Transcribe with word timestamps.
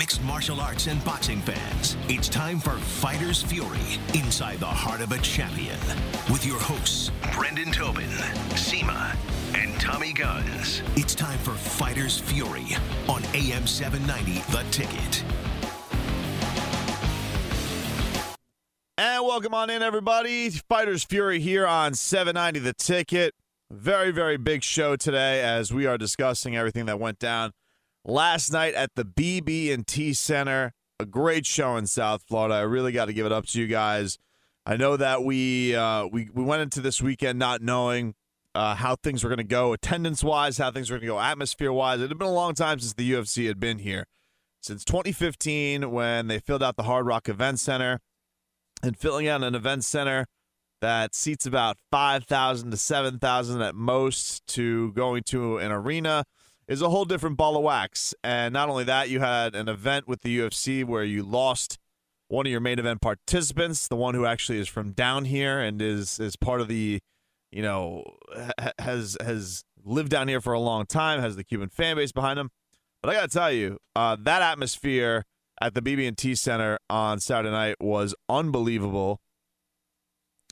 mixed 0.00 0.22
martial 0.22 0.62
arts 0.62 0.86
and 0.86 1.04
boxing 1.04 1.42
fans. 1.42 1.94
It's 2.08 2.26
time 2.26 2.58
for 2.58 2.70
Fighter's 2.70 3.42
Fury 3.42 3.98
inside 4.14 4.58
the 4.58 4.64
heart 4.64 5.02
of 5.02 5.12
a 5.12 5.18
champion 5.18 5.76
with 6.32 6.46
your 6.46 6.58
hosts, 6.58 7.10
Brendan 7.34 7.70
Tobin, 7.70 8.08
Seema, 8.56 9.14
and 9.54 9.78
Tommy 9.78 10.14
Guns. 10.14 10.80
It's 10.96 11.14
time 11.14 11.38
for 11.40 11.50
Fighter's 11.50 12.18
Fury 12.18 12.68
on 13.10 13.22
AM 13.34 13.66
790, 13.66 14.40
The 14.50 14.64
Ticket. 14.70 15.22
And 18.96 19.26
welcome 19.26 19.52
on 19.52 19.68
in, 19.68 19.82
everybody. 19.82 20.48
Fighters 20.48 21.04
Fury 21.04 21.40
here 21.40 21.66
on 21.66 21.92
790 21.92 22.60
The 22.60 22.72
Ticket. 22.72 23.34
Very, 23.70 24.12
very 24.12 24.38
big 24.38 24.62
show 24.62 24.96
today 24.96 25.42
as 25.42 25.74
we 25.74 25.84
are 25.84 25.98
discussing 25.98 26.56
everything 26.56 26.86
that 26.86 26.98
went 26.98 27.18
down 27.18 27.52
last 28.04 28.52
night 28.52 28.74
at 28.74 28.94
the 28.94 29.04
BB&T 29.04 30.12
Center. 30.14 30.72
A 30.98 31.06
great 31.06 31.46
show 31.46 31.76
in 31.76 31.86
South 31.86 32.22
Florida. 32.28 32.54
I 32.54 32.60
really 32.60 32.92
got 32.92 33.06
to 33.06 33.12
give 33.12 33.24
it 33.24 33.32
up 33.32 33.46
to 33.46 33.60
you 33.60 33.66
guys. 33.66 34.18
I 34.66 34.76
know 34.76 34.96
that 34.96 35.24
we 35.24 35.74
uh, 35.74 36.06
we 36.06 36.28
we 36.34 36.44
went 36.44 36.62
into 36.62 36.82
this 36.82 37.00
weekend 37.00 37.38
not 37.38 37.62
knowing 37.62 38.14
uh, 38.54 38.74
how 38.74 38.96
things 38.96 39.24
were 39.24 39.30
going 39.30 39.38
to 39.38 39.44
go 39.44 39.72
attendance 39.72 40.22
wise, 40.22 40.58
how 40.58 40.70
things 40.70 40.90
were 40.90 40.96
going 40.96 41.08
to 41.08 41.14
go 41.14 41.20
atmosphere 41.20 41.72
wise. 41.72 42.00
It 42.00 42.08
had 42.08 42.18
been 42.18 42.28
a 42.28 42.32
long 42.32 42.54
time 42.54 42.78
since 42.80 42.92
the 42.92 43.10
UFC 43.10 43.46
had 43.46 43.58
been 43.58 43.78
here. 43.78 44.06
Since 44.60 44.84
2015, 44.84 45.90
when 45.90 46.26
they 46.26 46.38
filled 46.38 46.62
out 46.62 46.76
the 46.76 46.82
Hard 46.82 47.06
Rock 47.06 47.28
Event 47.28 47.58
Center 47.58 48.00
and 48.82 48.96
filling 48.96 49.26
out 49.26 49.42
an 49.42 49.54
event 49.54 49.84
center 49.84 50.26
that 50.80 51.14
seats 51.14 51.46
about 51.46 51.78
5,000 51.90 52.70
to 52.70 52.76
7,000 52.76 53.62
at 53.62 53.74
most 53.74 54.46
to 54.48 54.92
going 54.92 55.22
to 55.24 55.58
an 55.58 55.72
arena 55.72 56.24
is 56.70 56.80
a 56.80 56.88
whole 56.88 57.04
different 57.04 57.36
ball 57.36 57.56
of 57.56 57.64
wax. 57.64 58.14
And 58.22 58.54
not 58.54 58.68
only 58.68 58.84
that, 58.84 59.10
you 59.10 59.18
had 59.18 59.56
an 59.56 59.68
event 59.68 60.06
with 60.06 60.22
the 60.22 60.38
UFC 60.38 60.84
where 60.84 61.02
you 61.02 61.24
lost 61.24 61.78
one 62.28 62.46
of 62.46 62.52
your 62.52 62.60
main 62.60 62.78
event 62.78 63.00
participants, 63.00 63.88
the 63.88 63.96
one 63.96 64.14
who 64.14 64.24
actually 64.24 64.58
is 64.58 64.68
from 64.68 64.92
down 64.92 65.24
here 65.24 65.58
and 65.58 65.82
is 65.82 66.20
is 66.20 66.36
part 66.36 66.60
of 66.60 66.68
the, 66.68 67.00
you 67.50 67.60
know, 67.60 68.04
has 68.78 69.18
has 69.20 69.64
lived 69.84 70.10
down 70.10 70.28
here 70.28 70.40
for 70.40 70.52
a 70.52 70.60
long 70.60 70.86
time, 70.86 71.20
has 71.20 71.34
the 71.34 71.42
Cuban 71.42 71.68
fan 71.68 71.96
base 71.96 72.12
behind 72.12 72.38
him. 72.38 72.50
But 73.02 73.10
I 73.10 73.14
got 73.14 73.30
to 73.30 73.38
tell 73.38 73.50
you, 73.50 73.78
uh, 73.96 74.16
that 74.20 74.42
atmosphere 74.42 75.24
at 75.60 75.74
the 75.74 75.82
BB&T 75.82 76.36
Center 76.36 76.78
on 76.88 77.18
Saturday 77.18 77.50
night 77.50 77.76
was 77.80 78.14
unbelievable. 78.28 79.20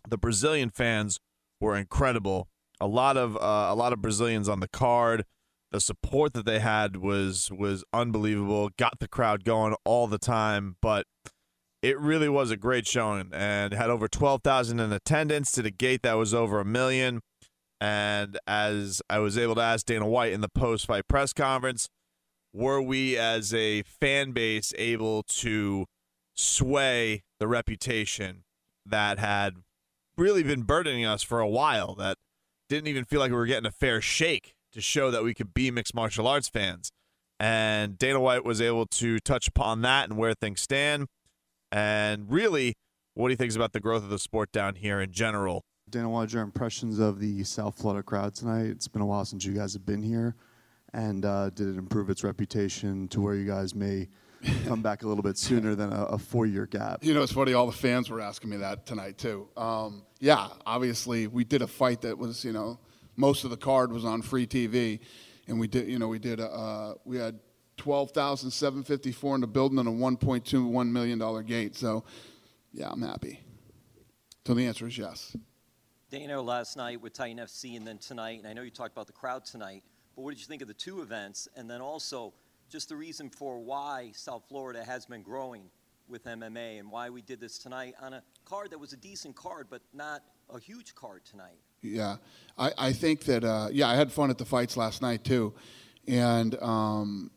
The 0.08 0.18
Brazilian 0.18 0.70
fans 0.70 1.20
were 1.60 1.76
incredible. 1.76 2.48
A 2.80 2.88
lot 2.88 3.16
of 3.16 3.36
uh, 3.36 3.68
a 3.70 3.76
lot 3.76 3.92
of 3.92 4.02
Brazilians 4.02 4.48
on 4.48 4.58
the 4.58 4.68
card. 4.68 5.24
The 5.70 5.80
support 5.80 6.32
that 6.32 6.46
they 6.46 6.60
had 6.60 6.96
was 6.96 7.50
was 7.50 7.84
unbelievable. 7.92 8.70
Got 8.78 9.00
the 9.00 9.08
crowd 9.08 9.44
going 9.44 9.74
all 9.84 10.06
the 10.06 10.18
time, 10.18 10.76
but 10.80 11.06
it 11.82 11.98
really 11.98 12.28
was 12.28 12.50
a 12.50 12.56
great 12.56 12.86
showing 12.86 13.30
and 13.32 13.72
had 13.72 13.90
over 13.90 14.08
12,000 14.08 14.80
in 14.80 14.92
attendance 14.92 15.52
to 15.52 15.62
the 15.62 15.70
gate 15.70 16.02
that 16.02 16.14
was 16.14 16.34
over 16.34 16.58
a 16.60 16.64
million. 16.64 17.20
And 17.80 18.38
as 18.46 19.00
I 19.08 19.20
was 19.20 19.38
able 19.38 19.54
to 19.56 19.60
ask 19.60 19.86
Dana 19.86 20.08
White 20.08 20.32
in 20.32 20.40
the 20.40 20.48
post 20.48 20.86
fight 20.86 21.06
press 21.06 21.32
conference, 21.32 21.88
were 22.52 22.82
we 22.82 23.16
as 23.16 23.54
a 23.54 23.82
fan 23.82 24.32
base 24.32 24.72
able 24.78 25.22
to 25.22 25.86
sway 26.34 27.22
the 27.38 27.46
reputation 27.46 28.44
that 28.84 29.18
had 29.18 29.54
really 30.16 30.42
been 30.42 30.62
burdening 30.62 31.04
us 31.04 31.22
for 31.22 31.40
a 31.40 31.48
while 31.48 31.94
that 31.94 32.16
didn't 32.68 32.88
even 32.88 33.04
feel 33.04 33.20
like 33.20 33.30
we 33.30 33.36
were 33.36 33.46
getting 33.46 33.66
a 33.66 33.72
fair 33.72 34.00
shake 34.00 34.54
to 34.72 34.80
show 34.80 35.10
that 35.10 35.22
we 35.22 35.34
could 35.34 35.54
be 35.54 35.70
mixed 35.70 35.94
martial 35.94 36.26
arts 36.26 36.48
fans 36.48 36.90
and 37.40 37.98
Dana 37.98 38.20
White 38.20 38.44
was 38.44 38.60
able 38.60 38.86
to 38.86 39.18
touch 39.20 39.48
upon 39.48 39.82
that 39.82 40.08
and 40.08 40.18
where 40.18 40.34
things 40.34 40.60
stand 40.60 41.06
and 41.70 42.30
really 42.30 42.74
what 43.14 43.28
do 43.28 43.30
he 43.30 43.36
thinks 43.36 43.56
about 43.56 43.72
the 43.72 43.80
growth 43.80 44.02
of 44.02 44.10
the 44.10 44.18
sport 44.18 44.52
down 44.52 44.76
here 44.76 45.00
in 45.00 45.12
general 45.12 45.62
Dana, 45.90 46.10
what 46.10 46.30
are 46.30 46.36
your 46.36 46.42
impressions 46.42 46.98
of 46.98 47.18
the 47.18 47.42
South 47.44 47.78
Florida 47.78 48.02
crowd 48.02 48.34
tonight? 48.34 48.66
It's 48.66 48.88
been 48.88 49.00
a 49.00 49.06
while 49.06 49.24
since 49.24 49.44
you 49.44 49.54
guys 49.54 49.72
have 49.72 49.86
been 49.86 50.02
here 50.02 50.34
and 50.92 51.24
uh, 51.24 51.50
did 51.50 51.68
it 51.68 51.78
improve 51.78 52.10
its 52.10 52.24
reputation 52.24 53.08
to 53.08 53.20
where 53.20 53.34
you 53.34 53.46
guys 53.46 53.74
may 53.74 54.08
come 54.66 54.82
back 54.82 55.02
a 55.02 55.08
little 55.08 55.22
bit 55.22 55.36
sooner 55.36 55.74
than 55.74 55.92
a, 55.92 56.04
a 56.04 56.18
four-year 56.18 56.66
gap? 56.66 57.04
You 57.04 57.14
know, 57.14 57.22
it's 57.22 57.32
funny. 57.32 57.54
All 57.54 57.66
the 57.66 57.72
fans 57.72 58.10
were 58.10 58.20
asking 58.20 58.50
me 58.50 58.58
that 58.58 58.86
tonight 58.86 59.18
too. 59.18 59.48
Um, 59.56 60.02
yeah, 60.20 60.48
obviously, 60.66 61.26
we 61.26 61.44
did 61.44 61.62
a 61.62 61.66
fight 61.66 62.02
that 62.02 62.18
was, 62.18 62.44
you 62.44 62.52
know, 62.52 62.78
most 63.18 63.44
of 63.44 63.50
the 63.50 63.56
card 63.56 63.92
was 63.92 64.04
on 64.04 64.22
free 64.22 64.46
TV, 64.46 65.00
and 65.48 65.58
we 65.58 65.66
did, 65.66 65.88
you 65.88 65.98
know, 65.98 66.08
we 66.08 66.18
did, 66.18 66.40
uh, 66.40 66.94
we 67.04 67.18
had 67.18 67.38
twelve 67.76 68.12
thousand 68.12 68.50
seven 68.50 68.82
fifty 68.82 69.12
four 69.12 69.34
in 69.34 69.40
the 69.40 69.46
building 69.46 69.78
and 69.78 69.88
a 69.88 69.90
one 69.90 70.16
point 70.16 70.44
two 70.44 70.64
one 70.64 70.92
million 70.92 71.18
dollar 71.18 71.42
gate. 71.42 71.76
So, 71.76 72.04
yeah, 72.72 72.88
I'm 72.90 73.02
happy. 73.02 73.40
So 74.46 74.54
the 74.54 74.66
answer 74.66 74.86
is 74.86 74.96
yes. 74.96 75.36
Dano 76.10 76.42
last 76.42 76.76
night 76.76 77.02
with 77.02 77.12
Titan 77.12 77.36
FC, 77.38 77.76
and 77.76 77.86
then 77.86 77.98
tonight. 77.98 78.38
And 78.38 78.48
I 78.48 78.54
know 78.54 78.62
you 78.62 78.70
talked 78.70 78.92
about 78.92 79.06
the 79.06 79.12
crowd 79.12 79.44
tonight. 79.44 79.82
But 80.16 80.22
what 80.22 80.30
did 80.30 80.40
you 80.40 80.46
think 80.46 80.62
of 80.62 80.68
the 80.68 80.74
two 80.74 81.02
events? 81.02 81.48
And 81.54 81.68
then 81.68 81.80
also, 81.80 82.32
just 82.70 82.88
the 82.88 82.96
reason 82.96 83.28
for 83.30 83.58
why 83.58 84.12
South 84.14 84.44
Florida 84.48 84.82
has 84.82 85.06
been 85.06 85.22
growing 85.22 85.70
with 86.08 86.24
MMA 86.24 86.80
and 86.80 86.90
why 86.90 87.10
we 87.10 87.20
did 87.20 87.40
this 87.40 87.58
tonight 87.58 87.94
on 88.00 88.14
a 88.14 88.22
card 88.44 88.70
that 88.70 88.78
was 88.78 88.92
a 88.92 88.96
decent 88.96 89.36
card, 89.36 89.66
but 89.68 89.82
not 89.92 90.22
a 90.48 90.58
huge 90.58 90.94
card 90.94 91.24
tonight. 91.24 91.60
Yeah, 91.82 92.16
I, 92.56 92.72
I 92.76 92.92
think 92.92 93.24
that, 93.24 93.44
uh, 93.44 93.68
yeah, 93.70 93.88
I 93.88 93.94
had 93.94 94.12
fun 94.12 94.30
at 94.30 94.38
the 94.38 94.44
fights 94.44 94.76
last 94.76 95.00
night 95.02 95.24
too. 95.24 95.54
And 96.06 96.60
um, 96.62 97.30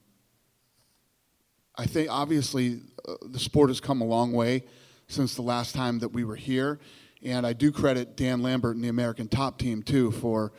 I 1.77 1.85
think 1.85 2.09
obviously 2.09 2.81
uh, 3.07 3.15
the 3.29 3.39
sport 3.39 3.69
has 3.69 3.79
come 3.79 4.01
a 4.01 4.05
long 4.05 4.31
way 4.33 4.63
since 5.07 5.35
the 5.35 5.41
last 5.41 5.75
time 5.75 5.99
that 5.99 6.09
we 6.09 6.23
were 6.23 6.35
here. 6.35 6.79
And 7.23 7.45
I 7.45 7.53
do 7.53 7.71
credit 7.71 8.17
Dan 8.17 8.41
Lambert 8.41 8.75
and 8.75 8.83
the 8.83 8.89
American 8.89 9.27
Top 9.27 9.59
Team 9.59 9.83
too 9.83 10.11
for 10.11 10.53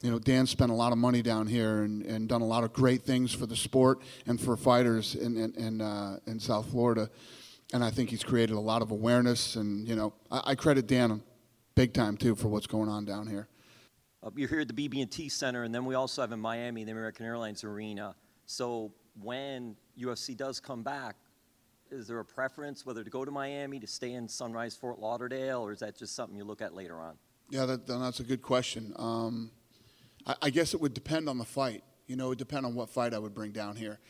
you 0.00 0.10
know, 0.12 0.18
Dan 0.18 0.46
spent 0.46 0.70
a 0.70 0.74
lot 0.74 0.92
of 0.92 0.98
money 0.98 1.22
down 1.22 1.48
here 1.48 1.82
and, 1.82 2.02
and 2.02 2.28
done 2.28 2.40
a 2.40 2.46
lot 2.46 2.62
of 2.62 2.72
great 2.72 3.02
things 3.02 3.32
for 3.32 3.46
the 3.46 3.56
sport 3.56 4.00
and 4.26 4.40
for 4.40 4.56
fighters 4.56 5.16
in, 5.16 5.36
in, 5.36 5.54
in, 5.54 5.80
uh, 5.80 6.18
in 6.26 6.38
South 6.38 6.70
Florida. 6.70 7.10
And 7.72 7.82
I 7.82 7.90
think 7.90 8.08
he's 8.08 8.22
created 8.22 8.54
a 8.54 8.60
lot 8.60 8.80
of 8.80 8.92
awareness. 8.92 9.56
And, 9.56 9.86
you 9.88 9.96
know, 9.96 10.14
I, 10.30 10.42
I 10.46 10.54
credit 10.54 10.86
Dan 10.86 11.20
big 11.78 11.94
time, 11.94 12.16
too, 12.16 12.34
for 12.34 12.48
what's 12.48 12.66
going 12.66 12.88
on 12.88 13.04
down 13.04 13.28
here. 13.28 13.46
Uh, 14.20 14.30
you're 14.34 14.48
here 14.48 14.60
at 14.60 14.74
the 14.74 14.88
BB&T 14.88 15.28
Center, 15.28 15.62
and 15.62 15.72
then 15.72 15.84
we 15.84 15.94
also 15.94 16.20
have 16.22 16.32
in 16.32 16.40
Miami 16.40 16.82
the 16.82 16.90
American 16.90 17.24
Airlines 17.24 17.62
Arena. 17.62 18.16
So 18.46 18.90
when 19.22 19.76
UFC 19.96 20.36
does 20.36 20.58
come 20.58 20.82
back, 20.82 21.14
is 21.92 22.08
there 22.08 22.18
a 22.18 22.24
preference 22.24 22.84
whether 22.84 23.04
to 23.04 23.10
go 23.10 23.24
to 23.24 23.30
Miami, 23.30 23.78
to 23.78 23.86
stay 23.86 24.14
in 24.14 24.28
Sunrise 24.28 24.74
Fort 24.74 24.98
Lauderdale, 24.98 25.60
or 25.60 25.70
is 25.70 25.78
that 25.78 25.96
just 25.96 26.16
something 26.16 26.36
you 26.36 26.42
look 26.42 26.60
at 26.60 26.74
later 26.74 26.96
on? 26.96 27.16
Yeah, 27.48 27.64
that, 27.66 27.86
that's 27.86 28.18
a 28.18 28.24
good 28.24 28.42
question. 28.42 28.92
Um, 28.96 29.52
I, 30.26 30.34
I 30.42 30.50
guess 30.50 30.74
it 30.74 30.80
would 30.80 30.94
depend 30.94 31.28
on 31.28 31.38
the 31.38 31.44
fight. 31.44 31.84
You 32.08 32.16
know, 32.16 32.26
it 32.26 32.30
would 32.30 32.38
depend 32.38 32.66
on 32.66 32.74
what 32.74 32.90
fight 32.90 33.14
I 33.14 33.20
would 33.20 33.34
bring 33.34 33.52
down 33.52 33.76
here. 33.76 34.00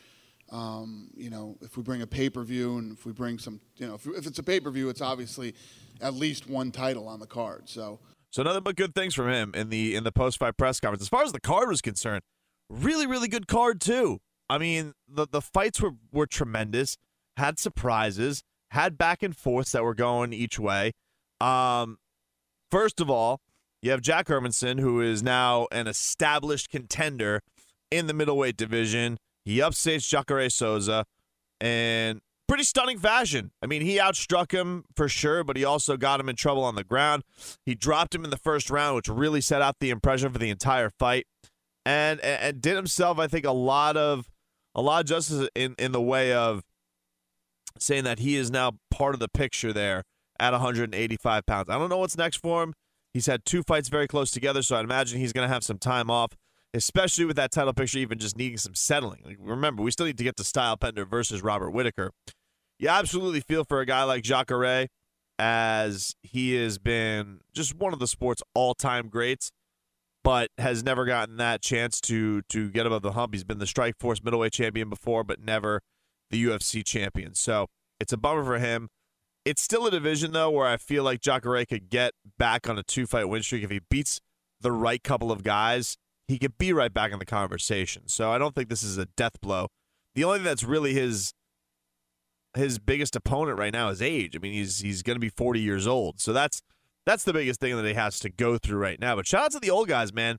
Um, 0.50 1.10
you 1.14 1.30
know, 1.30 1.58
if 1.60 1.76
we 1.76 1.82
bring 1.82 2.02
a 2.02 2.06
pay 2.06 2.30
per 2.30 2.42
view 2.42 2.78
and 2.78 2.92
if 2.92 3.04
we 3.04 3.12
bring 3.12 3.38
some, 3.38 3.60
you 3.76 3.86
know, 3.86 3.94
if, 3.94 4.06
if 4.06 4.26
it's 4.26 4.38
a 4.38 4.42
pay 4.42 4.60
per 4.60 4.70
view, 4.70 4.88
it's 4.88 5.00
obviously 5.00 5.54
at 6.00 6.14
least 6.14 6.48
one 6.48 6.70
title 6.70 7.06
on 7.06 7.20
the 7.20 7.26
card. 7.26 7.68
So, 7.68 8.00
so 8.30 8.42
nothing 8.42 8.62
but 8.62 8.76
good 8.76 8.94
things 8.94 9.14
from 9.14 9.28
him 9.28 9.52
in 9.54 9.70
the 9.70 9.94
in 9.94 10.04
the 10.04 10.12
post 10.12 10.38
fight 10.38 10.56
press 10.56 10.80
conference. 10.80 11.02
As 11.02 11.08
far 11.08 11.22
as 11.22 11.32
the 11.32 11.40
card 11.40 11.68
was 11.68 11.80
concerned, 11.80 12.22
really, 12.70 13.06
really 13.06 13.28
good 13.28 13.46
card 13.46 13.80
too. 13.80 14.20
I 14.48 14.58
mean, 14.58 14.94
the 15.06 15.26
the 15.30 15.40
fights 15.40 15.80
were 15.80 15.92
were 16.12 16.26
tremendous. 16.26 16.96
Had 17.36 17.58
surprises. 17.58 18.42
Had 18.70 18.98
back 18.98 19.22
and 19.22 19.34
forths 19.36 19.72
that 19.72 19.82
were 19.82 19.94
going 19.94 20.32
each 20.32 20.58
way. 20.58 20.92
Um, 21.40 21.98
first 22.70 23.00
of 23.00 23.08
all, 23.08 23.40
you 23.80 23.90
have 23.92 24.00
Jack 24.00 24.26
Hermansson, 24.26 24.80
who 24.80 25.00
is 25.00 25.22
now 25.22 25.68
an 25.72 25.86
established 25.86 26.68
contender 26.68 27.40
in 27.90 28.08
the 28.08 28.14
middleweight 28.14 28.56
division. 28.56 29.18
He 29.48 29.62
upstates 29.62 30.06
Jacare 30.06 30.50
Souza 30.50 31.06
in 31.58 32.20
pretty 32.46 32.64
stunning 32.64 32.98
fashion. 32.98 33.50
I 33.62 33.66
mean, 33.66 33.80
he 33.80 33.96
outstruck 33.96 34.52
him 34.52 34.84
for 34.94 35.08
sure, 35.08 35.42
but 35.42 35.56
he 35.56 35.64
also 35.64 35.96
got 35.96 36.20
him 36.20 36.28
in 36.28 36.36
trouble 36.36 36.62
on 36.64 36.74
the 36.74 36.84
ground. 36.84 37.22
He 37.64 37.74
dropped 37.74 38.14
him 38.14 38.24
in 38.24 38.30
the 38.30 38.36
first 38.36 38.68
round, 38.68 38.96
which 38.96 39.08
really 39.08 39.40
set 39.40 39.62
out 39.62 39.76
the 39.80 39.88
impression 39.88 40.30
for 40.30 40.38
the 40.38 40.50
entire 40.50 40.90
fight, 40.90 41.26
and 41.86 42.20
and 42.20 42.60
did 42.60 42.76
himself, 42.76 43.18
I 43.18 43.26
think, 43.26 43.46
a 43.46 43.52
lot 43.52 43.96
of 43.96 44.28
a 44.74 44.82
lot 44.82 45.00
of 45.00 45.06
justice 45.06 45.48
in 45.54 45.74
in 45.78 45.92
the 45.92 46.02
way 46.02 46.34
of 46.34 46.62
saying 47.78 48.04
that 48.04 48.18
he 48.18 48.36
is 48.36 48.50
now 48.50 48.72
part 48.90 49.14
of 49.14 49.20
the 49.20 49.28
picture 49.28 49.72
there 49.72 50.02
at 50.38 50.52
185 50.52 51.46
pounds. 51.46 51.70
I 51.70 51.78
don't 51.78 51.88
know 51.88 51.96
what's 51.96 52.18
next 52.18 52.36
for 52.36 52.62
him. 52.64 52.74
He's 53.14 53.24
had 53.24 53.46
two 53.46 53.62
fights 53.62 53.88
very 53.88 54.06
close 54.06 54.30
together, 54.30 54.60
so 54.60 54.76
I'd 54.76 54.84
imagine 54.84 55.18
he's 55.18 55.32
going 55.32 55.48
to 55.48 55.52
have 55.52 55.64
some 55.64 55.78
time 55.78 56.10
off, 56.10 56.32
especially 56.74 57.24
with 57.24 57.36
that 57.36 57.50
title 57.50 57.72
picture 57.72 57.98
even 57.98 58.18
just 58.18 58.36
needing 58.36 58.58
some 58.58 58.74
settling. 58.74 59.22
Like, 59.24 59.38
remember, 59.40 59.82
we 59.82 59.90
still 59.90 60.06
need 60.06 60.18
to 60.18 60.24
get 60.24 60.36
to 60.36 60.42
Stylebender 60.42 61.08
versus 61.08 61.42
Robert 61.42 61.70
Whitaker. 61.70 62.12
You 62.78 62.88
absolutely 62.88 63.40
feel 63.40 63.64
for 63.64 63.80
a 63.80 63.86
guy 63.86 64.04
like 64.04 64.22
Jacare 64.22 64.88
as 65.38 66.14
he 66.22 66.54
has 66.54 66.78
been 66.78 67.40
just 67.54 67.74
one 67.74 67.92
of 67.92 67.98
the 67.98 68.06
sport's 68.06 68.42
all-time 68.54 69.08
greats, 69.08 69.50
but 70.24 70.50
has 70.58 70.82
never 70.82 71.04
gotten 71.04 71.36
that 71.36 71.62
chance 71.62 72.00
to 72.02 72.42
to 72.42 72.70
get 72.70 72.86
above 72.86 73.02
the 73.02 73.12
hump. 73.12 73.34
He's 73.34 73.44
been 73.44 73.58
the 73.58 73.64
Strikeforce 73.64 74.22
middleweight 74.22 74.52
champion 74.52 74.90
before, 74.90 75.24
but 75.24 75.40
never 75.40 75.80
the 76.30 76.44
UFC 76.44 76.84
champion. 76.84 77.34
So 77.34 77.66
it's 78.00 78.12
a 78.12 78.16
bummer 78.16 78.44
for 78.44 78.58
him. 78.58 78.88
It's 79.44 79.62
still 79.62 79.86
a 79.86 79.90
division 79.90 80.32
though 80.32 80.50
where 80.50 80.66
I 80.66 80.76
feel 80.76 81.04
like 81.04 81.20
Jacare 81.20 81.64
could 81.64 81.88
get 81.88 82.12
back 82.36 82.68
on 82.68 82.78
a 82.78 82.82
two 82.82 83.06
fight 83.06 83.28
win 83.28 83.42
streak 83.42 83.64
if 83.64 83.70
he 83.70 83.80
beats 83.90 84.20
the 84.60 84.72
right 84.72 85.02
couple 85.02 85.32
of 85.32 85.42
guys. 85.42 85.96
He 86.28 86.38
could 86.38 86.58
be 86.58 86.72
right 86.72 86.92
back 86.92 87.12
in 87.12 87.18
the 87.18 87.24
conversation. 87.24 88.02
So 88.06 88.30
I 88.30 88.38
don't 88.38 88.54
think 88.54 88.68
this 88.68 88.82
is 88.82 88.98
a 88.98 89.06
death 89.16 89.40
blow. 89.40 89.68
The 90.14 90.24
only 90.24 90.38
thing 90.38 90.44
that's 90.44 90.62
really 90.64 90.92
his 90.94 91.32
his 92.54 92.78
biggest 92.78 93.16
opponent 93.16 93.58
right 93.58 93.72
now 93.72 93.88
is 93.88 94.02
age. 94.02 94.36
I 94.36 94.38
mean, 94.38 94.52
he's 94.52 94.80
he's 94.80 95.02
going 95.02 95.16
to 95.16 95.20
be 95.20 95.30
40 95.30 95.60
years 95.60 95.86
old. 95.86 96.20
So 96.20 96.32
that's 96.32 96.60
that's 97.06 97.24
the 97.24 97.32
biggest 97.32 97.60
thing 97.60 97.74
that 97.76 97.86
he 97.86 97.94
has 97.94 98.20
to 98.20 98.28
go 98.28 98.58
through 98.58 98.78
right 98.78 99.00
now. 99.00 99.16
But 99.16 99.26
shout 99.26 99.44
out 99.46 99.52
to 99.52 99.60
the 99.60 99.70
old 99.70 99.88
guys, 99.88 100.12
man. 100.12 100.36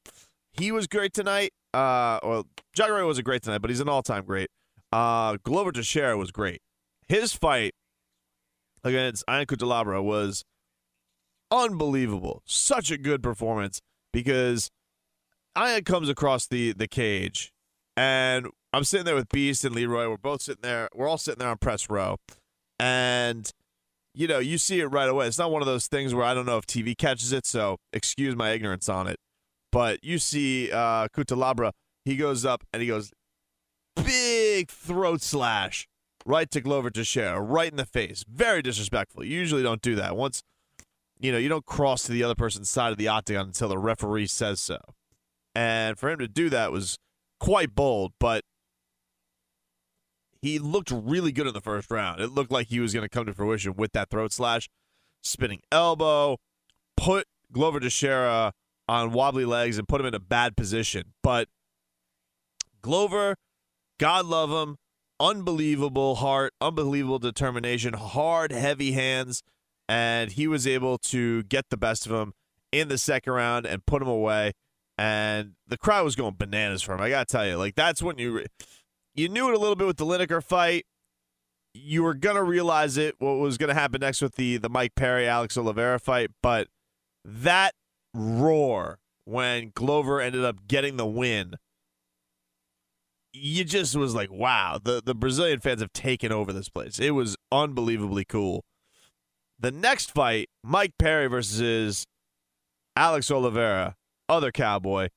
He 0.54 0.72
was 0.72 0.86
great 0.86 1.14
tonight. 1.14 1.52
Uh, 1.74 2.20
well, 2.24 2.48
Jacare 2.74 3.06
was 3.06 3.18
a 3.18 3.24
great 3.24 3.42
tonight, 3.42 3.60
but 3.60 3.70
he's 3.70 3.80
an 3.80 3.90
all-time 3.90 4.26
great. 4.26 4.50
Uh, 4.92 5.38
Glover 5.44 5.72
Teixeira 5.72 6.18
was 6.18 6.32
great. 6.32 6.62
His 7.08 7.34
fight 7.34 7.74
against 8.84 9.24
Ian 9.30 9.46
Cutelaba 9.46 10.04
was 10.04 10.44
unbelievable. 11.52 12.42
Such 12.46 12.92
a 12.92 12.98
good 12.98 13.24
performance 13.24 13.82
because 14.14 14.70
Ian 15.58 15.84
comes 15.84 16.10
across 16.10 16.48
the 16.48 16.74
the 16.74 16.88
cage, 16.88 17.52
and 17.98 18.48
I'm 18.74 18.84
sitting 18.84 19.06
there 19.06 19.16
with 19.16 19.30
Beast 19.30 19.66
and 19.66 19.76
Leroy. 19.76 20.10
We're 20.10 20.18
both 20.18 20.42
sitting 20.42 20.62
there. 20.62 20.90
We're 20.94 21.08
all 21.08 21.18
sitting 21.18 21.40
there 21.40 21.50
on 21.50 21.58
press 21.58 21.90
row, 21.90 22.18
and 22.78 23.52
you 24.14 24.28
know 24.28 24.40
you 24.40 24.58
see 24.58 24.80
it 24.80 24.88
right 24.88 25.10
away. 25.10 25.28
It's 25.28 25.40
not 25.40 25.52
one 25.52 25.62
of 25.62 25.66
those 25.66 25.88
things 25.88 26.14
where 26.14 26.26
I 26.26 26.34
don't 26.34 26.46
know 26.46 26.58
if 26.58 26.66
TV 26.66 26.98
catches 26.98 27.32
it, 27.32 27.46
so 27.46 27.78
excuse 27.94 28.36
my 28.36 28.52
ignorance 28.52 28.88
on 28.90 29.08
it. 29.08 29.18
But 29.72 30.04
you 30.04 30.18
see 30.18 30.72
uh, 30.72 31.08
Cutelaba, 31.10 31.72
he 32.06 32.16
goes 32.16 32.46
up 32.46 32.64
and 32.74 32.82
he 32.82 32.88
goes 32.88 33.12
big 33.96 34.70
throat 34.70 35.22
slash 35.22 35.88
right 36.26 36.50
to 36.52 36.62
Glover 36.62 36.90
Teixeira, 36.90 37.40
right 37.40 37.70
in 37.70 37.78
the 37.78 37.86
face. 37.86 38.24
Very 38.28 38.62
disrespectful. 38.62 39.24
You 39.24 39.38
usually 39.38 39.64
don't 39.64 39.82
do 39.82 39.96
that. 39.96 40.16
Once 40.16 40.42
you 41.20 41.32
know, 41.32 41.38
you 41.38 41.50
don't 41.50 41.66
cross 41.66 42.04
to 42.04 42.12
the 42.12 42.24
other 42.24 42.36
person's 42.36 42.70
side 42.70 42.92
of 42.92 42.98
the 42.98 43.08
octagon 43.08 43.48
until 43.48 43.68
the 43.68 43.78
referee 43.78 44.28
says 44.28 44.60
so. 44.60 44.78
And 45.60 46.00
for 46.00 46.10
him 46.10 46.20
to 46.20 46.28
do 46.30 46.50
that 46.52 46.72
was 46.72 46.98
quite 47.42 47.76
bold, 47.76 48.14
but 48.18 48.46
he 50.42 50.58
looked 50.58 50.90
really 50.90 51.34
good 51.34 51.48
in 51.48 51.54
the 51.54 51.60
first 51.60 51.92
round. 51.92 52.22
It 52.22 52.32
looked 52.32 52.50
like 52.50 52.68
he 52.68 52.80
was 52.80 52.94
going 52.94 53.04
to 53.04 53.10
come 53.10 53.26
to 53.26 53.34
fruition 53.34 53.74
with 53.76 53.92
that 53.92 54.10
throat 54.10 54.32
slash, 54.32 54.70
spinning 55.22 55.60
elbow, 55.70 56.38
put 56.96 57.28
Glover 57.52 57.82
Teixeira 57.82 58.54
on 58.88 59.12
wobbly 59.12 59.44
legs 59.44 59.78
and 59.78 59.86
put 59.86 60.00
him 60.00 60.08
in 60.08 60.14
a 60.14 60.20
bad 60.22 60.56
position. 60.56 61.12
But 61.22 61.50
Glover, 62.82 63.36
God 64.00 64.28
love 64.28 64.52
him, 64.52 64.78
unbelievable 65.20 66.16
heart, 66.16 66.54
unbelievable 66.62 67.20
determination, 67.20 67.96
hard, 67.96 68.54
heavy 68.54 68.94
hands, 68.94 69.44
and 69.90 70.32
he 70.32 70.48
was 70.48 70.66
able 70.66 70.98
to 71.00 71.44
get 71.44 71.66
the 71.70 71.76
best 71.76 72.06
of 72.06 72.14
him 72.14 72.32
in 72.72 72.88
the 72.88 72.98
second 72.98 73.34
round 73.34 73.66
and 73.66 73.86
put 73.86 74.02
him 74.02 74.08
away. 74.08 74.54
And 75.00 75.54
the 75.66 75.78
crowd 75.78 76.04
was 76.04 76.18
going 76.18 76.36
bananas 76.38 76.82
for 76.82 76.94
him. 76.94 77.00
I 77.00 77.10
gotta 77.10 77.24
tell 77.24 77.48
you, 77.48 77.56
like 77.56 77.76
that's 77.76 78.04
when 78.04 78.18
you 78.18 78.44
you 79.16 79.30
knew 79.30 79.48
it 79.48 79.56
a 79.56 79.58
little 79.58 79.78
bit 79.78 79.88
with 79.88 79.96
the 79.96 80.06
Lineker 80.06 80.44
fight. 80.44 80.86
You 81.74 82.04
were 82.04 82.14
gonna 82.14 82.44
realize 82.44 82.98
it 82.98 83.16
what 83.18 83.38
was 83.38 83.58
gonna 83.58 83.74
happen 83.74 84.02
next 84.02 84.22
with 84.22 84.36
the 84.36 84.58
the 84.58 84.68
Mike 84.68 84.96
Perry 84.96 85.26
Alex 85.26 85.56
Oliveira 85.56 86.00
fight, 86.00 86.32
but 86.44 86.68
that 87.24 87.76
roar 88.14 89.00
when 89.24 89.72
Glover 89.74 90.20
ended 90.20 90.44
up 90.44 90.68
getting 90.68 90.98
the 90.98 91.06
win 91.06 91.56
you 93.32 93.64
just 93.64 93.96
was 93.96 94.16
like, 94.16 94.32
wow, 94.32 94.80
the, 94.84 95.02
the 95.06 95.14
Brazilian 95.14 95.60
fans 95.60 95.82
have 95.82 95.94
taken 95.94 96.32
over 96.32 96.52
this 96.52 96.68
place. 96.68 97.00
It 97.00 97.12
was 97.12 97.38
unbelievably 97.52 98.26
cool. 98.26 98.66
The 99.60 99.72
next 99.72 100.12
fight, 100.12 100.50
Mike 100.64 100.94
Perry 100.98 101.28
versus 101.28 102.06
Alex 102.96 103.30
Oliveira, 103.30 103.96
other 104.30 104.52
cowboy. 104.52 105.10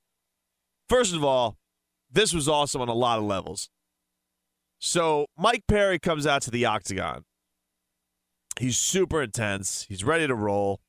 First 0.88 1.14
of 1.14 1.22
all, 1.22 1.56
this 2.10 2.32
was 2.32 2.48
awesome 2.48 2.80
on 2.80 2.88
a 2.88 2.94
lot 2.94 3.18
of 3.18 3.24
levels. 3.24 3.70
So 4.78 5.26
Mike 5.38 5.64
Perry 5.68 5.98
comes 5.98 6.26
out 6.26 6.42
to 6.42 6.50
the 6.50 6.64
octagon. 6.64 7.24
He's 8.58 8.76
super 8.76 9.22
intense. 9.22 9.86
He's 9.88 10.04
ready 10.04 10.26
to 10.26 10.34
roll. 10.34 10.80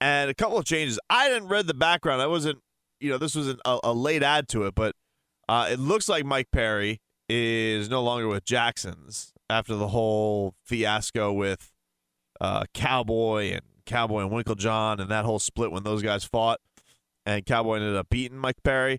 And 0.00 0.30
a 0.30 0.34
couple 0.34 0.58
of 0.58 0.64
changes. 0.64 0.98
I 1.08 1.28
didn't 1.28 1.48
read 1.48 1.66
the 1.66 1.74
background. 1.74 2.22
I 2.22 2.26
wasn't, 2.26 2.58
you 3.00 3.10
know, 3.10 3.18
this 3.18 3.34
was 3.34 3.48
a, 3.48 3.78
a 3.84 3.92
late 3.92 4.22
add 4.22 4.48
to 4.48 4.64
it, 4.64 4.74
but– 4.74 4.94
uh, 5.48 5.68
it 5.70 5.78
looks 5.78 6.08
like 6.08 6.24
Mike 6.24 6.50
Perry 6.52 7.00
is 7.28 7.88
no 7.88 8.02
longer 8.02 8.28
with 8.28 8.44
Jackson's 8.44 9.32
after 9.48 9.74
the 9.74 9.88
whole 9.88 10.54
fiasco 10.62 11.32
with 11.32 11.72
uh, 12.40 12.64
Cowboy 12.74 13.52
and 13.52 13.62
Cowboy 13.86 14.20
and 14.20 14.30
Winkeljohn 14.30 15.00
and 15.00 15.10
that 15.10 15.24
whole 15.24 15.38
split 15.38 15.72
when 15.72 15.84
those 15.84 16.02
guys 16.02 16.24
fought, 16.24 16.60
and 17.28 17.44
Cowboy 17.44 17.76
ended 17.76 17.94
up 17.94 18.08
beating 18.08 18.38
Mike 18.38 18.62
Perry. 18.64 18.98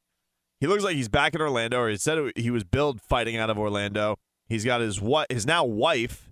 He 0.60 0.68
looks 0.68 0.84
like 0.84 0.96
he's 0.96 1.10
back 1.10 1.34
in 1.34 1.42
Orlando, 1.42 1.80
or 1.80 1.90
he 1.90 1.98
said 1.98 2.32
he 2.36 2.52
was 2.52 2.64
billed 2.64 3.02
fighting 3.02 3.38
out 3.38 3.50
of 3.50 3.58
Orlando. 3.58 4.18
He's 4.48 4.64
got 4.64 4.82
his 4.82 5.02
what 5.02 5.32
his 5.32 5.48
now 5.48 5.66
wife 5.66 6.30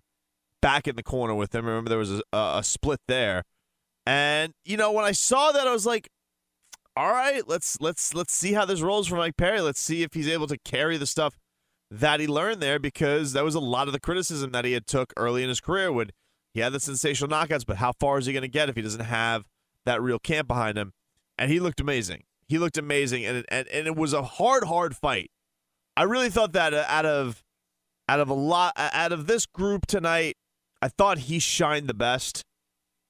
back 0.62 0.88
in 0.88 0.96
the 0.96 1.04
corner 1.04 1.34
with 1.34 1.56
him. 1.56 1.66
Remember 1.66 1.90
there 1.90 1.98
was 1.98 2.12
a, 2.12 2.24
a 2.38 2.62
split 2.64 3.00
there, 3.08 3.44
and 4.06 4.54
you 4.64 4.78
know 4.78 4.92
when 4.92 5.06
I 5.06 5.12
saw 5.12 5.52
that 5.52 5.68
I 5.68 5.72
was 5.72 5.86
like, 5.88 6.10
all 6.96 7.10
right, 7.10 7.48
let's 7.48 7.82
let's 7.82 8.14
let's 8.14 8.34
see 8.34 8.54
how 8.54 8.66
this 8.66 8.82
rolls 8.82 9.08
for 9.08 9.16
Mike 9.16 9.38
Perry. 9.38 9.62
Let's 9.62 9.82
see 9.82 10.04
if 10.04 10.14
he's 10.14 10.28
able 10.28 10.48
to 10.48 10.58
carry 10.64 10.98
the 10.98 11.08
stuff 11.08 11.40
that 11.90 12.20
he 12.20 12.28
learned 12.28 12.62
there 12.62 12.80
because 12.80 13.34
that 13.34 13.44
was 13.44 13.56
a 13.56 13.60
lot 13.60 13.88
of 13.88 13.94
the 13.94 14.00
criticism 14.00 14.52
that 14.52 14.66
he 14.66 14.74
had 14.74 14.86
took 14.86 15.14
early 15.18 15.42
in 15.42 15.50
his 15.50 15.62
career 15.62 15.92
when 15.92 16.12
he 16.54 16.60
had 16.60 16.74
the 16.74 16.80
sensational 16.80 17.30
knockouts, 17.30 17.66
but 17.66 17.78
how 17.78 17.94
far 18.00 18.20
is 18.20 18.26
he 18.26 18.34
going 18.34 18.42
to 18.42 18.48
get 18.48 18.68
if 18.70 18.76
he 18.76 18.82
doesn't 18.82 19.06
have 19.06 19.46
that 19.86 20.02
real 20.02 20.20
camp 20.20 20.48
behind 20.48 20.78
him? 20.78 20.92
And 21.38 21.52
he 21.52 21.60
looked 21.60 21.80
amazing. 21.80 22.24
He 22.48 22.58
looked 22.58 22.78
amazing, 22.78 23.26
and 23.26 23.46
and 23.50 23.68
and 23.68 23.88
it 23.88 23.96
was 23.96 24.14
a 24.14 24.24
hard, 24.24 24.66
hard 24.66 24.96
fight. 24.96 25.30
I 25.96 26.04
really 26.04 26.30
thought 26.30 26.54
that 26.54 26.74
uh, 26.74 26.86
out 26.88 27.06
of 27.06 27.44
out 28.08 28.20
of 28.20 28.30
a 28.30 28.34
lot 28.34 28.74
out 28.78 29.12
of 29.12 29.28
this 29.28 29.46
group 29.46 29.86
tonight, 29.86 30.38
I 30.82 30.88
thought 30.88 31.20
he 31.20 31.40
shined 31.40 31.88
the 31.88 31.94
best 31.94 32.44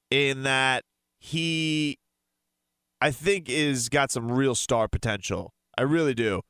in 0.09 0.43
that 0.43 0.83
he 1.19 1.97
I 2.99 3.11
think 3.11 3.49
is 3.49 3.89
got 3.89 4.11
some 4.11 4.31
real 4.31 4.55
star 4.55 4.87
potential. 4.87 5.51
I 5.77 5.83
really 5.83 6.13
do. 6.13 6.41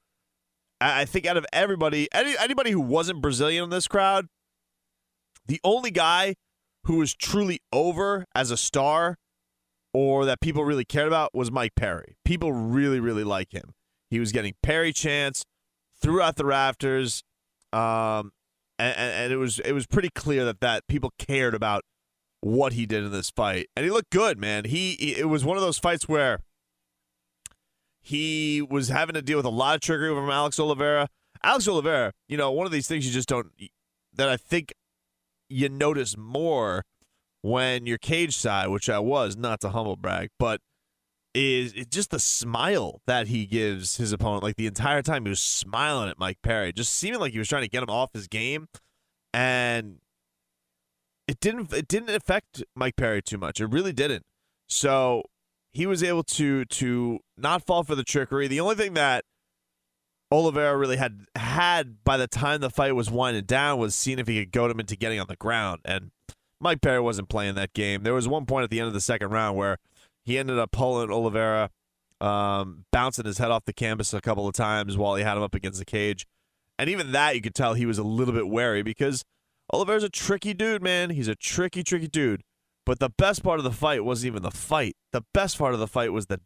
I 0.79 1.05
think 1.05 1.25
out 1.25 1.37
of 1.37 1.45
everybody, 1.51 2.07
any, 2.13 2.35
anybody 2.39 2.71
who 2.71 2.79
wasn't 2.81 3.21
Brazilian 3.21 3.65
in 3.65 3.69
this 3.71 3.87
crowd, 3.87 4.27
the 5.47 5.59
only 5.63 5.89
guy 5.89 6.35
who 6.83 6.97
was 6.97 7.15
truly 7.15 7.59
over 7.73 8.25
as 8.35 8.51
a 8.51 8.57
star 8.57 9.17
or 9.99 10.25
that 10.25 10.39
people 10.39 10.63
really 10.63 10.85
cared 10.85 11.07
about 11.07 11.33
was 11.33 11.49
Mike 11.49 11.73
Perry. 11.75 12.17
People 12.23 12.53
really, 12.53 12.99
really 12.99 13.23
like 13.23 13.51
him. 13.51 13.73
He 14.11 14.19
was 14.19 14.31
getting 14.31 14.53
Perry 14.61 14.93
chants 14.93 15.43
throughout 15.99 16.35
the 16.35 16.45
rafters, 16.45 17.23
um, 17.73 18.31
and, 18.77 18.95
and 18.95 19.33
it 19.33 19.37
was 19.37 19.57
it 19.57 19.71
was 19.71 19.87
pretty 19.87 20.11
clear 20.13 20.45
that 20.45 20.59
that 20.59 20.87
people 20.87 21.11
cared 21.17 21.55
about 21.55 21.81
what 22.41 22.73
he 22.73 22.85
did 22.85 23.05
in 23.05 23.11
this 23.11 23.31
fight, 23.31 23.69
and 23.75 23.85
he 23.85 23.89
looked 23.89 24.11
good, 24.11 24.37
man. 24.37 24.65
He 24.65 24.91
it 25.17 25.29
was 25.29 25.43
one 25.43 25.57
of 25.57 25.63
those 25.63 25.79
fights 25.79 26.07
where 26.07 26.41
he 27.99 28.61
was 28.61 28.89
having 28.89 29.15
to 29.15 29.23
deal 29.23 29.37
with 29.37 29.47
a 29.47 29.49
lot 29.49 29.73
of 29.73 29.81
trickery 29.81 30.13
from 30.13 30.29
Alex 30.29 30.59
Oliveira. 30.59 31.07
Alex 31.43 31.67
Oliveira, 31.67 32.13
you 32.29 32.37
know, 32.37 32.51
one 32.51 32.67
of 32.67 32.71
these 32.71 32.87
things 32.87 33.03
you 33.03 33.11
just 33.11 33.29
don't 33.29 33.47
that 34.13 34.29
I 34.29 34.37
think 34.37 34.75
you 35.49 35.69
notice 35.69 36.15
more 36.15 36.83
when 37.47 37.85
you're 37.85 37.97
cage 37.97 38.35
side, 38.35 38.67
which 38.67 38.89
I 38.89 38.99
was, 38.99 39.37
not 39.37 39.61
to 39.61 39.69
humble 39.69 39.95
brag, 39.95 40.29
but 40.37 40.59
is 41.33 41.71
just 41.89 42.11
the 42.11 42.19
smile 42.19 43.01
that 43.07 43.27
he 43.27 43.45
gives 43.45 43.97
his 43.97 44.11
opponent. 44.11 44.43
Like 44.43 44.57
the 44.57 44.67
entire 44.67 45.01
time 45.01 45.23
he 45.23 45.29
was 45.29 45.41
smiling 45.41 46.09
at 46.09 46.19
Mike 46.19 46.39
Perry, 46.43 46.73
just 46.73 46.93
seeming 46.93 47.19
like 47.19 47.31
he 47.31 47.39
was 47.39 47.47
trying 47.47 47.63
to 47.63 47.69
get 47.69 47.83
him 47.83 47.89
off 47.89 48.11
his 48.13 48.27
game, 48.27 48.67
and 49.33 49.99
it 51.27 51.39
didn't 51.39 51.71
it 51.71 51.87
didn't 51.87 52.09
affect 52.09 52.63
Mike 52.75 52.97
Perry 52.97 53.21
too 53.21 53.37
much. 53.37 53.61
It 53.61 53.67
really 53.67 53.93
didn't. 53.93 54.23
So 54.67 55.23
he 55.71 55.85
was 55.85 56.03
able 56.03 56.23
to 56.23 56.65
to 56.65 57.19
not 57.37 57.65
fall 57.65 57.83
for 57.83 57.95
the 57.95 58.03
trickery. 58.03 58.47
The 58.47 58.59
only 58.59 58.75
thing 58.75 58.93
that 58.95 59.23
Oliveira 60.31 60.75
really 60.75 60.97
had 60.97 61.25
had 61.35 62.03
by 62.03 62.17
the 62.17 62.27
time 62.27 62.59
the 62.59 62.69
fight 62.69 62.93
was 62.93 63.09
winding 63.09 63.45
down 63.45 63.79
was 63.79 63.95
seeing 63.95 64.19
if 64.19 64.27
he 64.27 64.43
could 64.43 64.51
goad 64.51 64.69
him 64.69 64.81
into 64.81 64.97
getting 64.97 65.19
on 65.21 65.27
the 65.27 65.37
ground. 65.37 65.79
And 65.85 66.11
Mike 66.59 66.81
Perry 66.81 66.99
wasn't 66.99 67.29
playing 67.29 67.55
that 67.55 67.73
game. 67.73 68.03
There 68.03 68.13
was 68.13 68.27
one 68.27 68.45
point 68.45 68.63
at 68.63 68.69
the 68.69 68.79
end 68.79 68.87
of 68.87 68.93
the 68.93 69.01
second 69.01 69.29
round 69.29 69.57
where 69.57 69.77
he 70.23 70.37
ended 70.37 70.57
up 70.57 70.71
pulling 70.71 71.11
Oliveira, 71.11 71.69
um, 72.19 72.85
bouncing 72.91 73.25
his 73.25 73.37
head 73.37 73.51
off 73.51 73.65
the 73.65 73.73
canvas 73.73 74.13
a 74.13 74.21
couple 74.21 74.47
of 74.47 74.53
times 74.53 74.97
while 74.97 75.15
he 75.15 75.23
had 75.23 75.37
him 75.37 75.43
up 75.43 75.55
against 75.55 75.79
the 75.79 75.85
cage. 75.85 76.25
And 76.79 76.89
even 76.89 77.11
that, 77.11 77.35
you 77.35 77.41
could 77.41 77.55
tell 77.55 77.73
he 77.73 77.85
was 77.85 77.97
a 77.97 78.03
little 78.03 78.33
bit 78.33 78.47
wary 78.47 78.83
because 78.83 79.23
Oliveira's 79.73 80.03
a 80.03 80.09
tricky 80.09 80.53
dude, 80.53 80.81
man. 80.81 81.09
He's 81.09 81.27
a 81.27 81.35
tricky, 81.35 81.83
tricky 81.83 82.07
dude. 82.07 82.43
But 82.85 82.99
the 82.99 83.09
best 83.09 83.43
part 83.43 83.59
of 83.59 83.65
the 83.65 83.71
fight 83.71 84.05
wasn't 84.05 84.27
even 84.27 84.43
the 84.43 84.51
fight. 84.51 84.95
The 85.11 85.23
best 85.33 85.57
part 85.57 85.73
of 85.73 85.79
the 85.79 85.87
fight 85.87 86.13
was 86.13 86.27
the 86.27 86.39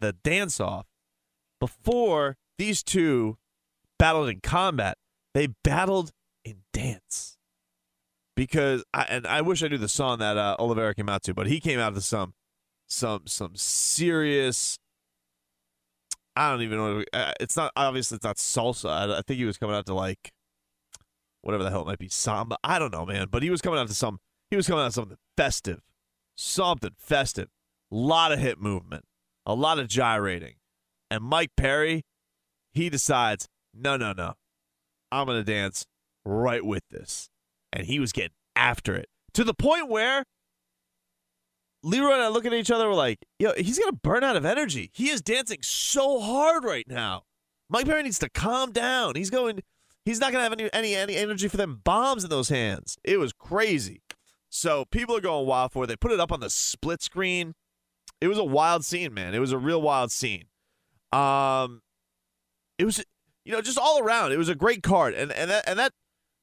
the 0.00 0.12
dance 0.22 0.60
off. 0.60 0.86
Before 1.58 2.36
these 2.56 2.84
two 2.84 3.36
battled 3.98 4.28
in 4.28 4.40
combat, 4.40 4.96
they 5.34 5.48
battled 5.64 6.12
in 6.44 6.58
dance. 6.72 7.37
Because 8.38 8.84
I, 8.94 9.02
and 9.08 9.26
I 9.26 9.40
wish 9.40 9.64
I 9.64 9.66
knew 9.66 9.78
the 9.78 9.88
song 9.88 10.20
that 10.20 10.36
uh, 10.36 10.54
Oliveira 10.60 10.94
came 10.94 11.08
out 11.08 11.24
to, 11.24 11.34
but 11.34 11.48
he 11.48 11.58
came 11.58 11.80
out 11.80 11.96
to 11.96 12.00
some 12.00 12.34
some 12.86 13.22
some 13.26 13.56
serious. 13.56 14.78
I 16.36 16.52
don't 16.52 16.62
even 16.62 16.78
know. 16.78 17.04
Uh, 17.12 17.32
it's 17.40 17.56
not 17.56 17.72
obviously 17.74 18.14
it's 18.14 18.24
not 18.24 18.36
salsa. 18.36 18.90
I, 18.90 19.18
I 19.18 19.22
think 19.26 19.38
he 19.38 19.44
was 19.44 19.58
coming 19.58 19.74
out 19.74 19.86
to 19.86 19.94
like 19.94 20.30
whatever 21.42 21.64
the 21.64 21.70
hell 21.70 21.80
it 21.82 21.86
might 21.86 21.98
be 21.98 22.08
samba. 22.08 22.56
I 22.62 22.78
don't 22.78 22.92
know, 22.92 23.04
man. 23.04 23.26
But 23.28 23.42
he 23.42 23.50
was 23.50 23.60
coming 23.60 23.80
out 23.80 23.88
to 23.88 23.94
some. 23.94 24.20
He 24.52 24.56
was 24.56 24.68
coming 24.68 24.84
out 24.84 24.88
to 24.88 24.92
something 24.92 25.18
festive, 25.36 25.80
something 26.36 26.92
festive. 26.96 27.48
A 27.90 27.96
lot 27.96 28.30
of 28.30 28.38
hip 28.38 28.60
movement, 28.60 29.04
a 29.46 29.54
lot 29.54 29.80
of 29.80 29.88
gyrating, 29.88 30.54
and 31.10 31.24
Mike 31.24 31.50
Perry, 31.56 32.04
he 32.72 32.88
decides, 32.88 33.48
no, 33.74 33.96
no, 33.96 34.12
no, 34.12 34.34
I'm 35.10 35.26
gonna 35.26 35.42
dance 35.42 35.86
right 36.24 36.64
with 36.64 36.84
this, 36.88 37.30
and 37.72 37.86
he 37.86 38.00
was 38.00 38.12
getting 38.12 38.34
after 38.56 38.94
it 38.94 39.08
to 39.34 39.44
the 39.44 39.54
point 39.54 39.88
where 39.88 40.24
Leroy 41.82 42.12
and 42.12 42.22
I 42.22 42.28
looking 42.28 42.52
at 42.52 42.58
each 42.58 42.70
other, 42.70 42.88
we're 42.88 42.94
like, 42.94 43.24
yo, 43.38 43.52
he's 43.56 43.78
gonna 43.78 43.92
burn 43.92 44.24
out 44.24 44.36
of 44.36 44.44
energy. 44.44 44.90
He 44.92 45.10
is 45.10 45.22
dancing 45.22 45.58
so 45.62 46.20
hard 46.20 46.64
right 46.64 46.86
now. 46.88 47.22
Mike 47.70 47.86
Perry 47.86 48.02
needs 48.02 48.18
to 48.20 48.30
calm 48.30 48.72
down. 48.72 49.14
He's 49.14 49.30
going. 49.30 49.60
He's 50.04 50.20
not 50.20 50.32
gonna 50.32 50.44
have 50.44 50.52
any 50.52 50.68
any 50.72 50.94
any 50.94 51.16
energy 51.16 51.48
for 51.48 51.56
them 51.56 51.80
bombs 51.84 52.24
in 52.24 52.30
those 52.30 52.48
hands. 52.48 52.96
It 53.04 53.18
was 53.18 53.32
crazy. 53.32 54.02
So 54.50 54.86
people 54.86 55.16
are 55.16 55.20
going 55.20 55.46
wild 55.46 55.72
for 55.72 55.84
it. 55.84 55.86
They 55.88 55.96
put 55.96 56.12
it 56.12 56.20
up 56.20 56.32
on 56.32 56.40
the 56.40 56.50
split 56.50 57.02
screen. 57.02 57.54
It 58.20 58.28
was 58.28 58.38
a 58.38 58.44
wild 58.44 58.84
scene, 58.84 59.12
man. 59.14 59.34
It 59.34 59.38
was 59.38 59.52
a 59.52 59.58
real 59.58 59.82
wild 59.82 60.10
scene. 60.10 60.44
Um, 61.12 61.82
it 62.78 62.84
was 62.84 63.04
you 63.44 63.52
know 63.52 63.60
just 63.60 63.78
all 63.78 64.00
around. 64.00 64.32
It 64.32 64.38
was 64.38 64.48
a 64.48 64.54
great 64.54 64.82
card, 64.82 65.14
and 65.14 65.30
and 65.30 65.50
that 65.50 65.64
and 65.68 65.78
that 65.78 65.92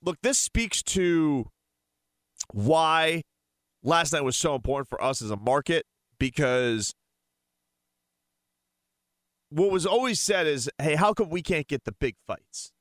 look. 0.06 0.18
This 0.22 0.38
speaks 0.38 0.82
to 0.84 1.48
why 2.54 3.24
last 3.84 4.14
night 4.14 4.24
was 4.24 4.38
so 4.38 4.56
important 4.56 4.88
for 4.88 5.02
us 5.04 5.22
as 5.22 5.32
a 5.32 5.38
market 5.38 5.86
because 6.20 6.94
what 9.50 9.72
was 9.72 9.86
always 9.86 10.20
said 10.20 10.48
is, 10.48 10.70
hey, 10.82 10.96
how 10.96 11.14
come 11.14 11.30
we 11.30 11.42
can't 11.42 11.68
get 11.68 11.84
the 11.84 11.92
big 11.92 12.16
fights? 12.28 12.72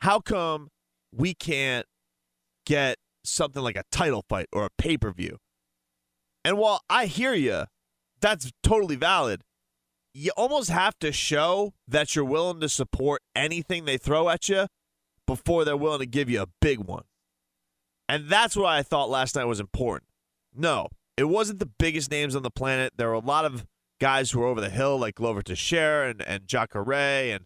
How 0.00 0.20
come 0.20 0.68
we 1.12 1.34
can't 1.34 1.86
get 2.64 2.96
something 3.24 3.62
like 3.62 3.76
a 3.76 3.84
title 3.92 4.24
fight 4.28 4.46
or 4.52 4.64
a 4.64 4.70
pay 4.78 4.96
per 4.96 5.12
view? 5.12 5.38
And 6.44 6.56
while 6.56 6.80
I 6.88 7.06
hear 7.06 7.34
you, 7.34 7.64
that's 8.20 8.50
totally 8.62 8.96
valid. 8.96 9.42
You 10.12 10.32
almost 10.36 10.70
have 10.70 10.98
to 11.00 11.12
show 11.12 11.74
that 11.86 12.16
you're 12.16 12.24
willing 12.24 12.60
to 12.60 12.68
support 12.68 13.22
anything 13.36 13.84
they 13.84 13.98
throw 13.98 14.28
at 14.28 14.48
you 14.48 14.66
before 15.30 15.64
they're 15.64 15.76
willing 15.76 16.00
to 16.00 16.06
give 16.06 16.28
you 16.28 16.42
a 16.42 16.48
big 16.60 16.80
one. 16.80 17.04
And 18.08 18.28
that's 18.28 18.56
what 18.56 18.66
I 18.66 18.82
thought 18.82 19.08
last 19.08 19.36
night 19.36 19.44
was 19.44 19.60
important. 19.60 20.08
No, 20.52 20.88
it 21.16 21.28
wasn't 21.28 21.60
the 21.60 21.70
biggest 21.78 22.10
names 22.10 22.34
on 22.34 22.42
the 22.42 22.50
planet. 22.50 22.94
There 22.96 23.06
were 23.06 23.14
a 23.14 23.20
lot 23.20 23.44
of 23.44 23.64
guys 24.00 24.32
who 24.32 24.40
were 24.40 24.46
over 24.46 24.60
the 24.60 24.70
hill, 24.70 24.98
like 24.98 25.14
Glover 25.14 25.40
Teixeira 25.40 26.10
and, 26.10 26.22
and 26.22 26.48
Jacare 26.48 27.32
and 27.32 27.44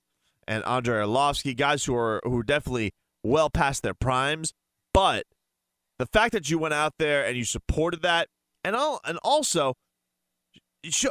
and 0.49 0.65
Andrei 0.65 1.05
Arlovski, 1.05 1.55
guys 1.55 1.85
who 1.85 1.95
are 1.95 2.23
who 2.25 2.39
are 2.39 2.43
definitely 2.43 2.95
well 3.23 3.51
past 3.51 3.83
their 3.83 3.93
primes. 3.93 4.55
But 4.95 5.27
the 5.99 6.07
fact 6.07 6.33
that 6.33 6.49
you 6.49 6.59
went 6.59 6.73
out 6.73 6.95
there 6.99 7.23
and 7.27 7.37
you 7.37 7.45
supported 7.45 8.01
that, 8.01 8.29
and 8.65 8.75
all, 8.75 8.99
and 9.05 9.19
also, 9.23 9.75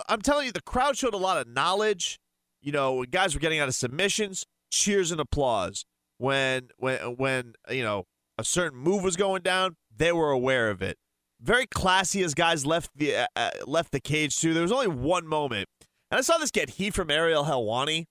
I'm 0.10 0.24
telling 0.24 0.48
you, 0.48 0.52
the 0.52 0.62
crowd 0.62 0.98
showed 0.98 1.14
a 1.14 1.18
lot 1.18 1.38
of 1.38 1.48
knowledge. 1.48 2.18
You 2.64 2.72
know, 2.72 3.06
guys 3.06 3.36
were 3.36 3.40
getting 3.40 3.60
out 3.60 3.68
of 3.68 3.76
submissions, 3.76 4.44
cheers 4.72 5.12
and 5.12 5.22
applause. 5.22 5.86
When 6.18 6.70
when 6.78 7.00
when 7.18 7.54
you 7.70 7.84
know 7.84 8.06
a 8.38 8.44
certain 8.44 8.80
move 8.80 9.04
was 9.04 9.16
going 9.16 9.42
down, 9.42 9.76
they 9.96 10.12
were 10.12 10.32
aware 10.32 10.70
of 10.70 10.82
it. 10.82 10.98
Very 11.42 11.66
classy 11.68 12.24
as 12.24 12.34
guys 12.34 12.66
left 12.66 12.92
the 12.96 13.16
uh, 13.16 13.28
uh, 13.36 13.50
left 13.66 13.92
the 13.92 14.00
cage 14.00 14.38
too. 14.38 14.54
There 14.54 14.64
was 14.64 14.72
only 14.72 14.88
one 14.88 15.28
moment, 15.28 15.68
and 16.10 16.18
I 16.18 16.22
saw 16.22 16.38
this 16.38 16.52
get 16.52 16.72
heat 16.72 16.94
from 16.94 17.12
Ariel 17.12 17.44
Helwani, 17.46 18.06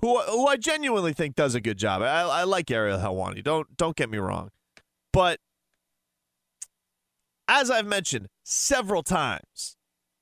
who 0.00 0.20
who 0.20 0.46
I 0.46 0.56
genuinely 0.56 1.12
think 1.12 1.34
does 1.34 1.54
a 1.54 1.60
good 1.60 1.78
job. 1.78 2.02
I, 2.02 2.22
I 2.22 2.44
like 2.44 2.70
Ariel 2.70 2.98
Helwani. 2.98 3.42
Don't 3.42 3.76
don't 3.76 3.96
get 3.96 4.10
me 4.10 4.18
wrong, 4.18 4.50
but 5.12 5.38
as 7.48 7.70
I've 7.70 7.86
mentioned 7.86 8.28
several 8.44 9.02
times, 9.02 9.76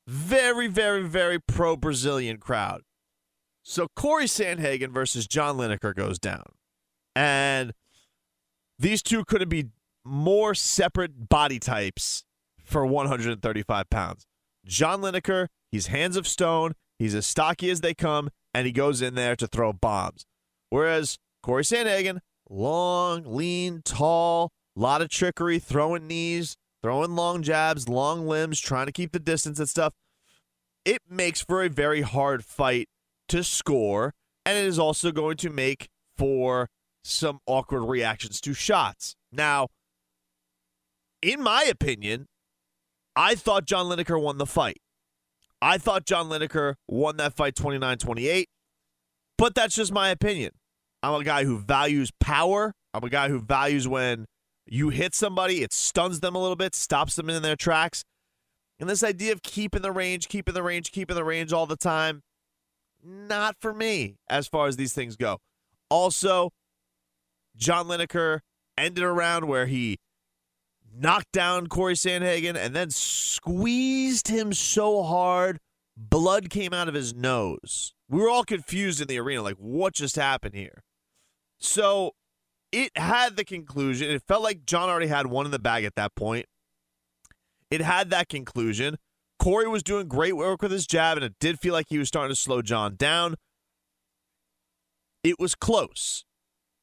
very 0.06 0.68
very 0.68 1.02
very 1.02 1.40
pro 1.40 1.76
Brazilian 1.76 2.38
crowd. 2.38 2.82
So 3.62 3.88
Corey 3.96 4.26
Sandhagen 4.26 4.92
versus 4.92 5.26
John 5.26 5.56
Lineker 5.56 5.94
goes 5.94 6.18
down, 6.18 6.44
and 7.14 7.72
these 8.78 9.02
two 9.02 9.24
couldn't 9.24 9.48
be 9.48 9.66
more 10.04 10.54
separate 10.54 11.28
body 11.28 11.58
types 11.58 12.24
for 12.62 12.84
135 12.84 13.90
pounds. 13.90 14.26
John 14.66 15.00
Lineker, 15.00 15.48
he's 15.70 15.88
hands 15.88 16.16
of 16.16 16.26
stone, 16.26 16.72
he's 16.98 17.14
as 17.14 17.26
stocky 17.26 17.70
as 17.70 17.80
they 17.80 17.94
come, 17.94 18.30
and 18.52 18.66
he 18.66 18.72
goes 18.72 19.02
in 19.02 19.14
there 19.14 19.36
to 19.36 19.46
throw 19.46 19.72
bombs. 19.72 20.26
Whereas 20.70 21.18
Corey 21.42 21.62
Sandhagen, 21.62 22.18
long, 22.48 23.24
lean, 23.24 23.82
tall, 23.84 24.50
lot 24.74 25.02
of 25.02 25.08
trickery, 25.08 25.58
throwing 25.58 26.06
knees, 26.06 26.56
throwing 26.82 27.14
long 27.14 27.42
jabs, 27.42 27.88
long 27.88 28.26
limbs, 28.26 28.60
trying 28.60 28.86
to 28.86 28.92
keep 28.92 29.12
the 29.12 29.18
distance 29.18 29.58
and 29.58 29.68
stuff. 29.68 29.92
It 30.84 31.00
makes 31.08 31.42
for 31.42 31.62
a 31.62 31.68
very 31.68 32.02
hard 32.02 32.44
fight 32.44 32.88
to 33.28 33.42
score, 33.42 34.12
and 34.44 34.58
it 34.58 34.64
is 34.64 34.78
also 34.78 35.10
going 35.10 35.36
to 35.38 35.50
make 35.50 35.88
for 36.16 36.68
some 37.04 37.38
awkward 37.46 37.84
reactions 37.84 38.40
to 38.40 38.54
shots. 38.54 39.14
Now, 39.30 39.68
in 41.22 41.42
my 41.42 41.64
opinion, 41.64 42.26
I 43.14 43.34
thought 43.34 43.66
John 43.66 43.86
Lineker 43.86 44.20
won 44.20 44.38
the 44.38 44.46
fight. 44.46 44.78
I 45.62 45.78
thought 45.78 46.04
John 46.04 46.28
Lineker 46.28 46.74
won 46.88 47.16
that 47.18 47.34
fight 47.34 47.54
29 47.54 47.98
28, 47.98 48.48
but 49.38 49.54
that's 49.54 49.74
just 49.74 49.92
my 49.92 50.08
opinion. 50.10 50.52
I'm 51.02 51.20
a 51.20 51.24
guy 51.24 51.44
who 51.44 51.58
values 51.58 52.10
power. 52.18 52.72
I'm 52.92 53.04
a 53.04 53.10
guy 53.10 53.28
who 53.28 53.40
values 53.40 53.86
when 53.86 54.26
you 54.66 54.88
hit 54.88 55.14
somebody, 55.14 55.62
it 55.62 55.72
stuns 55.72 56.20
them 56.20 56.34
a 56.34 56.40
little 56.40 56.56
bit, 56.56 56.74
stops 56.74 57.16
them 57.16 57.28
in 57.28 57.42
their 57.42 57.56
tracks. 57.56 58.04
And 58.80 58.88
this 58.88 59.02
idea 59.02 59.32
of 59.32 59.42
keeping 59.42 59.82
the 59.82 59.92
range, 59.92 60.28
keeping 60.28 60.54
the 60.54 60.62
range, 60.62 60.90
keeping 60.92 61.16
the 61.16 61.24
range 61.24 61.52
all 61.52 61.66
the 61.66 61.76
time, 61.76 62.22
not 63.02 63.56
for 63.60 63.72
me 63.72 64.16
as 64.28 64.46
far 64.46 64.66
as 64.66 64.76
these 64.76 64.92
things 64.92 65.16
go. 65.16 65.38
Also, 65.90 66.50
John 67.56 67.86
Lineker 67.86 68.40
ended 68.76 69.04
around 69.04 69.46
where 69.46 69.66
he 69.66 69.98
knocked 70.96 71.32
down 71.32 71.66
Corey 71.66 71.94
Sandhagen 71.94 72.56
and 72.56 72.74
then 72.74 72.90
squeezed 72.90 74.28
him 74.28 74.52
so 74.52 75.02
hard, 75.02 75.58
blood 75.96 76.50
came 76.50 76.72
out 76.72 76.88
of 76.88 76.94
his 76.94 77.14
nose. 77.14 77.94
We 78.08 78.20
were 78.20 78.30
all 78.30 78.44
confused 78.44 79.00
in 79.00 79.08
the 79.08 79.18
arena, 79.18 79.42
like, 79.42 79.56
what 79.56 79.94
just 79.94 80.16
happened 80.16 80.54
here? 80.54 80.82
So 81.58 82.12
it 82.70 82.96
had 82.96 83.36
the 83.36 83.44
conclusion. 83.44 84.10
It 84.10 84.22
felt 84.26 84.42
like 84.42 84.66
John 84.66 84.88
already 84.88 85.06
had 85.06 85.26
one 85.26 85.46
in 85.46 85.52
the 85.52 85.58
bag 85.58 85.84
at 85.84 85.94
that 85.94 86.14
point. 86.14 86.46
It 87.70 87.80
had 87.80 88.10
that 88.10 88.28
conclusion. 88.28 88.96
Corey 89.38 89.66
was 89.66 89.82
doing 89.82 90.06
great 90.06 90.36
work 90.36 90.62
with 90.62 90.70
his 90.70 90.86
jab, 90.86 91.16
and 91.16 91.24
it 91.24 91.34
did 91.40 91.58
feel 91.58 91.72
like 91.72 91.86
he 91.88 91.98
was 91.98 92.08
starting 92.08 92.32
to 92.32 92.40
slow 92.40 92.62
John 92.62 92.96
down. 92.96 93.36
It 95.22 95.36
was 95.38 95.54
close. 95.54 96.24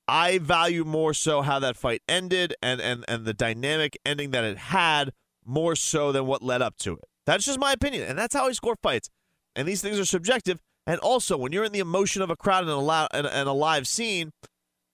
I 0.07 0.39
value 0.39 0.83
more 0.83 1.13
so 1.13 1.41
how 1.41 1.59
that 1.59 1.77
fight 1.77 2.01
ended 2.07 2.53
and 2.61 2.81
and 2.81 3.05
and 3.07 3.25
the 3.25 3.33
dynamic 3.33 3.97
ending 4.05 4.31
that 4.31 4.43
it 4.43 4.57
had 4.57 5.11
more 5.45 5.75
so 5.75 6.11
than 6.11 6.25
what 6.25 6.41
led 6.41 6.61
up 6.61 6.77
to 6.79 6.93
it. 6.93 7.05
That's 7.25 7.45
just 7.45 7.59
my 7.59 7.71
opinion, 7.71 8.03
and 8.03 8.17
that's 8.17 8.35
how 8.35 8.47
I 8.47 8.51
score 8.51 8.75
fights. 8.81 9.09
And 9.55 9.67
these 9.67 9.81
things 9.81 9.99
are 9.99 10.05
subjective. 10.05 10.59
And 10.87 10.99
also, 10.99 11.37
when 11.37 11.51
you're 11.51 11.63
in 11.63 11.71
the 11.71 11.79
emotion 11.79 12.21
of 12.21 12.29
a 12.29 12.35
crowd 12.35 12.63
and 12.63 12.71
a, 12.71 12.77
loud, 12.77 13.09
and, 13.13 13.27
and 13.27 13.47
a 13.47 13.53
live 13.53 13.87
scene, 13.87 14.31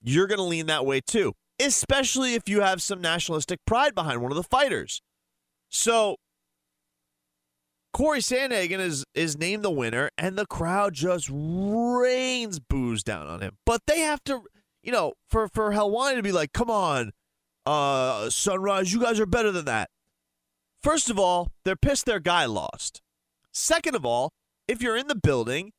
you're 0.02 0.28
going 0.28 0.38
to 0.38 0.44
lean 0.44 0.66
that 0.66 0.86
way 0.86 1.00
too, 1.00 1.34
especially 1.60 2.34
if 2.34 2.50
you 2.50 2.62
have 2.62 2.82
some 2.82 3.00
nationalistic 3.00 3.60
pride 3.66 3.96
behind 3.96 4.22
one 4.22 4.32
of 4.32 4.36
the 4.36 4.44
fighters. 4.44 5.02
So, 5.70 6.18
Corey 7.94 8.20
Sandhagen 8.20 8.80
is 8.80 9.06
is 9.16 9.38
named 9.38 9.64
the 9.64 9.72
winner, 9.72 10.12
and 10.18 10.38
the 10.38 10.46
crowd 10.46 10.94
just 10.94 11.30
rains 11.32 12.60
booze 12.60 13.04
down 13.04 13.28
on 13.28 13.42
him. 13.42 13.58
But 13.66 13.82
they 13.88 14.00
have 14.02 14.24
to 14.26 14.44
you 14.88 14.94
know, 14.94 15.14
for 15.30 15.50
for 15.50 15.74
Helwani 15.74 16.16
to 16.16 16.24
be 16.24 16.32
like, 16.32 16.54
come 16.54 16.72
on, 16.72 17.12
uh, 17.66 18.30
Sunrise, 18.30 18.94
you 18.94 19.02
guys 19.02 19.20
are 19.20 19.26
better 19.26 19.52
than 19.52 19.66
that. 19.66 19.90
First 20.82 21.10
of 21.10 21.20
all, 21.20 21.52
they're 21.66 21.76
pissed 21.76 22.06
their 22.06 22.22
guy 22.22 22.46
lost. 22.46 23.02
Second 23.52 23.96
of 23.96 24.06
all, 24.06 24.32
if 24.68 24.82
you're 24.82 24.96
in 24.96 25.08
the 25.08 25.16
building 25.16 25.74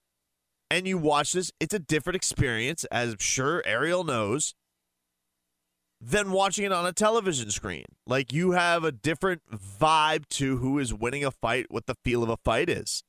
and 0.70 0.86
you 0.86 0.98
watch 0.98 1.32
this, 1.32 1.50
it's 1.58 1.72
a 1.72 1.78
different 1.78 2.16
experience, 2.16 2.84
as 2.92 3.12
I'm 3.12 3.18
sure 3.18 3.62
Ariel 3.64 4.04
knows, 4.04 4.54
than 5.98 6.30
watching 6.30 6.66
it 6.66 6.72
on 6.72 6.84
a 6.84 6.92
television 6.92 7.50
screen. 7.50 7.86
Like 8.06 8.30
you 8.30 8.50
have 8.50 8.84
a 8.84 8.92
different 8.92 9.40
vibe 9.50 10.28
to 10.30 10.58
who 10.58 10.78
is 10.78 10.92
winning 10.92 11.24
a 11.24 11.30
fight, 11.30 11.66
what 11.70 11.86
the 11.86 11.96
feel 12.04 12.22
of 12.22 12.28
a 12.28 12.36
fight 12.44 12.68
is. 12.68 13.02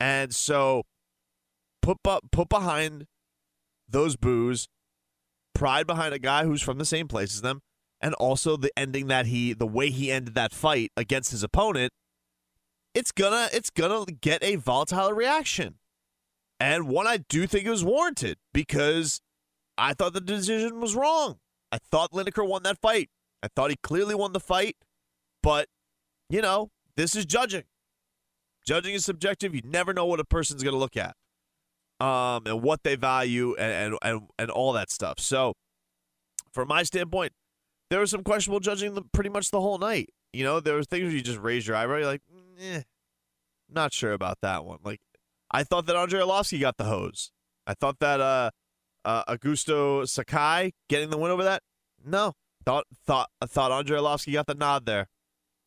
And 0.00 0.34
so 0.34 0.84
put 1.82 1.98
put 2.02 2.48
behind 2.48 3.06
those 3.86 4.16
boos 4.16 4.68
pride 5.56 5.86
behind 5.86 6.14
a 6.14 6.18
guy 6.18 6.44
who's 6.44 6.62
from 6.62 6.78
the 6.78 6.84
same 6.84 7.08
place 7.08 7.34
as 7.34 7.42
them, 7.42 7.62
and 8.00 8.14
also 8.14 8.56
the 8.56 8.70
ending 8.78 9.06
that 9.08 9.26
he 9.26 9.52
the 9.52 9.66
way 9.66 9.90
he 9.90 10.10
ended 10.10 10.34
that 10.34 10.52
fight 10.52 10.92
against 10.96 11.30
his 11.30 11.42
opponent, 11.42 11.92
it's 12.94 13.12
gonna 13.12 13.48
it's 13.52 13.70
gonna 13.70 14.04
get 14.20 14.42
a 14.42 14.56
volatile 14.56 15.12
reaction. 15.12 15.76
And 16.58 16.88
one 16.88 17.06
I 17.06 17.18
do 17.18 17.46
think 17.46 17.66
it 17.66 17.70
was 17.70 17.84
warranted 17.84 18.38
because 18.54 19.20
I 19.76 19.92
thought 19.92 20.14
the 20.14 20.20
decision 20.20 20.80
was 20.80 20.94
wrong. 20.94 21.38
I 21.70 21.78
thought 21.78 22.12
Lineker 22.12 22.48
won 22.48 22.62
that 22.62 22.78
fight. 22.78 23.10
I 23.42 23.48
thought 23.54 23.70
he 23.70 23.76
clearly 23.82 24.14
won 24.14 24.32
the 24.32 24.40
fight, 24.40 24.76
but 25.42 25.68
you 26.30 26.40
know, 26.40 26.70
this 26.96 27.14
is 27.14 27.26
judging. 27.26 27.64
Judging 28.66 28.94
is 28.94 29.04
subjective. 29.04 29.54
You 29.54 29.62
never 29.64 29.94
know 29.94 30.06
what 30.06 30.18
a 30.18 30.24
person's 30.24 30.62
going 30.62 30.72
to 30.72 30.78
look 30.78 30.96
at, 30.96 31.14
um, 32.00 32.46
and 32.46 32.62
what 32.62 32.82
they 32.82 32.96
value, 32.96 33.54
and, 33.56 33.96
and 34.02 34.28
and 34.38 34.50
all 34.50 34.72
that 34.72 34.90
stuff. 34.90 35.18
So, 35.18 35.54
from 36.52 36.68
my 36.68 36.82
standpoint, 36.82 37.32
there 37.90 38.00
was 38.00 38.10
some 38.10 38.22
questionable 38.22 38.60
judging 38.60 38.94
the, 38.94 39.02
pretty 39.02 39.30
much 39.30 39.50
the 39.50 39.60
whole 39.60 39.78
night. 39.78 40.10
You 40.32 40.44
know, 40.44 40.60
there 40.60 40.74
were 40.74 40.84
things 40.84 41.04
where 41.04 41.12
you 41.12 41.22
just 41.22 41.38
raise 41.38 41.66
your 41.66 41.76
eyebrow, 41.76 41.96
you're 41.96 42.06
like, 42.06 42.22
eh, 42.60 42.82
not 43.68 43.92
sure 43.92 44.12
about 44.12 44.38
that 44.42 44.64
one. 44.64 44.78
Like, 44.84 45.00
I 45.50 45.64
thought 45.64 45.86
that 45.86 45.96
Andrei 45.96 46.20
Arlovski 46.20 46.60
got 46.60 46.76
the 46.76 46.84
hose. 46.84 47.30
I 47.66 47.74
thought 47.74 47.98
that 48.00 48.20
uh, 48.20 48.50
uh, 49.04 49.24
Augusto 49.24 50.06
Sakai 50.08 50.72
getting 50.88 51.10
the 51.10 51.16
win 51.16 51.30
over 51.30 51.44
that. 51.44 51.62
No, 52.04 52.34
thought 52.64 52.84
thought 53.06 53.30
thought 53.44 53.72
Andrei 53.72 53.98
Arlovski 53.98 54.32
got 54.32 54.46
the 54.46 54.54
nod 54.54 54.86
there. 54.86 55.08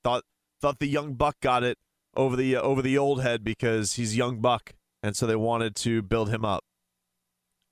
Thought 0.04 0.24
thought 0.62 0.80
the 0.80 0.88
young 0.88 1.16
buck 1.16 1.38
got 1.42 1.64
it 1.64 1.78
over 2.16 2.36
the 2.36 2.56
uh, 2.56 2.62
over 2.62 2.82
the 2.82 2.98
old 2.98 3.22
head 3.22 3.44
because 3.44 3.94
he's 3.94 4.16
young 4.16 4.40
buck, 4.40 4.74
and 5.02 5.16
so 5.16 5.26
they 5.26 5.36
wanted 5.36 5.76
to 5.78 6.02
build 6.02 6.30
him 6.30 6.44
up. 6.46 6.64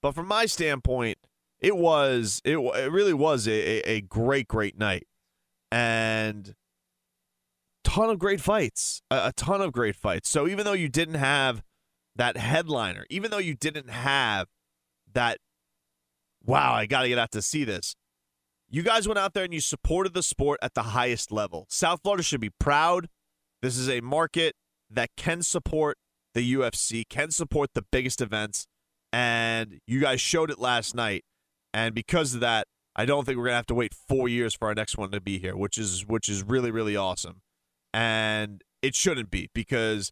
But 0.02 0.14
from 0.14 0.28
my 0.28 0.46
standpoint, 0.46 1.18
it 1.60 1.76
was 1.76 2.42
it, 2.46 2.58
it 2.58 2.92
really 2.92 3.14
was 3.14 3.48
a, 3.48 3.52
a, 3.52 3.98
a 3.98 4.02
great 4.02 4.48
great 4.48 4.78
night, 4.78 5.08
and 5.72 6.56
ton 7.84 8.10
of 8.10 8.20
great 8.20 8.42
fights, 8.42 9.02
a, 9.10 9.28
a 9.28 9.34
ton 9.36 9.62
of 9.62 9.72
great 9.72 9.96
fights. 9.96 10.30
So 10.30 10.48
even 10.48 10.66
though 10.66 10.74
you 10.74 10.90
didn't 10.90 11.16
have 11.16 11.64
that 12.16 12.38
headliner, 12.38 13.06
even 13.10 13.32
though 13.32 13.38
you 13.38 13.56
didn't 13.56 13.90
have 13.90 14.48
that, 15.14 15.40
wow, 16.44 16.74
I 16.74 16.86
got 16.86 17.04
to 17.04 17.10
get 17.10 17.18
out 17.18 17.32
to 17.32 17.42
see 17.42 17.64
this. 17.64 17.96
You 18.70 18.84
guys 18.84 19.08
went 19.08 19.18
out 19.18 19.34
there 19.34 19.46
and 19.46 19.54
you 19.54 19.62
supported 19.62 20.14
the 20.14 20.22
sport 20.22 20.60
at 20.62 20.74
the 20.74 20.84
highest 20.84 21.32
level. 21.32 21.66
South 21.70 22.02
Florida 22.04 22.24
should 22.24 22.42
be 22.42 22.50
proud. 22.50 23.08
This 23.62 23.78
is 23.78 23.90
a 23.90 24.02
market 24.02 24.56
that 24.90 25.10
can 25.16 25.42
support 25.42 25.98
the 26.38 26.54
UFC, 26.54 27.04
can 27.10 27.32
support 27.32 27.72
the 27.74 27.82
biggest 27.82 28.22
events, 28.22 28.68
and 29.12 29.80
you 29.88 30.00
guys 30.00 30.22
showed 30.22 30.52
it 30.52 30.60
last 30.60 30.94
night. 30.94 31.26
And 31.74 31.96
because 31.96 32.36
of 32.36 32.42
that, 32.42 32.68
I 32.96 33.06
don't 33.06 33.26
think 33.26 33.40
we're 33.40 33.46
gonna 33.46 33.56
have 33.56 33.66
to 33.68 33.74
wait 33.74 33.96
four 34.08 34.30
years 34.30 34.54
for 34.54 34.68
our 34.68 34.76
next 34.76 35.00
one 35.00 35.10
to 35.12 35.20
be 35.20 35.40
here, 35.40 35.58
which 35.58 35.80
is 35.80 36.06
which 36.06 36.30
is 36.30 36.44
really 36.44 36.70
really 36.70 36.96
awesome. 36.96 37.42
And 37.92 38.64
it 38.84 38.94
shouldn't 38.94 39.32
be 39.32 39.50
because 39.56 40.12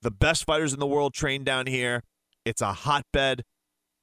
the 0.00 0.10
best 0.10 0.44
fighters 0.44 0.72
in 0.72 0.80
the 0.80 0.86
world 0.86 1.12
train 1.12 1.44
down 1.44 1.66
here. 1.66 2.02
It's 2.46 2.62
a 2.62 2.72
hotbed. 2.72 3.42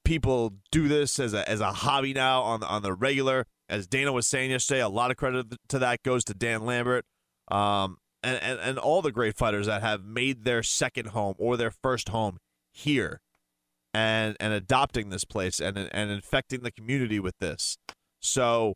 People 0.04 0.54
do 0.70 0.86
this 0.86 1.18
as 1.18 1.34
a 1.34 1.48
as 1.48 1.60
a 1.60 1.72
hobby 1.72 2.12
now 2.12 2.42
on 2.42 2.62
on 2.62 2.82
the 2.82 2.92
regular. 2.92 3.46
As 3.68 3.88
Dana 3.88 4.12
was 4.12 4.28
saying 4.28 4.52
yesterday, 4.52 4.80
a 4.80 4.88
lot 4.88 5.10
of 5.10 5.16
credit 5.16 5.46
to 5.70 5.80
that 5.80 6.04
goes 6.04 6.22
to 6.24 6.34
Dan 6.34 6.64
Lambert. 6.66 7.04
Um, 7.50 7.96
and, 8.24 8.42
and, 8.42 8.60
and 8.60 8.78
all 8.78 9.02
the 9.02 9.12
great 9.12 9.36
fighters 9.36 9.66
that 9.66 9.82
have 9.82 10.04
made 10.04 10.44
their 10.44 10.62
second 10.62 11.08
home 11.08 11.34
or 11.38 11.56
their 11.56 11.70
first 11.70 12.08
home 12.08 12.38
here 12.72 13.20
and 13.92 14.36
and 14.40 14.52
adopting 14.52 15.10
this 15.10 15.24
place 15.24 15.60
and 15.60 15.78
and 15.78 16.10
infecting 16.10 16.62
the 16.62 16.72
community 16.72 17.20
with 17.20 17.38
this. 17.38 17.78
So 18.20 18.74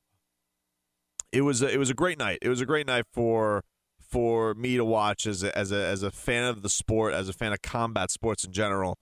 it 1.33 1.43
was 1.43 1.63
a, 1.63 1.69
it 1.69 1.79
was 1.79 1.91
a 1.91 1.95
great 1.95 2.19
night. 2.19 2.39
It 2.43 2.49
was 2.49 2.61
a 2.61 2.67
great 2.67 2.87
night 2.87 3.05
for 3.13 3.65
for 4.01 4.55
me 4.55 4.77
to 4.77 4.85
watch 4.85 5.27
as 5.27 5.43
a, 5.43 5.57
as 5.59 5.73
a 5.73 5.85
as 5.85 6.03
a 6.03 6.11
fan 6.11 6.45
of 6.45 6.63
the 6.63 6.69
sport, 6.69 7.15
as 7.15 7.29
a 7.29 7.33
fan 7.33 7.53
of 7.53 7.63
combat 7.63 8.11
sports 8.11 8.45
in 8.45 8.53
general. 8.53 8.97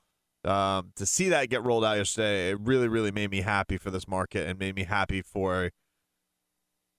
Um, 0.44 0.92
to 0.94 1.04
see 1.06 1.28
that 1.28 1.50
get 1.50 1.64
rolled 1.64 1.84
out 1.84 1.96
yesterday, 1.96 2.50
it 2.50 2.60
really 2.60 2.88
really 2.88 3.10
made 3.10 3.30
me 3.30 3.42
happy 3.42 3.76
for 3.76 3.90
this 3.90 4.08
market 4.08 4.48
and 4.48 4.58
made 4.58 4.76
me 4.76 4.84
happy 4.84 5.20
for 5.20 5.70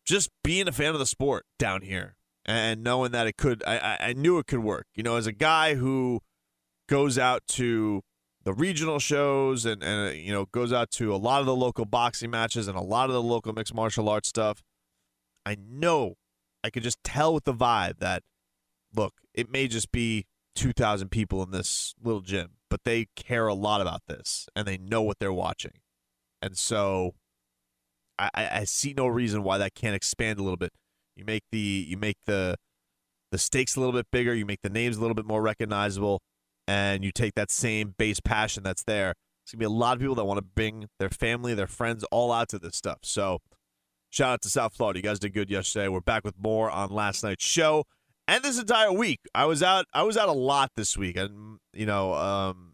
just 0.06 0.30
being 0.44 0.68
a 0.68 0.72
fan 0.72 0.94
of 0.94 1.00
the 1.00 1.06
sport 1.06 1.46
down 1.58 1.82
here 1.82 2.17
and 2.48 2.84
knowing 2.84 3.12
that 3.12 3.28
it 3.28 3.38
could. 3.38 3.64
I 3.66 3.98
I 4.00 4.14
knew 4.14 4.38
it 4.40 4.48
could 4.48 4.60
work. 4.60 4.88
You 4.96 5.04
know, 5.04 5.18
as 5.18 5.28
a 5.28 5.32
guy 5.32 5.76
who 5.76 6.22
goes 6.88 7.18
out 7.18 7.46
to 7.48 8.02
the 8.48 8.54
regional 8.54 8.98
shows 8.98 9.66
and, 9.66 9.84
and 9.84 10.10
uh, 10.10 10.14
you 10.14 10.32
know 10.32 10.46
goes 10.46 10.72
out 10.72 10.90
to 10.90 11.14
a 11.14 11.18
lot 11.18 11.42
of 11.42 11.46
the 11.46 11.56
local 11.56 11.84
boxing 11.84 12.32
matches 12.32 12.70
and 12.70 12.78
a 12.78 12.82
lot 12.82 13.10
of 13.10 13.14
the 13.14 13.22
local 13.22 13.52
mixed 13.52 13.74
martial 13.74 14.08
arts 14.08 14.30
stuff 14.30 14.64
i 15.46 15.58
know 15.70 16.14
i 16.64 16.70
could 16.70 16.82
just 16.82 17.04
tell 17.04 17.34
with 17.34 17.44
the 17.44 17.54
vibe 17.54 18.00
that 18.00 18.24
look 18.96 19.16
it 19.34 19.52
may 19.52 19.68
just 19.68 19.92
be 19.92 20.26
2000 20.56 21.10
people 21.10 21.44
in 21.44 21.52
this 21.52 21.94
little 22.02 22.22
gym 22.22 22.52
but 22.70 22.86
they 22.86 23.08
care 23.18 23.48
a 23.48 23.54
lot 23.54 23.82
about 23.82 24.04
this 24.08 24.48
and 24.56 24.66
they 24.66 24.78
know 24.78 25.02
what 25.02 25.20
they're 25.20 25.34
watching 25.34 25.74
and 26.42 26.58
so 26.58 27.16
i 28.18 28.30
i 28.34 28.64
see 28.64 28.94
no 28.96 29.08
reason 29.08 29.44
why 29.44 29.58
that 29.58 29.76
can't 29.76 29.94
expand 29.94 30.40
a 30.40 30.42
little 30.42 30.56
bit 30.56 30.72
you 31.18 31.26
make 31.26 31.44
the 31.52 31.86
you 31.88 31.98
make 31.98 32.18
the 32.26 32.56
the 33.32 33.38
stakes 33.38 33.76
a 33.76 33.80
little 33.80 33.94
bit 33.94 34.06
bigger 34.12 34.34
you 34.34 34.46
make 34.46 34.62
the 34.62 34.70
names 34.70 34.98
a 34.98 35.02
little 35.02 35.16
bit 35.16 35.26
more 35.26 35.42
recognizable 35.42 36.22
and 36.68 37.04
you 37.04 37.12
take 37.12 37.36
that 37.36 37.50
same 37.50 37.96
base 37.98 38.20
passion 38.20 38.64
that's 38.64 38.84
there, 38.84 39.14
it's 39.44 39.54
gonna 39.54 39.60
be 39.60 39.66
a 39.66 39.70
lot 39.70 39.96
of 39.96 40.02
people 40.02 40.16
that 40.16 40.26
want 40.26 40.38
to 40.38 40.44
bring 40.44 40.88
their 41.00 41.10
family, 41.10 41.54
their 41.54 41.68
friends, 41.68 42.04
all 42.12 42.32
out 42.32 42.50
to 42.50 42.60
this 42.60 42.76
stuff. 42.76 43.00
So, 43.04 43.40
shout 44.10 44.34
out 44.34 44.42
to 44.42 44.50
South 44.50 44.74
Florida. 44.76 45.00
You 45.00 45.04
guys 45.04 45.20
did 45.20 45.34
good 45.34 45.50
yesterday. 45.50 45.88
We're 45.88 46.02
back 46.02 46.26
with 46.26 46.36
more 46.38 46.70
on 46.70 46.90
last 46.90 47.24
night's 47.24 47.46
show 47.46 47.86
and 48.28 48.44
this 48.44 48.60
entire 48.60 48.92
week. 48.92 49.22
I 49.34 49.46
was 49.46 49.64
out. 49.64 49.86
I 49.94 50.04
was 50.04 50.18
out 50.18 50.28
a 50.28 50.34
lot 50.34 50.72
this 50.76 50.98
week, 50.98 51.16
and 51.16 51.60
you 51.74 51.86
know, 51.86 52.14
um, 52.14 52.74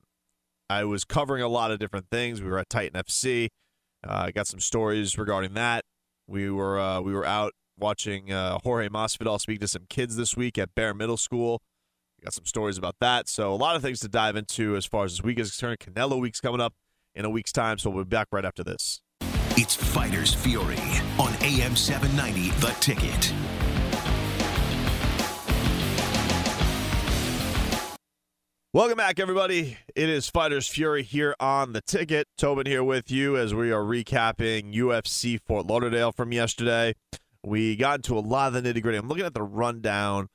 I 0.70 0.84
was 0.86 1.06
covering 1.06 1.44
a 1.44 1.48
lot 1.48 1.70
of 1.70 1.78
different 1.78 2.08
things. 2.12 2.42
We 2.42 2.50
were 2.50 2.60
at 2.60 2.70
Titan 2.70 3.00
FC. 3.00 3.50
I 4.06 4.28
uh, 4.28 4.32
got 4.32 4.48
some 4.48 4.60
stories 4.60 5.18
regarding 5.18 5.54
that. 5.54 5.86
We 6.28 6.50
were 6.50 6.80
uh, 6.80 7.02
we 7.02 7.14
were 7.14 7.26
out 7.26 7.54
watching 7.78 8.32
uh, 8.32 8.60
Jorge 8.64 8.90
Masvidal 8.90 9.40
speak 9.40 9.60
to 9.62 9.68
some 9.68 9.86
kids 9.90 10.16
this 10.16 10.36
week 10.38 10.58
at 10.58 10.74
Bear 10.76 10.94
Middle 10.94 11.18
School. 11.18 11.62
We 12.20 12.26
Got 12.26 12.34
some 12.34 12.46
stories 12.46 12.78
about 12.78 12.96
that. 13.00 13.28
So 13.28 13.54
a 13.54 13.56
lot 13.56 13.76
of 13.76 13.82
things 13.82 14.00
to 14.02 14.08
dive 14.08 14.36
into 14.36 14.76
as 14.76 14.86
far 14.86 15.06
as 15.06 15.14
this 15.14 15.24
week 15.24 15.40
is 15.40 15.52
concerned. 15.52 15.80
Canelo 15.80 16.20
Week's 16.20 16.40
coming 16.40 16.62
up 16.62 16.74
in 17.16 17.26
a 17.26 17.30
week's 17.30 17.52
time, 17.52 17.78
so 17.78 17.90
we'll 17.90 18.06
be 18.06 18.10
back 18.10 18.28
right 18.32 18.46
after 18.46 18.64
this. 18.64 19.02
It's 19.56 19.76
Fighters 19.76 20.34
Fury 20.34 20.80
on 21.20 21.34
AM 21.42 21.76
790 21.76 22.50
The 22.60 22.76
Ticket. 22.80 23.34
Welcome 28.76 28.98
back, 28.98 29.20
everybody. 29.20 29.78
It 29.96 30.10
is 30.10 30.28
Fighters 30.28 30.68
Fury 30.68 31.04
here 31.04 31.36
on 31.40 31.74
the 31.74 31.82
ticket. 31.82 32.28
Tobin 32.40 32.66
here 32.66 32.84
with 32.84 33.12
you 33.12 33.38
as 33.38 33.54
we 33.54 33.72
are 33.72 33.84
recapping 33.84 34.74
UFC 34.74 35.40
Fort 35.40 35.68
Lauderdale 35.68 36.12
from 36.12 36.32
yesterday. 36.32 36.96
We 37.44 37.76
got 37.76 38.00
into 38.00 38.18
a 38.18 38.22
lot 38.22 38.54
of 38.54 38.64
the 38.64 38.74
nitty 38.74 38.82
gritty. 38.82 38.98
I'm 38.98 39.08
looking 39.08 39.26
at 39.26 39.34
the 39.34 39.44
rundown 39.44 40.30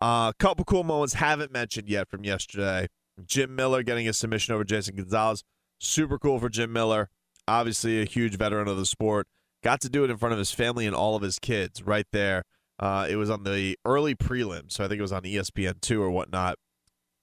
a 0.00 0.04
uh, 0.04 0.32
couple 0.32 0.64
cool 0.64 0.82
moments 0.82 1.14
haven't 1.14 1.52
mentioned 1.52 1.86
yet 1.86 2.08
from 2.08 2.24
yesterday. 2.24 2.88
Jim 3.26 3.54
Miller 3.54 3.82
getting 3.82 4.08
a 4.08 4.14
submission 4.14 4.54
over 4.54 4.64
Jason 4.64 4.96
Gonzalez. 4.96 5.44
Super 5.78 6.18
cool 6.18 6.38
for 6.38 6.48
Jim 6.48 6.72
Miller. 6.72 7.10
Obviously, 7.46 8.00
a 8.00 8.06
huge 8.06 8.36
veteran 8.36 8.66
of 8.66 8.78
the 8.78 8.86
sport. 8.86 9.28
Got 9.62 9.82
to 9.82 9.90
do 9.90 10.02
it 10.02 10.10
in 10.10 10.16
front 10.16 10.32
of 10.32 10.38
his 10.38 10.52
family 10.52 10.86
and 10.86 10.96
all 10.96 11.16
of 11.16 11.22
his 11.22 11.38
kids 11.38 11.82
right 11.82 12.06
there. 12.12 12.44
Uh, 12.78 13.06
it 13.10 13.16
was 13.16 13.28
on 13.28 13.42
the 13.42 13.78
early 13.84 14.14
prelims, 14.14 14.72
so 14.72 14.84
I 14.84 14.88
think 14.88 15.00
it 15.00 15.02
was 15.02 15.12
on 15.12 15.22
ESPN2 15.22 16.00
or 16.00 16.10
whatnot. 16.10 16.58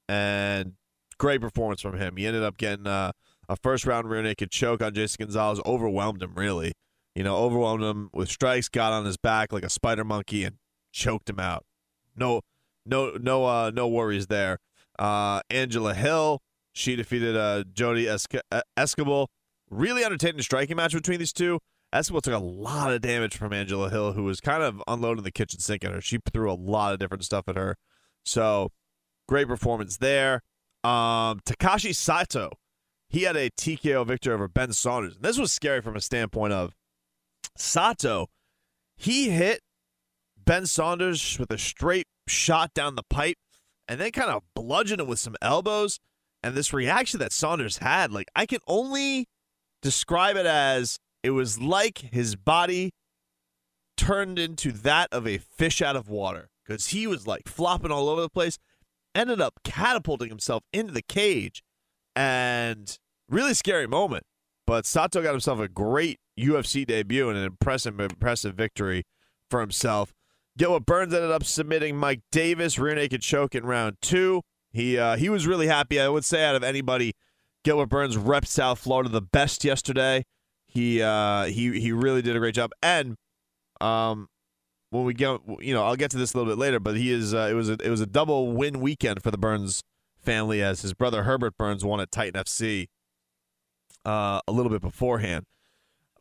And 0.08 0.74
great 1.18 1.42
performance 1.42 1.82
from 1.82 1.98
him. 1.98 2.18
He 2.18 2.28
ended 2.28 2.44
up 2.44 2.58
getting 2.58 2.86
uh, 2.86 3.12
a 3.50 3.56
first 3.56 3.88
round 3.88 4.08
rear 4.08 4.22
naked 4.22 4.52
choke 4.52 4.84
on 4.84 4.94
Jason 4.94 5.26
Gonzalez, 5.26 5.60
overwhelmed 5.66 6.22
him, 6.22 6.36
really. 6.36 6.74
You 7.18 7.24
know, 7.24 7.38
overwhelmed 7.38 7.84
him 7.84 8.12
with 8.14 8.30
strikes, 8.30 8.70
got 8.70 8.94
on 8.94 9.04
his 9.04 9.18
back 9.18 9.52
like 9.52 9.64
a 9.64 9.72
spider 9.72 10.04
monkey, 10.04 10.44
and 10.44 10.58
choked 10.92 11.28
him 11.28 11.40
out. 11.40 11.66
No, 12.16 12.42
no 12.86 13.18
no 13.20 13.44
uh 13.44 13.72
no 13.74 13.88
worries 13.88 14.28
there. 14.28 14.60
Uh, 15.00 15.42
Angela 15.50 15.96
Hill, 15.96 16.44
she 16.74 16.96
defeated 16.96 17.36
uh, 17.36 17.64
Jodie 17.74 18.06
Esca- 18.06 18.62
Esquibel. 18.78 19.30
Really 19.72 20.04
entertaining 20.04 20.44
striking 20.44 20.76
match 20.76 20.94
between 20.94 21.18
these 21.18 21.34
two. 21.34 21.58
Esquibel 21.92 22.22
took 22.22 22.36
a 22.36 22.38
lot 22.38 22.94
of 22.94 23.02
damage 23.02 23.36
from 23.36 23.52
Angela 23.52 23.90
Hill, 23.90 24.14
who 24.14 24.24
was 24.24 24.40
kind 24.40 24.62
of 24.62 24.84
unloading 24.88 25.24
the 25.24 25.32
kitchen 25.32 25.60
sink 25.60 25.84
at 25.84 25.94
her. 25.94 26.02
She 26.02 26.20
threw 26.32 26.52
a 26.52 26.54
lot 26.54 26.94
of 26.94 27.00
different 27.00 27.24
stuff 27.24 27.46
at 27.48 27.56
her. 27.56 27.78
So 28.26 28.72
great 29.28 29.48
performance 29.48 29.98
there. 29.98 30.44
Um, 30.84 31.40
Takashi 31.48 31.96
Sato, 31.96 32.52
he 33.10 33.24
had 33.24 33.36
a 33.36 33.50
TKO 33.50 34.06
victory 34.06 34.36
over 34.36 34.48
Ben 34.48 34.72
Saunders. 34.72 35.16
And 35.16 35.24
this 35.24 35.40
was 35.40 35.52
scary 35.52 35.82
from 35.82 35.96
a 35.96 36.02
standpoint 36.02 36.54
of 36.54 36.77
Sato. 37.60 38.28
He 38.96 39.30
hit 39.30 39.62
Ben 40.38 40.66
Saunders 40.66 41.38
with 41.40 41.52
a 41.52 41.58
straight 41.58 42.08
shot 42.28 42.74
down 42.74 42.96
the 42.96 43.04
pipe 43.04 43.38
and 43.88 44.00
then 44.00 44.12
kind 44.12 44.30
of 44.30 44.44
bludgeoned 44.56 45.02
him 45.02 45.08
with 45.08 45.20
some 45.20 45.36
elbows. 45.42 46.00
And 46.44 46.56
this 46.56 46.74
reaction 46.74 47.20
that 47.20 47.32
Saunders 47.32 47.78
had, 47.78 48.12
like, 48.12 48.28
I 48.36 48.46
can 48.46 48.60
only 48.68 49.28
describe 49.82 50.36
it 50.38 50.46
as 50.46 50.98
it 51.24 51.32
was 51.32 51.60
like 51.60 52.00
his 52.00 52.36
body 52.36 52.92
turned 53.96 54.38
into 54.38 54.72
that 54.72 55.10
of 55.12 55.28
a 55.28 55.40
fish 55.40 55.82
out 55.82 55.96
of 55.96 56.10
water 56.10 56.50
because 56.66 56.88
he 56.88 57.08
was 57.08 57.26
like 57.26 57.48
flopping 57.48 57.92
all 57.92 58.10
over 58.10 58.22
the 58.22 58.30
place, 58.30 58.58
ended 59.16 59.42
up 59.42 59.60
catapulting 59.64 60.30
himself 60.30 60.64
into 60.72 60.94
the 60.94 61.02
cage, 61.02 61.64
and 62.16 62.98
really 63.30 63.54
scary 63.54 63.88
moment. 63.88 64.24
But 64.66 64.86
Sato 64.86 65.22
got 65.22 65.32
himself 65.32 65.60
a 65.60 65.68
great 65.68 66.20
UFC 66.38 66.86
debut 66.86 67.30
and 67.30 67.38
an 67.38 67.46
impressive, 67.46 68.00
impressive 68.00 68.56
victory 68.56 69.04
for 69.50 69.62
himself. 69.62 70.14
Gilbert 70.58 70.86
Burns 70.86 71.14
ended 71.14 71.32
up 71.32 71.44
submitting 71.44 71.96
Mike 71.96 72.22
Davis 72.32 72.80
rear 72.80 72.96
naked 72.96 73.22
choke 73.22 73.54
in 73.54 73.66
round 73.66 73.98
two. 74.02 74.42
He 74.72 74.98
uh, 74.98 75.16
he 75.18 75.30
was 75.30 75.48
really 75.48 75.68
happy. 75.68 76.00
I 76.00 76.10
would 76.10 76.26
say 76.26 76.44
out 76.44 76.56
of 76.56 76.64
anybody, 76.64 77.14
Gilbert 77.64 77.88
Burns 77.88 78.18
repped 78.18 78.48
South 78.48 78.80
Florida 78.80 79.10
the 79.10 79.22
best 79.22 79.64
yesterday. 79.64 80.26
He 80.68 81.02
uh, 81.02 81.46
he 81.46 81.80
he 81.80 81.92
really 81.92 82.22
did 82.22 82.36
a 82.36 82.40
great 82.40 82.56
job. 82.56 82.72
And 82.82 83.16
um, 83.80 84.28
when 84.90 85.04
we 85.04 85.14
get 85.14 85.40
you 85.60 85.74
know 85.74 85.84
I'll 85.84 85.96
get 85.96 86.12
to 86.12 86.18
this 86.18 86.34
a 86.34 86.38
little 86.38 86.52
bit 86.52 86.60
later, 86.60 86.80
but 86.80 86.98
he 86.98 87.12
is 87.12 87.34
uh, 87.34 87.48
it 87.50 87.54
was 87.54 87.70
a, 87.70 87.78
it 87.84 87.90
was 87.90 88.02
a 88.02 88.08
double 88.08 88.52
win 88.52 88.80
weekend 88.80 89.22
for 89.22 89.32
the 89.32 89.38
Burns 89.38 89.84
family 90.18 90.62
as 90.62 90.82
his 90.82 90.94
brother 90.94 91.24
Herbert 91.24 91.56
Burns 91.58 91.86
won 91.86 92.02
at 92.02 92.12
Titan 92.12 92.42
FC 92.42 92.88
uh, 94.06 94.42
a 94.48 94.52
little 94.52 94.72
bit 94.72 94.82
beforehand. 94.82 95.46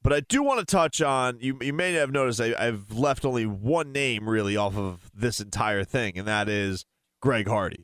But 0.07 0.13
I 0.13 0.21
do 0.21 0.41
want 0.45 0.61
to 0.61 0.65
touch 0.65 1.03
on 1.03 1.39
you. 1.41 1.59
You 1.61 1.73
may 1.73 1.95
have 1.95 2.13
noticed 2.13 2.41
I, 2.41 2.55
I've 2.57 2.93
left 2.93 3.25
only 3.25 3.45
one 3.45 3.91
name 3.91 4.29
really 4.29 4.57
off 4.57 4.77
of 4.77 5.11
this 5.13 5.41
entire 5.41 5.83
thing, 5.83 6.17
and 6.17 6.29
that 6.29 6.49
is 6.49 6.85
Greg 7.21 7.49
Hardy. 7.49 7.83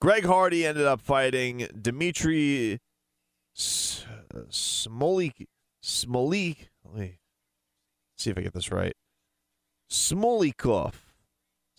Greg 0.00 0.24
Hardy 0.24 0.66
ended 0.66 0.86
up 0.86 1.00
fighting 1.00 1.68
Dimitri 1.80 2.80
Smolik. 3.56 5.46
Smolik. 5.80 6.66
Let 6.84 6.94
me 6.96 7.18
see 8.16 8.30
if 8.30 8.38
I 8.38 8.40
get 8.40 8.52
this 8.52 8.72
right. 8.72 8.94
Smolikov. 9.88 10.94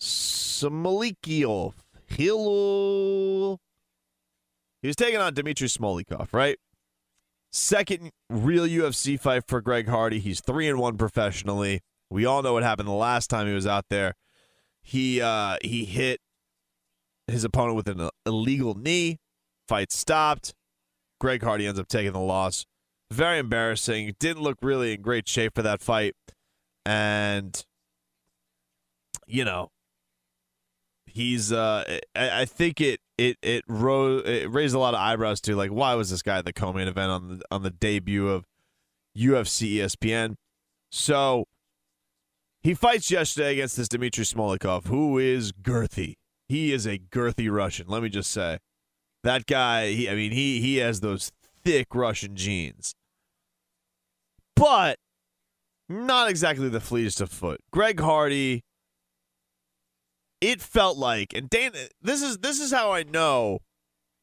Smolikiov. 0.00 1.74
Hello. 2.06 3.58
He 4.80 4.88
was 4.88 4.96
taking 4.96 5.20
on 5.20 5.34
Dmitry 5.34 5.68
Smolikov, 5.68 6.32
right? 6.32 6.56
Second 7.50 8.10
real 8.28 8.66
UFC 8.66 9.18
fight 9.18 9.44
for 9.46 9.60
Greg 9.60 9.88
Hardy. 9.88 10.18
He's 10.18 10.40
three 10.40 10.68
and 10.68 10.78
one 10.78 10.96
professionally. 10.96 11.80
We 12.10 12.24
all 12.24 12.42
know 12.42 12.54
what 12.54 12.62
happened 12.62 12.88
the 12.88 12.92
last 12.92 13.28
time 13.28 13.46
he 13.46 13.54
was 13.54 13.66
out 13.66 13.86
there. 13.90 14.14
He 14.82 15.20
uh, 15.20 15.56
he 15.62 15.84
hit 15.84 16.20
his 17.26 17.44
opponent 17.44 17.76
with 17.76 17.88
an 17.88 18.08
illegal 18.26 18.74
knee. 18.74 19.18
Fight 19.66 19.92
stopped. 19.92 20.54
Greg 21.20 21.42
Hardy 21.42 21.66
ends 21.66 21.80
up 21.80 21.88
taking 21.88 22.12
the 22.12 22.20
loss. 22.20 22.64
Very 23.10 23.38
embarrassing. 23.38 24.14
Didn't 24.18 24.42
look 24.42 24.58
really 24.62 24.94
in 24.94 25.02
great 25.02 25.28
shape 25.28 25.54
for 25.54 25.62
that 25.62 25.82
fight. 25.82 26.14
And, 26.86 27.64
you 29.26 29.44
know, 29.44 29.70
he's, 31.18 31.52
uh, 31.52 31.98
I, 32.14 32.40
I 32.42 32.44
think 32.44 32.80
it, 32.80 33.00
it, 33.18 33.36
it, 33.42 33.64
ro- 33.68 34.18
it 34.18 34.50
raised 34.50 34.74
a 34.74 34.78
lot 34.78 34.94
of 34.94 35.00
eyebrows 35.00 35.40
too. 35.40 35.56
Like, 35.56 35.70
why 35.70 35.94
was 35.94 36.10
this 36.10 36.22
guy 36.22 36.38
at 36.38 36.44
the 36.44 36.52
co 36.52 36.72
main 36.72 36.88
event 36.88 37.10
on 37.10 37.28
the, 37.28 37.44
on 37.50 37.62
the 37.62 37.70
debut 37.70 38.28
of 38.28 38.44
UFC 39.16 39.76
ESPN? 39.76 40.36
So, 40.90 41.44
he 42.62 42.74
fights 42.74 43.10
yesterday 43.10 43.52
against 43.52 43.76
this 43.76 43.88
Dmitry 43.88 44.24
Smolikov, 44.24 44.86
who 44.86 45.18
is 45.18 45.52
girthy. 45.52 46.14
He 46.48 46.72
is 46.72 46.86
a 46.86 46.98
girthy 46.98 47.50
Russian. 47.50 47.86
Let 47.88 48.02
me 48.02 48.08
just 48.08 48.30
say, 48.30 48.58
that 49.24 49.46
guy. 49.46 49.90
He, 49.90 50.08
I 50.08 50.14
mean, 50.14 50.32
he 50.32 50.60
he 50.60 50.76
has 50.76 51.00
those 51.00 51.32
thick 51.64 51.94
Russian 51.94 52.36
genes, 52.36 52.94
but 54.56 54.98
not 55.88 56.30
exactly 56.30 56.68
the 56.68 56.80
fleetest 56.80 57.20
of 57.20 57.30
foot. 57.30 57.60
Greg 57.72 58.00
Hardy. 58.00 58.62
It 60.40 60.62
felt 60.62 60.96
like, 60.96 61.34
and 61.34 61.50
Dana. 61.50 61.88
This 62.00 62.22
is 62.22 62.38
this 62.38 62.60
is 62.60 62.72
how 62.72 62.92
I 62.92 63.02
know 63.02 63.60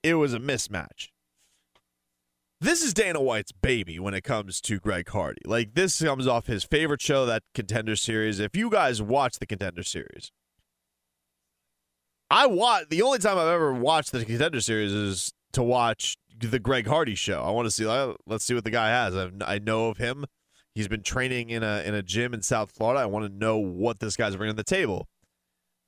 it 0.04 0.16
was 0.16 0.34
a 0.34 0.40
mismatch. 0.40 1.10
This 2.62 2.82
is 2.82 2.94
Dana 2.94 3.22
White's 3.22 3.52
baby 3.52 4.00
when 4.00 4.14
it 4.14 4.24
comes 4.24 4.62
to 4.62 4.80
Greg 4.80 5.10
Hardy. 5.10 5.42
Like 5.46 5.74
this 5.74 6.02
comes 6.02 6.26
off 6.26 6.48
his 6.48 6.64
favorite 6.64 7.02
show, 7.02 7.26
that 7.26 7.44
Contender 7.54 7.98
Series. 7.98 8.40
If 8.40 8.56
you 8.56 8.70
guys 8.70 9.02
watch 9.02 9.40
the 9.40 9.46
Contender 9.46 9.84
Series, 9.84 10.32
I 12.32 12.48
watch 12.48 12.86
the 12.90 13.02
only 13.02 13.20
time 13.20 13.38
I've 13.38 13.48
ever 13.48 13.74
watched 13.74 14.14
the 14.14 14.24
Contender 14.24 14.62
Series 14.62 14.94
is 14.94 15.34
to 15.52 15.64
watch 15.64 16.18
the 16.38 16.60
Greg 16.60 16.88
Hardy 16.88 17.16
show. 17.16 17.42
I 17.42 17.52
want 17.52 17.66
to 17.66 17.72
see. 17.72 17.86
Uh, 17.86 18.14
let's 18.26 18.46
see 18.46 18.54
what 18.54 18.64
the 18.64 18.72
guy 18.72 18.88
has. 18.88 19.16
I've, 19.16 19.34
I 19.46 19.60
know 19.60 19.90
of 19.90 19.98
him. 19.98 20.26
He's 20.74 20.88
been 20.88 21.04
training 21.04 21.50
in 21.50 21.62
a 21.62 21.82
in 21.86 21.94
a 21.94 22.02
gym 22.02 22.34
in 22.34 22.42
South 22.42 22.72
Florida. 22.72 23.02
I 23.02 23.06
want 23.06 23.26
to 23.26 23.38
know 23.38 23.58
what 23.58 24.00
this 24.00 24.16
guy's 24.16 24.36
bringing 24.36 24.56
to 24.56 24.58
the 24.58 24.64
table. 24.64 25.08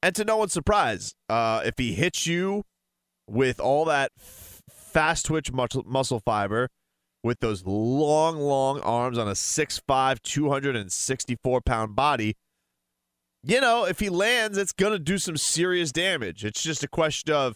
And 0.01 0.15
to 0.15 0.23
no 0.23 0.37
one's 0.37 0.53
surprise, 0.53 1.15
uh, 1.27 1.61
if 1.65 1.77
he 1.77 1.93
hits 1.93 2.27
you 2.27 2.63
with 3.27 3.59
all 3.59 3.85
that 3.85 4.11
f- 4.17 4.61
fast 4.69 5.25
twitch 5.25 5.51
muscle, 5.51 5.83
muscle 5.85 6.19
fiber, 6.19 6.69
with 7.23 7.39
those 7.39 7.65
long, 7.65 8.37
long 8.37 8.79
arms 8.81 9.17
on 9.17 9.27
a 9.27 9.31
6'5", 9.31 10.21
264 10.21 11.61
pound 11.61 11.95
body, 11.95 12.35
you 13.43 13.61
know, 13.61 13.85
if 13.85 13.99
he 13.99 14.09
lands, 14.09 14.57
it's 14.57 14.71
going 14.71 14.93
to 14.93 14.99
do 14.99 15.17
some 15.17 15.37
serious 15.37 15.91
damage. 15.91 16.43
It's 16.43 16.61
just 16.61 16.83
a 16.83 16.87
question 16.87 17.33
of 17.33 17.55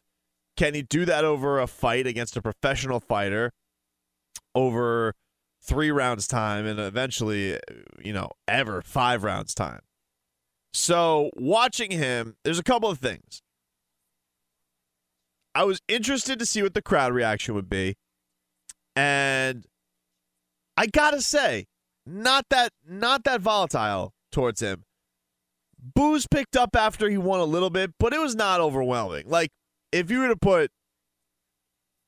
can 0.58 0.74
he 0.74 0.82
do 0.82 1.06
that 1.06 1.24
over 1.24 1.60
a 1.60 1.68
fight 1.68 2.08
against 2.08 2.38
a 2.38 2.42
professional 2.42 3.00
fighter 3.00 3.52
over 4.54 5.14
three 5.62 5.92
rounds 5.92 6.28
time 6.28 6.66
and 6.66 6.80
eventually, 6.80 7.58
you 8.04 8.14
know, 8.14 8.30
ever 8.48 8.82
five 8.82 9.24
rounds 9.24 9.54
time. 9.54 9.82
So 10.74 11.32
watching 11.36 11.92
him, 11.92 12.36
there's 12.44 12.60
a 12.60 12.64
couple 12.64 12.90
of 12.90 13.00
things. 13.00 13.42
I 15.54 15.64
was 15.66 15.82
interested 15.88 16.40
to 16.40 16.46
see 16.46 16.64
what 16.64 16.74
the 16.74 16.82
crowd 16.82 17.14
reaction 17.14 17.56
would 17.56 17.70
be. 17.70 17.96
And 18.96 19.66
I 20.78 20.88
gotta 20.88 21.22
say, 21.22 21.68
not 22.06 22.46
that 22.50 22.72
not 22.88 23.24
that 23.26 23.42
volatile 23.42 24.14
towards 24.32 24.62
him. 24.62 24.84
Booze 25.96 26.28
picked 26.28 26.56
up 26.56 26.76
after 26.76 27.10
he 27.10 27.18
won 27.18 27.40
a 27.40 27.46
little 27.46 27.70
bit, 27.70 27.92
but 28.00 28.14
it 28.14 28.20
was 28.20 28.36
not 28.36 28.62
overwhelming. 28.62 29.26
Like 29.28 29.52
if 29.92 30.10
you 30.10 30.20
were 30.20 30.28
to 30.30 30.38
put, 30.38 30.72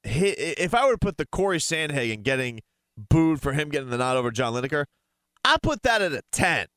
if 0.03 0.73
I 0.73 0.85
were 0.85 0.93
to 0.93 0.97
put 0.97 1.17
the 1.17 1.25
Corey 1.25 1.57
Sandhagen 1.57 2.23
getting 2.23 2.61
booed 2.97 3.41
for 3.41 3.53
him 3.53 3.69
getting 3.69 3.89
the 3.89 3.97
nod 3.97 4.15
over 4.15 4.31
John 4.31 4.53
Lineker, 4.53 4.85
I 5.43 5.57
put 5.61 5.83
that 5.83 6.01
at 6.01 6.13
a 6.13 6.21
ten. 6.31 6.67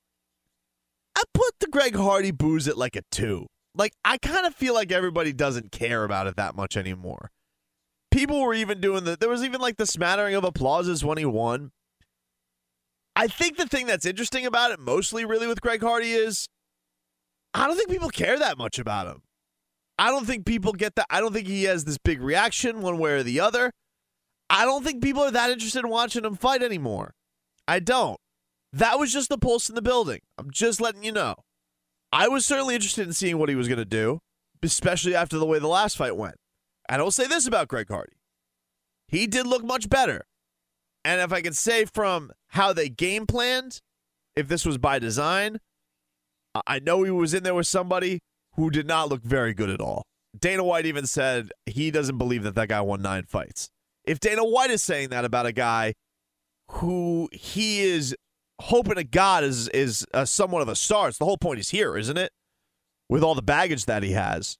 I 1.16 1.22
put 1.32 1.54
the 1.60 1.66
Greg 1.66 1.96
Hardy 1.96 2.30
booze 2.30 2.68
at 2.68 2.76
like 2.76 2.94
a 2.94 3.02
two. 3.10 3.46
Like 3.74 3.92
I 4.04 4.18
kind 4.18 4.46
of 4.46 4.54
feel 4.54 4.74
like 4.74 4.92
everybody 4.92 5.32
doesn't 5.32 5.72
care 5.72 6.04
about 6.04 6.26
it 6.26 6.36
that 6.36 6.54
much 6.54 6.76
anymore. 6.76 7.30
People 8.10 8.40
were 8.40 8.54
even 8.54 8.80
doing 8.80 9.04
the. 9.04 9.16
There 9.18 9.28
was 9.28 9.42
even 9.42 9.60
like 9.60 9.78
the 9.78 9.86
smattering 9.86 10.34
of 10.34 10.44
applauses 10.44 11.04
when 11.04 11.18
he 11.18 11.24
won. 11.24 11.70
I 13.14 13.28
think 13.28 13.56
the 13.56 13.66
thing 13.66 13.86
that's 13.86 14.04
interesting 14.04 14.44
about 14.44 14.72
it, 14.72 14.78
mostly 14.78 15.24
really 15.24 15.46
with 15.46 15.62
Greg 15.62 15.82
Hardy, 15.82 16.12
is 16.12 16.46
I 17.54 17.66
don't 17.66 17.76
think 17.76 17.90
people 17.90 18.10
care 18.10 18.38
that 18.38 18.58
much 18.58 18.78
about 18.78 19.06
him. 19.06 19.22
I 19.98 20.10
don't 20.10 20.26
think 20.26 20.44
people 20.44 20.72
get 20.72 20.94
that. 20.96 21.06
I 21.08 21.20
don't 21.20 21.32
think 21.32 21.46
he 21.46 21.64
has 21.64 21.86
this 21.86 21.96
big 21.96 22.20
reaction 22.20 22.82
one 22.82 22.98
way 22.98 23.12
or 23.12 23.22
the 23.22 23.40
other. 23.40 23.72
I 24.50 24.66
don't 24.66 24.84
think 24.84 25.02
people 25.02 25.22
are 25.22 25.30
that 25.30 25.50
interested 25.50 25.84
in 25.84 25.90
watching 25.90 26.24
him 26.24 26.36
fight 26.36 26.62
anymore. 26.62 27.14
I 27.66 27.80
don't. 27.80 28.20
That 28.76 28.98
was 28.98 29.10
just 29.10 29.30
the 29.30 29.38
pulse 29.38 29.70
in 29.70 29.74
the 29.74 29.80
building. 29.80 30.20
I'm 30.36 30.50
just 30.50 30.82
letting 30.82 31.02
you 31.02 31.10
know. 31.10 31.36
I 32.12 32.28
was 32.28 32.44
certainly 32.44 32.74
interested 32.74 33.06
in 33.06 33.14
seeing 33.14 33.38
what 33.38 33.48
he 33.48 33.54
was 33.54 33.68
going 33.68 33.78
to 33.78 33.86
do, 33.86 34.18
especially 34.62 35.14
after 35.14 35.38
the 35.38 35.46
way 35.46 35.58
the 35.58 35.66
last 35.66 35.96
fight 35.96 36.14
went. 36.14 36.34
And 36.86 37.00
I 37.00 37.02
will 37.02 37.10
say 37.10 37.26
this 37.26 37.46
about 37.46 37.68
Greg 37.68 37.88
Hardy 37.88 38.16
he 39.08 39.26
did 39.26 39.46
look 39.46 39.64
much 39.64 39.88
better. 39.88 40.26
And 41.04 41.22
if 41.22 41.32
I 41.32 41.40
can 41.40 41.54
say 41.54 41.86
from 41.86 42.32
how 42.48 42.74
they 42.74 42.90
game 42.90 43.26
planned, 43.26 43.80
if 44.34 44.46
this 44.48 44.66
was 44.66 44.76
by 44.76 44.98
design, 44.98 45.58
I 46.66 46.78
know 46.80 47.02
he 47.02 47.10
was 47.10 47.32
in 47.32 47.44
there 47.44 47.54
with 47.54 47.66
somebody 47.66 48.18
who 48.56 48.70
did 48.70 48.86
not 48.86 49.08
look 49.08 49.22
very 49.22 49.54
good 49.54 49.70
at 49.70 49.80
all. 49.80 50.02
Dana 50.38 50.64
White 50.64 50.84
even 50.84 51.06
said 51.06 51.50
he 51.64 51.90
doesn't 51.90 52.18
believe 52.18 52.42
that 52.42 52.56
that 52.56 52.68
guy 52.68 52.82
won 52.82 53.00
nine 53.00 53.24
fights. 53.24 53.70
If 54.04 54.20
Dana 54.20 54.44
White 54.44 54.70
is 54.70 54.82
saying 54.82 55.08
that 55.10 55.24
about 55.24 55.46
a 55.46 55.52
guy 55.52 55.94
who 56.72 57.30
he 57.32 57.80
is 57.80 58.14
hoping 58.60 58.94
to 58.94 59.04
God 59.04 59.44
is 59.44 59.68
is 59.68 60.06
uh, 60.14 60.24
somewhat 60.24 60.62
of 60.62 60.68
a 60.68 60.76
star, 60.76 61.08
it's 61.08 61.18
the 61.18 61.24
whole 61.24 61.38
point 61.38 61.58
he's 61.58 61.70
here, 61.70 61.96
isn't 61.96 62.16
it? 62.16 62.32
With 63.08 63.22
all 63.22 63.34
the 63.34 63.42
baggage 63.42 63.84
that 63.86 64.02
he 64.02 64.12
has. 64.12 64.56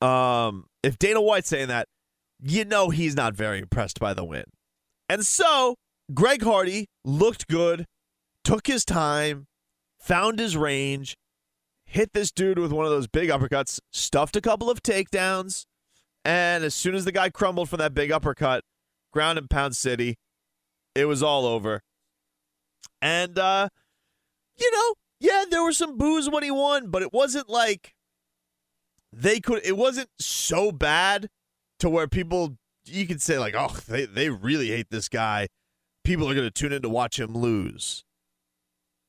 Um, 0.00 0.66
if 0.82 0.98
Dana 0.98 1.20
White's 1.20 1.48
saying 1.48 1.68
that, 1.68 1.88
you 2.40 2.64
know 2.64 2.90
he's 2.90 3.16
not 3.16 3.34
very 3.34 3.58
impressed 3.58 4.00
by 4.00 4.14
the 4.14 4.24
win. 4.24 4.44
And 5.08 5.24
so 5.24 5.76
Greg 6.14 6.42
Hardy 6.42 6.86
looked 7.04 7.48
good, 7.48 7.84
took 8.44 8.66
his 8.66 8.84
time, 8.84 9.46
found 10.00 10.38
his 10.38 10.56
range, 10.56 11.16
hit 11.86 12.12
this 12.12 12.30
dude 12.30 12.58
with 12.58 12.72
one 12.72 12.84
of 12.84 12.90
those 12.90 13.08
big 13.08 13.30
uppercuts, 13.30 13.80
stuffed 13.92 14.36
a 14.36 14.40
couple 14.40 14.70
of 14.70 14.82
takedowns, 14.82 15.64
and 16.24 16.64
as 16.64 16.74
soon 16.74 16.94
as 16.94 17.04
the 17.04 17.12
guy 17.12 17.30
crumbled 17.30 17.68
from 17.68 17.78
that 17.78 17.94
big 17.94 18.12
uppercut, 18.12 18.62
ground 19.12 19.38
and 19.38 19.48
pound 19.48 19.74
city, 19.74 20.16
it 20.94 21.06
was 21.06 21.22
all 21.22 21.46
over. 21.46 21.80
And 23.00 23.38
uh, 23.38 23.68
you 24.58 24.70
know, 24.72 24.94
yeah, 25.20 25.44
there 25.50 25.62
were 25.62 25.72
some 25.72 25.96
boos 25.96 26.28
when 26.28 26.42
he 26.42 26.50
won, 26.50 26.90
but 26.90 27.02
it 27.02 27.12
wasn't 27.12 27.48
like 27.48 27.94
they 29.12 29.40
could. 29.40 29.64
It 29.64 29.76
wasn't 29.76 30.10
so 30.18 30.72
bad 30.72 31.28
to 31.80 31.88
where 31.88 32.08
people 32.08 32.56
you 32.84 33.06
could 33.06 33.22
say 33.22 33.38
like, 33.38 33.54
oh, 33.56 33.76
they 33.88 34.04
they 34.04 34.30
really 34.30 34.68
hate 34.68 34.90
this 34.90 35.08
guy. 35.08 35.48
People 36.04 36.28
are 36.28 36.34
going 36.34 36.46
to 36.46 36.50
tune 36.50 36.72
in 36.72 36.82
to 36.82 36.88
watch 36.88 37.18
him 37.18 37.34
lose. 37.34 38.04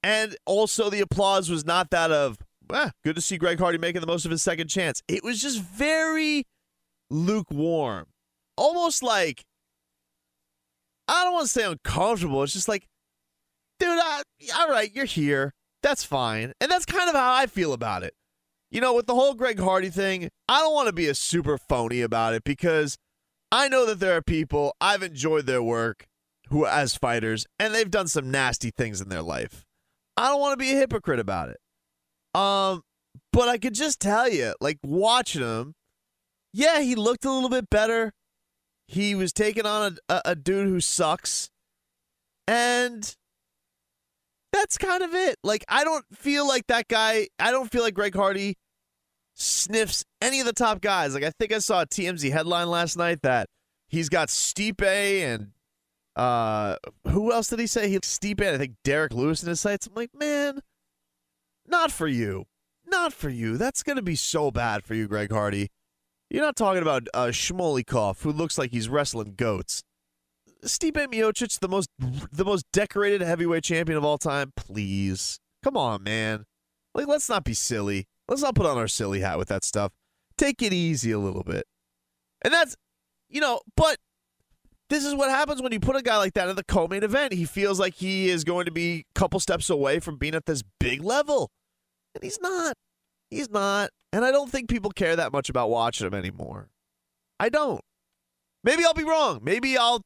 And 0.03 0.35
also, 0.45 0.89
the 0.89 1.01
applause 1.01 1.49
was 1.49 1.65
not 1.65 1.89
that 1.91 2.11
of, 2.11 2.37
eh, 2.73 2.89
good 3.03 3.15
to 3.15 3.21
see 3.21 3.37
Greg 3.37 3.59
Hardy 3.59 3.77
making 3.77 4.01
the 4.01 4.07
most 4.07 4.25
of 4.25 4.31
his 4.31 4.41
second 4.41 4.67
chance. 4.67 5.01
It 5.07 5.23
was 5.23 5.41
just 5.41 5.61
very 5.61 6.45
lukewarm, 7.09 8.07
almost 8.55 9.03
like 9.03 9.45
I 11.09 11.23
don't 11.23 11.33
want 11.33 11.47
to 11.47 11.51
say 11.51 11.65
uncomfortable. 11.65 12.43
It's 12.43 12.53
just 12.53 12.67
like, 12.67 12.87
dude, 13.79 13.99
I, 14.01 14.21
all 14.57 14.69
right, 14.69 14.91
you're 14.93 15.05
here. 15.05 15.53
That's 15.81 16.03
fine. 16.03 16.53
And 16.59 16.69
that's 16.69 16.85
kind 16.85 17.09
of 17.09 17.15
how 17.15 17.33
I 17.33 17.47
feel 17.47 17.73
about 17.73 18.03
it. 18.03 18.13
You 18.71 18.81
know, 18.81 18.93
with 18.93 19.07
the 19.07 19.15
whole 19.15 19.33
Greg 19.33 19.59
Hardy 19.59 19.89
thing, 19.89 20.29
I 20.47 20.59
don't 20.59 20.73
want 20.73 20.87
to 20.87 20.93
be 20.93 21.07
a 21.07 21.15
super 21.15 21.57
phony 21.57 22.01
about 22.01 22.33
it 22.33 22.43
because 22.43 22.97
I 23.51 23.67
know 23.67 23.85
that 23.85 23.99
there 23.99 24.15
are 24.15 24.21
people 24.21 24.75
I've 24.79 25.01
enjoyed 25.01 25.47
their 25.47 25.63
work 25.63 26.05
who 26.49 26.65
as 26.65 26.95
fighters 26.95 27.47
and 27.57 27.73
they've 27.73 27.89
done 27.89 28.07
some 28.07 28.29
nasty 28.29 28.71
things 28.71 29.01
in 29.01 29.09
their 29.09 29.21
life. 29.21 29.65
I 30.17 30.27
don't 30.27 30.41
want 30.41 30.53
to 30.53 30.63
be 30.63 30.71
a 30.71 30.75
hypocrite 30.75 31.19
about 31.19 31.49
it. 31.49 31.57
Um 32.39 32.83
but 33.31 33.47
I 33.49 33.57
could 33.57 33.73
just 33.73 33.99
tell 33.99 34.29
you, 34.29 34.53
like 34.61 34.77
watching 34.83 35.41
him, 35.41 35.73
yeah, 36.53 36.81
he 36.81 36.95
looked 36.95 37.25
a 37.25 37.31
little 37.31 37.49
bit 37.49 37.69
better. 37.69 38.13
He 38.87 39.13
was 39.15 39.33
taking 39.33 39.65
on 39.65 39.97
a, 40.09 40.13
a, 40.13 40.21
a 40.25 40.35
dude 40.35 40.67
who 40.67 40.79
sucks. 40.79 41.49
And 42.47 43.15
that's 44.51 44.77
kind 44.77 45.03
of 45.03 45.13
it. 45.13 45.37
Like, 45.43 45.63
I 45.67 45.83
don't 45.83 46.05
feel 46.13 46.47
like 46.47 46.67
that 46.67 46.87
guy, 46.87 47.27
I 47.39 47.51
don't 47.51 47.71
feel 47.71 47.83
like 47.83 47.93
Greg 47.93 48.15
Hardy 48.15 48.55
sniffs 49.33 50.03
any 50.21 50.39
of 50.39 50.45
the 50.45 50.53
top 50.53 50.81
guys. 50.81 51.13
Like, 51.13 51.23
I 51.23 51.31
think 51.31 51.53
I 51.53 51.59
saw 51.59 51.81
a 51.81 51.85
TMZ 51.85 52.31
headline 52.31 52.69
last 52.69 52.97
night 52.97 53.21
that 53.23 53.47
he's 53.87 54.09
got 54.09 54.29
Stipe 54.29 54.81
and 54.81 55.51
uh 56.15 56.75
who 57.07 57.31
else 57.31 57.47
did 57.47 57.59
he 57.59 57.67
say? 57.67 57.89
He 57.89 57.99
Stipe 57.99 58.41
and 58.41 58.55
I 58.55 58.57
think 58.57 58.75
Derrick 58.83 59.13
Lewis 59.13 59.43
in 59.43 59.49
his 59.49 59.59
sights. 59.59 59.87
I'm 59.87 59.93
like, 59.95 60.11
man, 60.13 60.59
not 61.67 61.91
for 61.91 62.07
you. 62.07 62.45
Not 62.85 63.13
for 63.13 63.29
you. 63.29 63.57
That's 63.57 63.83
gonna 63.83 64.01
be 64.01 64.15
so 64.15 64.51
bad 64.51 64.83
for 64.83 64.95
you, 64.95 65.07
Greg 65.07 65.31
Hardy. 65.31 65.69
You're 66.29 66.43
not 66.43 66.55
talking 66.55 66.81
about 66.81 67.07
uh, 67.13 67.27
Shmolikov, 67.27 68.21
who 68.21 68.31
looks 68.31 68.57
like 68.57 68.71
he's 68.71 68.89
wrestling 68.89 69.33
goats. 69.35 69.83
Stipe 70.63 70.93
Miocic, 70.93 71.59
the 71.59 71.69
most 71.69 71.89
the 72.31 72.45
most 72.45 72.65
decorated 72.73 73.21
heavyweight 73.21 73.63
champion 73.63 73.97
of 73.97 74.03
all 74.03 74.17
time. 74.17 74.51
Please, 74.55 75.39
come 75.63 75.77
on, 75.77 76.03
man. 76.03 76.45
Like, 76.93 77.07
let's 77.07 77.29
not 77.29 77.43
be 77.43 77.53
silly. 77.53 78.07
Let's 78.27 78.41
not 78.41 78.55
put 78.55 78.65
on 78.65 78.77
our 78.77 78.87
silly 78.87 79.21
hat 79.21 79.37
with 79.37 79.47
that 79.49 79.63
stuff. 79.63 79.91
Take 80.37 80.61
it 80.61 80.73
easy 80.73 81.11
a 81.11 81.19
little 81.19 81.43
bit. 81.43 81.65
And 82.41 82.53
that's, 82.53 82.75
you 83.29 83.41
know, 83.41 83.61
but 83.75 83.97
this 84.89 85.05
is 85.05 85.15
what 85.15 85.29
happens 85.29 85.61
when 85.61 85.71
you 85.71 85.79
put 85.79 85.95
a 85.95 86.01
guy 86.01 86.17
like 86.17 86.33
that 86.33 86.49
in 86.49 86.55
the 86.55 86.63
co-main 86.63 87.03
event. 87.03 87.33
He 87.33 87.45
feels 87.45 87.79
like 87.79 87.95
he 87.95 88.29
is 88.29 88.43
going 88.43 88.65
to 88.65 88.71
be 88.71 89.05
a 89.15 89.19
couple 89.19 89.39
steps 89.39 89.69
away 89.69 89.99
from 89.99 90.17
being 90.17 90.35
at 90.35 90.45
this 90.45 90.63
big 90.79 91.03
level, 91.03 91.51
and 92.15 92.23
he's 92.23 92.39
not. 92.41 92.75
He's 93.29 93.49
not. 93.49 93.91
And 94.11 94.25
I 94.25 94.31
don't 94.31 94.49
think 94.49 94.69
people 94.69 94.91
care 94.91 95.15
that 95.15 95.31
much 95.31 95.49
about 95.49 95.69
watching 95.69 96.07
him 96.07 96.15
anymore. 96.15 96.69
I 97.39 97.49
don't. 97.49 97.81
Maybe 98.63 98.83
I'll 98.83 98.93
be 98.93 99.03
wrong. 99.03 99.39
Maybe 99.43 99.77
I'll 99.77 100.01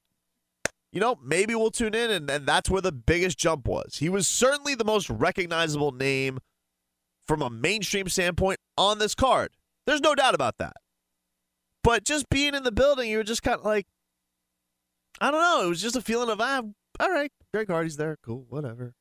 you 0.94 1.00
know, 1.00 1.18
maybe 1.24 1.56
we'll 1.56 1.72
tune 1.72 1.96
in, 1.96 2.12
and, 2.12 2.30
and 2.30 2.46
that's 2.46 2.70
where 2.70 2.82
the 2.82 2.92
biggest 2.92 3.38
jump 3.38 3.68
was. 3.68 3.98
He 3.98 4.10
was 4.10 4.28
certainly 4.28 4.76
the 4.76 4.86
most 4.86 5.10
recognizable 5.10 5.92
name 5.92 6.38
from 7.28 7.42
a 7.42 7.50
mainstream 7.50 8.08
standpoint 8.08 8.60
on 8.78 9.00
this 9.00 9.16
card. 9.16 9.50
There's 9.88 10.02
no 10.02 10.14
doubt 10.14 10.36
about 10.36 10.60
that. 10.60 10.74
But 11.84 12.06
just 12.06 12.30
being 12.30 12.54
in 12.54 12.64
the 12.64 12.72
building, 12.72 13.10
you 13.10 13.18
were 13.18 13.24
just 13.24 13.42
kind 13.42 13.58
of 13.58 13.66
like, 13.66 13.88
I 15.20 15.32
don't 15.32 15.42
know. 15.42 15.66
It 15.66 15.70
was 15.70 15.82
just 15.82 15.96
a 15.96 16.02
feeling 16.02 16.30
of, 16.30 16.40
ah, 16.40 16.62
all 17.00 17.12
right, 17.12 17.32
Greg 17.52 17.70
Hardy's 17.70 17.98
there. 17.98 18.18
Cool, 18.24 18.46
whatever. 18.50 18.94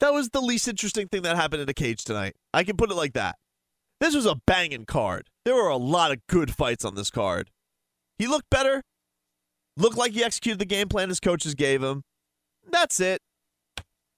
That 0.00 0.12
was 0.12 0.28
the 0.28 0.42
least 0.42 0.68
interesting 0.68 1.08
thing 1.08 1.22
that 1.22 1.36
happened 1.36 1.62
in 1.62 1.68
a 1.70 1.74
cage 1.74 2.04
tonight. 2.04 2.36
I 2.52 2.64
can 2.64 2.76
put 2.76 2.90
it 2.90 2.94
like 2.94 3.14
that. 3.14 3.36
This 3.98 4.14
was 4.14 4.26
a 4.26 4.40
banging 4.46 4.84
card. 4.84 5.28
There 5.46 5.54
were 5.54 5.68
a 5.68 5.76
lot 5.78 6.12
of 6.12 6.18
good 6.28 6.54
fights 6.54 6.84
on 6.84 6.96
this 6.96 7.10
card. 7.10 7.50
He 8.18 8.26
looked 8.26 8.50
better. 8.50 8.82
Looked 9.78 9.96
like 9.96 10.12
he 10.12 10.24
executed 10.24 10.58
the 10.58 10.64
game 10.64 10.88
plan 10.88 11.08
his 11.08 11.20
coaches 11.20 11.54
gave 11.54 11.82
him. 11.82 12.02
That's 12.68 12.98
it. 12.98 13.22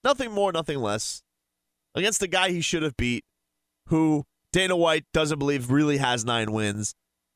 Nothing 0.03 0.33
more, 0.33 0.53
nothing 0.53 0.79
less. 0.79 1.23
Against 1.95 2.21
the 2.21 2.29
guy 2.29 2.51
he 2.51 2.63
should 2.63 2.83
have 2.83 2.97
beat, 2.97 3.25
who 3.89 4.25
Dana 4.53 4.75
White 4.75 5.05
doesn't 5.13 5.39
believe 5.39 5.71
really 5.71 5.99
has 5.99 6.25
nine 6.25 6.53
wins. 6.53 6.95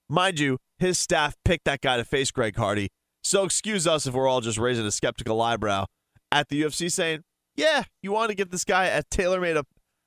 Mind 0.09 0.41
you, 0.41 0.59
his 0.79 0.99
staff 0.99 1.37
picked 1.45 1.67
that 1.67 1.83
guy 1.83 1.99
to 1.99 2.05
face 2.05 2.31
Greg 2.31 2.57
Hardy. 2.57 2.89
So 3.23 3.45
excuse 3.45 3.87
us 3.87 4.07
if 4.07 4.15
we're 4.15 4.27
all 4.27 4.41
just 4.41 4.59
raising 4.59 4.87
a 4.87 4.91
skeptical 4.91 5.43
eyebrow 5.43 5.85
at 6.33 6.49
the 6.49 6.63
UFC 6.63 6.91
saying, 6.91 7.25
yeah, 7.57 7.85
you 8.03 8.11
want 8.11 8.31
to 8.31 8.35
get 8.35 8.51
this 8.51 8.65
guy 8.65 8.89
as 8.89 9.05
tailor 9.11 9.41
made 9.41 9.59
a, 9.59 9.65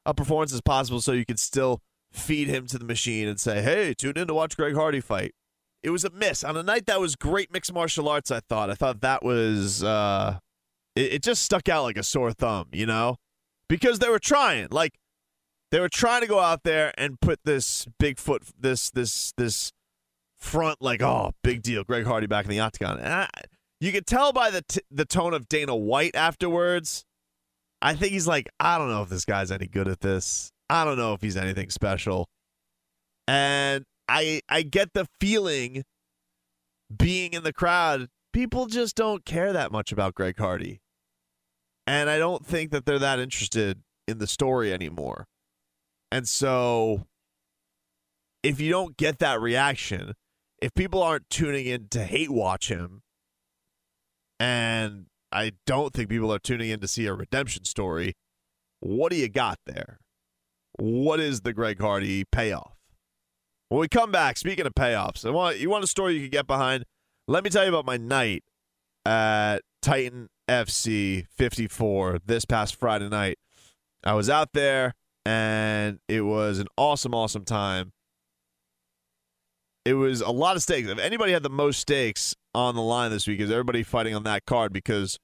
a 0.07 0.13
performance 0.15 0.53
as 0.53 0.61
possible 0.61 1.01
so 1.01 1.11
you 1.11 1.25
can 1.25 1.37
still 1.37 1.81
feed 2.11 2.47
him 2.47 2.65
to 2.67 2.79
the 2.79 2.85
machine 2.85 3.27
and 3.27 3.39
say, 3.39 3.61
hey, 3.61 3.93
tune 3.93 4.17
in 4.17 4.27
to 4.27 4.33
watch 4.33 4.57
Greg 4.57 4.75
Hardy 4.75 5.01
fight. 5.01 5.33
It 5.83 5.89
was 5.91 6.03
a 6.03 6.09
miss 6.09 6.43
on 6.43 6.57
a 6.57 6.63
night 6.63 6.85
that 6.87 6.99
was 6.99 7.15
great 7.15 7.51
mixed 7.51 7.71
martial 7.73 8.09
arts. 8.09 8.31
I 8.31 8.39
thought. 8.39 8.69
I 8.69 8.75
thought 8.75 9.01
that 9.01 9.23
was. 9.23 9.83
Uh, 9.83 10.39
it, 10.95 11.13
it 11.13 11.23
just 11.23 11.43
stuck 11.43 11.69
out 11.69 11.83
like 11.83 11.97
a 11.97 12.03
sore 12.03 12.31
thumb, 12.31 12.67
you 12.71 12.85
know, 12.85 13.17
because 13.69 13.99
they 13.99 14.09
were 14.09 14.19
trying. 14.19 14.67
Like 14.71 14.97
they 15.71 15.79
were 15.79 15.89
trying 15.89 16.21
to 16.21 16.27
go 16.27 16.39
out 16.39 16.63
there 16.63 16.93
and 16.97 17.19
put 17.19 17.39
this 17.43 17.85
big 17.99 18.19
foot, 18.19 18.43
this 18.59 18.89
this 18.89 19.33
this 19.37 19.71
front, 20.37 20.81
like 20.81 21.01
oh, 21.01 21.31
big 21.43 21.61
deal, 21.61 21.83
Greg 21.83 22.05
Hardy 22.05 22.27
back 22.27 22.45
in 22.45 22.51
the 22.51 22.59
octagon. 22.59 22.99
And 22.99 23.13
I, 23.13 23.29
you 23.79 23.91
could 23.91 24.07
tell 24.07 24.33
by 24.33 24.49
the 24.49 24.63
t- 24.63 24.81
the 24.89 25.05
tone 25.05 25.33
of 25.33 25.47
Dana 25.47 25.75
White 25.75 26.15
afterwards. 26.15 27.05
I 27.81 27.93
think 27.93 28.11
he's 28.11 28.27
like, 28.27 28.49
I 28.59 28.79
don't 28.79 28.89
know 28.89 29.03
if 29.03 29.09
this 29.09 29.25
guy's 29.25 29.51
any 29.51 29.67
good 29.67 29.87
at 29.87 29.99
this. 29.99 30.51
I 30.69 30.83
don't 30.83 30.97
know 30.97 31.13
if 31.13 31.21
he's 31.21 31.37
anything 31.37 31.69
special. 31.69 32.27
And 33.27 33.85
I 34.07 34.41
I 34.49 34.61
get 34.61 34.93
the 34.93 35.07
feeling 35.19 35.83
being 36.95 37.33
in 37.33 37.43
the 37.43 37.53
crowd, 37.53 38.07
people 38.33 38.67
just 38.67 38.95
don't 38.95 39.25
care 39.25 39.51
that 39.53 39.71
much 39.71 39.91
about 39.91 40.15
Greg 40.15 40.37
Hardy. 40.37 40.81
And 41.85 42.09
I 42.09 42.17
don't 42.17 42.45
think 42.45 42.71
that 42.71 42.85
they're 42.85 42.99
that 42.99 43.19
interested 43.19 43.81
in 44.07 44.19
the 44.19 44.27
story 44.27 44.73
anymore. 44.73 45.25
And 46.11 46.27
so 46.27 47.05
if 48.43 48.61
you 48.61 48.71
don't 48.71 48.97
get 48.97 49.19
that 49.19 49.41
reaction, 49.41 50.13
if 50.61 50.73
people 50.73 51.01
aren't 51.01 51.29
tuning 51.29 51.65
in 51.65 51.87
to 51.89 52.03
hate 52.03 52.29
watch 52.29 52.69
him, 52.69 53.01
and 54.39 55.07
I 55.31 55.53
don't 55.65 55.93
think 55.93 56.09
people 56.09 56.33
are 56.33 56.39
tuning 56.39 56.69
in 56.69 56.79
to 56.79 56.87
see 56.87 57.05
a 57.07 57.13
redemption 57.13 57.65
story, 57.65 58.13
what 58.79 59.11
do 59.11 59.17
you 59.17 59.29
got 59.29 59.59
there? 59.65 59.99
What 60.79 61.19
is 61.19 61.41
the 61.41 61.53
Greg 61.53 61.79
Hardy 61.79 62.23
payoff? 62.31 62.76
When 63.69 63.81
we 63.81 63.89
come 63.89 64.11
back, 64.11 64.37
speaking 64.37 64.65
of 64.65 64.73
payoffs, 64.75 65.25
I 65.25 65.29
want 65.29 65.57
you 65.59 65.69
want 65.69 65.83
a 65.83 65.87
story 65.87 66.13
you 66.13 66.21
can 66.21 66.29
get 66.29 66.47
behind. 66.47 66.85
Let 67.27 67.43
me 67.43 67.49
tell 67.49 67.63
you 67.63 67.69
about 67.69 67.85
my 67.85 67.97
night 67.97 68.43
at 69.05 69.59
Titan 69.81 70.29
FC 70.49 71.27
54 71.27 72.19
this 72.25 72.45
past 72.45 72.75
Friday 72.75 73.09
night. 73.09 73.37
I 74.05 74.13
was 74.13 74.29
out 74.29 74.53
there 74.53 74.93
and 75.25 75.99
it 76.07 76.21
was 76.21 76.59
an 76.59 76.67
awesome, 76.77 77.13
awesome 77.13 77.43
time. 77.43 77.91
It 79.83 79.95
was 79.95 80.21
a 80.21 80.31
lot 80.31 80.55
of 80.55 80.63
stakes. 80.63 80.87
If 80.87 80.99
anybody 80.99 81.33
had 81.33 81.43
the 81.43 81.49
most 81.49 81.81
stakes 81.81 82.35
on 82.53 82.75
the 82.75 82.81
line 82.81 83.11
this 83.11 83.27
week, 83.27 83.41
is 83.41 83.51
everybody 83.51 83.83
fighting 83.83 84.15
on 84.15 84.23
that 84.23 84.45
card 84.45 84.71
because 84.71 85.19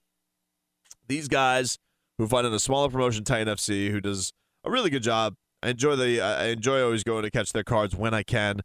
these 1.08 1.30
guys 1.30 1.78
who 2.18 2.28
fight 2.28 2.44
in 2.44 2.54
a 2.54 2.60
smaller 2.60 2.90
promotion, 2.90 3.24
Titan 3.24 3.54
FC, 3.54 3.90
who 3.90 4.02
does 4.02 4.34
a 4.66 4.72
really 4.72 4.90
good 4.90 5.04
job 5.04 5.36
I 5.64 5.70
enjoy 5.70 5.96
the 5.96 6.20
I 6.20 6.48
enjoy 6.48 6.84
always 6.84 7.04
going 7.04 7.24
to 7.24 7.32
catch 7.32 7.54
their 7.54 7.64
cards 7.64 7.96
when 7.96 8.14
I 8.14 8.24
can. 8.24 8.60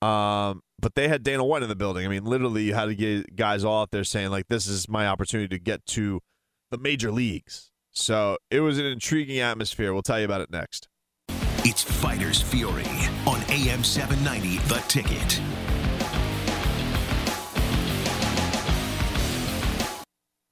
Um, 0.00 0.62
but 0.80 0.94
they 0.94 1.08
had 1.08 1.22
Dana 1.22 1.44
White 1.44 1.62
in 1.62 1.68
the 1.68 1.76
building. 1.76 2.06
I 2.06 2.08
mean, 2.08 2.24
literally, 2.24 2.62
you 2.62 2.72
had 2.72 2.86
to 2.86 2.94
get 2.94 3.36
guys 3.36 3.62
all 3.62 3.82
out 3.82 3.90
there 3.90 4.04
saying 4.04 4.30
like, 4.30 4.46
"This 4.48 4.66
is 4.66 4.88
my 4.88 5.06
opportunity 5.06 5.48
to 5.48 5.62
get 5.62 5.84
to 5.86 6.20
the 6.70 6.78
major 6.78 7.12
leagues." 7.12 7.70
So 7.90 8.38
it 8.50 8.60
was 8.60 8.78
an 8.78 8.86
intriguing 8.86 9.40
atmosphere. 9.40 9.92
We'll 9.92 10.00
tell 10.00 10.18
you 10.18 10.24
about 10.24 10.40
it 10.40 10.50
next. 10.50 10.88
It's 11.62 11.82
Fighters 11.82 12.40
Fury 12.40 12.86
on 13.26 13.42
AM 13.50 13.84
790, 13.84 14.56
The 14.66 14.78
Ticket. 14.88 15.40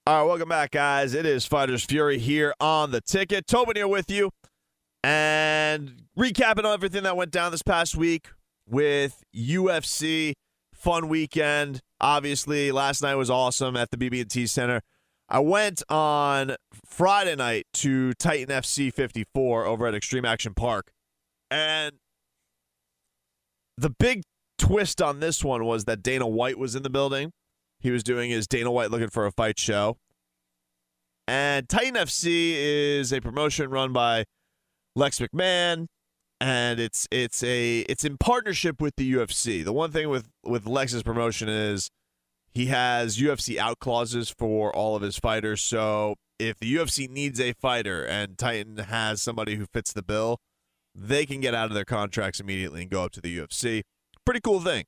All 0.07 0.21
right, 0.21 0.27
welcome 0.27 0.49
back, 0.49 0.73
guys. 0.73 1.15
It 1.15 1.25
is 1.25 1.47
Fighters 1.47 1.85
Fury 1.85 2.19
here 2.19 2.53
on 2.61 2.91
The 2.91 3.01
Ticket. 3.01 3.47
Tobin 3.47 3.77
here 3.77 3.89
with 3.89 4.11
you. 4.11 4.31
And 5.05 6.03
recapping 6.19 6.65
on 6.65 6.75
everything 6.75 7.05
that 7.05 7.17
went 7.17 7.31
down 7.31 7.53
this 7.53 7.63
past 7.63 7.97
week 7.97 8.29
with 8.69 9.23
UFC, 9.35 10.35
fun 10.75 11.09
weekend. 11.09 11.81
Obviously, 12.01 12.73
last 12.73 13.03
night 13.03 13.15
was 13.15 13.31
awesome 13.31 13.77
at 13.77 13.91
the 13.91 13.97
BB&T 13.97 14.47
Center. 14.47 14.83
I 15.29 15.41
went 15.41 15.83
on 15.89 16.57
Friday 16.87 17.37
night 17.37 17.67
to 17.75 18.15
Titan 18.15 18.49
FC 18.49 18.93
54 18.93 19.67
over 19.67 19.87
at 19.87 19.95
Extreme 19.95 20.25
Action 20.25 20.55
Park. 20.55 20.91
And 21.51 21.97
the 23.77 23.91
big 23.91 24.23
twist 24.59 25.03
on 25.03 25.21
this 25.21 25.45
one 25.45 25.65
was 25.65 25.85
that 25.85 26.03
Dana 26.03 26.27
White 26.27 26.59
was 26.59 26.75
in 26.75 26.83
the 26.83 26.91
building. 26.91 27.33
He 27.79 27.91
was 27.91 28.03
doing 28.03 28.31
his 28.31 28.47
Dana 28.47 28.71
White 28.71 28.91
looking 28.91 29.09
for 29.09 29.27
a 29.27 29.33
fight 29.33 29.59
show. 29.59 29.99
And 31.27 31.69
Titan 31.69 31.95
FC 31.95 32.55
is 32.55 33.13
a 33.13 33.21
promotion 33.21 33.71
run 33.71 33.93
by 33.93 34.25
Lex 34.99 35.21
McMahon, 35.21 35.87
and 36.41 36.81
it's 36.81 37.07
it's 37.11 37.43
a 37.45 37.81
it's 37.81 38.05
in 38.05 38.19
partnership 38.19 38.81
with 38.83 38.97
the 38.97 39.15
UFC. 39.15 39.65
The 39.65 39.73
one 39.73 39.93
thing 39.93 40.09
with 40.09 40.29
with 40.45 40.67
Lex's 40.67 41.05
promotion 41.05 41.49
is 41.49 41.89
he 42.51 42.67
has 42.67 43.17
UFC 43.17 43.59
out 43.59 43.79
clauses 43.79 44.29
for 44.29 44.75
all 44.75 44.97
of 44.97 45.03
his 45.03 45.17
fighters. 45.17 45.63
So 45.63 46.17
if 46.39 46.59
the 46.59 46.75
UFC 46.75 47.09
needs 47.09 47.41
a 47.41 47.53
fighter 47.53 48.05
and 48.05 48.37
Titan 48.37 48.77
has 48.77 49.23
somebody 49.23 49.55
who 49.55 49.67
fits 49.73 49.93
the 49.93 50.03
bill, 50.03 50.39
they 50.95 51.25
can 51.25 51.41
get 51.41 51.55
out 51.55 51.67
of 51.67 51.75
their 51.75 51.85
contracts 51.85 52.41
immediately 52.41 52.83
and 52.83 52.91
go 52.91 53.05
up 53.05 53.13
to 53.13 53.21
the 53.21 53.39
UFC. 53.39 53.83
Pretty 54.25 54.41
cool 54.41 54.61
thing. 54.61 54.85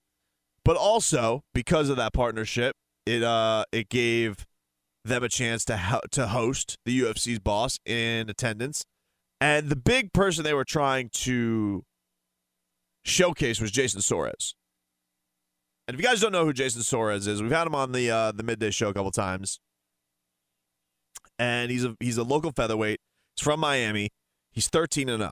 But 0.64 0.76
also 0.76 1.42
because 1.54 1.88
of 1.88 1.96
that 1.96 2.12
partnership, 2.12 2.74
it 3.06 3.22
uh 3.22 3.64
it 3.70 3.88
gave 3.88 4.44
them 5.04 5.22
a 5.22 5.28
chance 5.28 5.64
to 5.66 5.76
ho- 5.76 6.02
to 6.10 6.26
host 6.26 6.78
the 6.84 7.00
UFC's 7.00 7.38
boss 7.38 7.78
in 7.86 8.28
attendance. 8.28 8.84
And 9.40 9.68
the 9.68 9.76
big 9.76 10.12
person 10.12 10.44
they 10.44 10.54
were 10.54 10.64
trying 10.64 11.08
to 11.14 11.84
showcase 13.04 13.60
was 13.60 13.70
Jason 13.70 14.00
Soares. 14.00 14.54
And 15.88 15.94
if 15.94 16.00
you 16.00 16.06
guys 16.06 16.20
don't 16.20 16.32
know 16.32 16.44
who 16.44 16.52
Jason 16.52 16.82
Soares 16.82 17.26
is, 17.26 17.42
we've 17.42 17.50
had 17.50 17.66
him 17.66 17.74
on 17.74 17.92
the 17.92 18.10
uh, 18.10 18.32
the 18.32 18.42
midday 18.42 18.70
show 18.70 18.90
a 18.90 18.94
couple 18.94 19.10
times. 19.10 19.58
And 21.38 21.70
he's 21.70 21.84
a 21.84 21.96
he's 22.00 22.18
a 22.18 22.22
local 22.22 22.52
featherweight. 22.52 23.00
He's 23.34 23.42
from 23.42 23.60
Miami. 23.60 24.10
He's 24.52 24.68
13 24.68 25.08
and 25.08 25.20
0. 25.20 25.30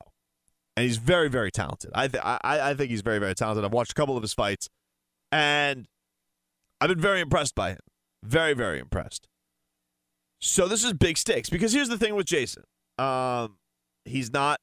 And 0.76 0.84
he's 0.84 0.96
very 0.96 1.28
very 1.28 1.50
talented. 1.50 1.90
I 1.94 2.08
th- 2.08 2.22
I 2.24 2.38
I 2.42 2.74
think 2.74 2.90
he's 2.90 3.02
very 3.02 3.18
very 3.18 3.34
talented. 3.34 3.64
I've 3.64 3.72
watched 3.72 3.92
a 3.92 3.94
couple 3.94 4.16
of 4.16 4.22
his 4.22 4.32
fights 4.32 4.68
and 5.30 5.86
I've 6.80 6.88
been 6.88 7.00
very 7.00 7.20
impressed 7.20 7.54
by 7.54 7.70
him. 7.70 7.80
Very 8.24 8.54
very 8.54 8.78
impressed. 8.78 9.28
So 10.40 10.66
this 10.66 10.82
is 10.82 10.92
big 10.92 11.18
stakes 11.18 11.50
because 11.50 11.72
here's 11.72 11.88
the 11.88 11.98
thing 11.98 12.14
with 12.14 12.26
Jason. 12.26 12.64
Um 12.98 13.58
he's 14.08 14.32
not 14.32 14.60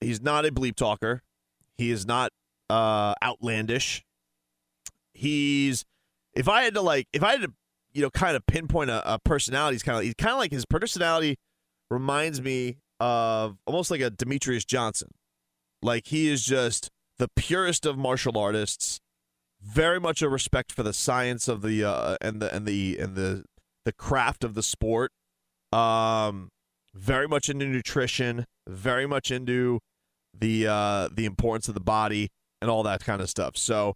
he's 0.00 0.20
not 0.20 0.44
a 0.44 0.50
bleep 0.50 0.76
talker. 0.76 1.22
He 1.78 1.90
is 1.90 2.06
not 2.06 2.32
uh 2.68 3.14
outlandish 3.22 4.04
he's 5.16 5.84
if 6.34 6.48
I 6.48 6.62
had 6.62 6.74
to 6.74 6.82
like 6.82 7.08
if 7.12 7.22
I 7.22 7.32
had 7.32 7.42
to 7.42 7.52
you 7.92 8.02
know 8.02 8.10
kind 8.10 8.36
of 8.36 8.46
pinpoint 8.46 8.90
a, 8.90 9.14
a 9.14 9.18
personality, 9.18 9.74
he's 9.74 9.82
kind 9.82 9.98
of 9.98 10.04
he's 10.04 10.14
kind 10.14 10.32
of 10.32 10.38
like 10.38 10.52
his 10.52 10.66
personality 10.66 11.38
reminds 11.90 12.40
me 12.40 12.76
of 13.00 13.56
almost 13.66 13.90
like 13.90 14.00
a 14.00 14.10
Demetrius 14.10 14.64
Johnson. 14.64 15.08
Like 15.82 16.06
he 16.06 16.28
is 16.28 16.44
just 16.44 16.90
the 17.18 17.28
purest 17.36 17.86
of 17.86 17.96
martial 17.96 18.38
artists, 18.38 19.00
very 19.62 19.98
much 19.98 20.22
a 20.22 20.28
respect 20.28 20.72
for 20.72 20.82
the 20.82 20.92
science 20.92 21.48
of 21.48 21.62
the 21.62 21.84
uh, 21.84 22.16
and 22.20 22.40
the 22.40 22.54
and 22.54 22.66
the 22.66 22.98
and 22.98 23.14
the 23.14 23.44
the 23.84 23.92
craft 23.92 24.44
of 24.44 24.54
the 24.54 24.62
sport. 24.62 25.12
Um, 25.72 26.50
very 26.96 27.28
much 27.28 27.48
into 27.48 27.66
nutrition, 27.66 28.46
very 28.66 29.06
much 29.06 29.30
into 29.30 29.80
the 30.38 30.66
uh, 30.66 31.08
the 31.12 31.24
importance 31.24 31.68
of 31.68 31.74
the 31.74 31.80
body 31.80 32.30
and 32.60 32.70
all 32.70 32.82
that 32.82 33.04
kind 33.04 33.20
of 33.20 33.28
stuff. 33.28 33.56
So 33.56 33.94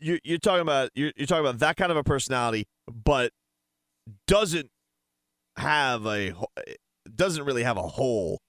you're, 0.00 0.18
you're 0.24 0.38
talking 0.38 0.62
about 0.62 0.90
you're, 0.94 1.12
you're 1.16 1.26
talking 1.26 1.44
about 1.44 1.58
that 1.60 1.76
kind 1.76 1.90
of 1.90 1.96
a 1.96 2.04
personality, 2.04 2.66
but 2.88 3.32
doesn't 4.26 4.70
have 5.56 6.06
a 6.06 6.34
doesn't 7.14 7.44
really 7.44 7.62
have 7.62 7.76
a 7.76 7.82
hole 7.82 8.40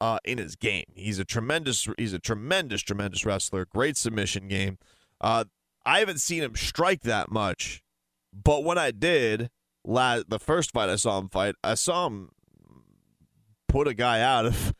uh, 0.00 0.18
in 0.24 0.38
his 0.38 0.56
game. 0.56 0.84
He's 0.94 1.18
a 1.18 1.24
tremendous 1.24 1.86
he's 1.98 2.12
a 2.12 2.18
tremendous 2.18 2.82
tremendous 2.82 3.26
wrestler. 3.26 3.66
Great 3.66 3.96
submission 3.96 4.48
game. 4.48 4.78
Uh, 5.20 5.44
I 5.84 5.98
haven't 5.98 6.20
seen 6.20 6.42
him 6.42 6.56
strike 6.56 7.02
that 7.02 7.30
much, 7.30 7.82
but 8.32 8.64
when 8.64 8.78
I 8.78 8.90
did, 8.90 9.48
la- 9.84 10.22
the 10.26 10.38
first 10.38 10.72
fight 10.72 10.88
I 10.88 10.96
saw 10.96 11.18
him 11.18 11.28
fight, 11.28 11.54
I 11.62 11.74
saw 11.74 12.06
him 12.06 12.30
put 13.70 13.88
a 13.88 13.94
guy 13.94 14.20
out 14.20 14.46
of 14.46 14.74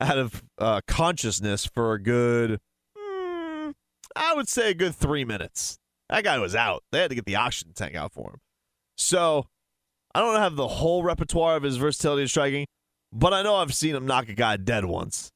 out 0.00 0.18
of 0.18 0.42
uh, 0.58 0.80
consciousness 0.86 1.64
for 1.64 1.94
a 1.94 2.02
good 2.02 2.60
I 4.14 4.34
would 4.34 4.48
say 4.48 4.70
a 4.70 4.74
good 4.74 4.94
three 4.94 5.24
minutes. 5.24 5.78
That 6.10 6.24
guy 6.24 6.38
was 6.38 6.54
out. 6.54 6.82
They 6.92 7.00
had 7.00 7.08
to 7.10 7.14
get 7.14 7.24
the 7.24 7.36
oxygen 7.36 7.72
tank 7.74 7.94
out 7.94 8.12
for 8.12 8.30
him. 8.30 8.40
So 8.96 9.46
I 10.14 10.20
don't 10.20 10.40
have 10.40 10.56
the 10.56 10.68
whole 10.68 11.02
repertoire 11.02 11.56
of 11.56 11.62
his 11.62 11.76
versatility 11.76 12.22
in 12.22 12.28
striking, 12.28 12.66
but 13.12 13.32
I 13.32 13.42
know 13.42 13.56
I've 13.56 13.74
seen 13.74 13.94
him 13.94 14.06
knock 14.06 14.28
a 14.28 14.34
guy 14.34 14.56
dead 14.56 14.84
once. 14.84 15.30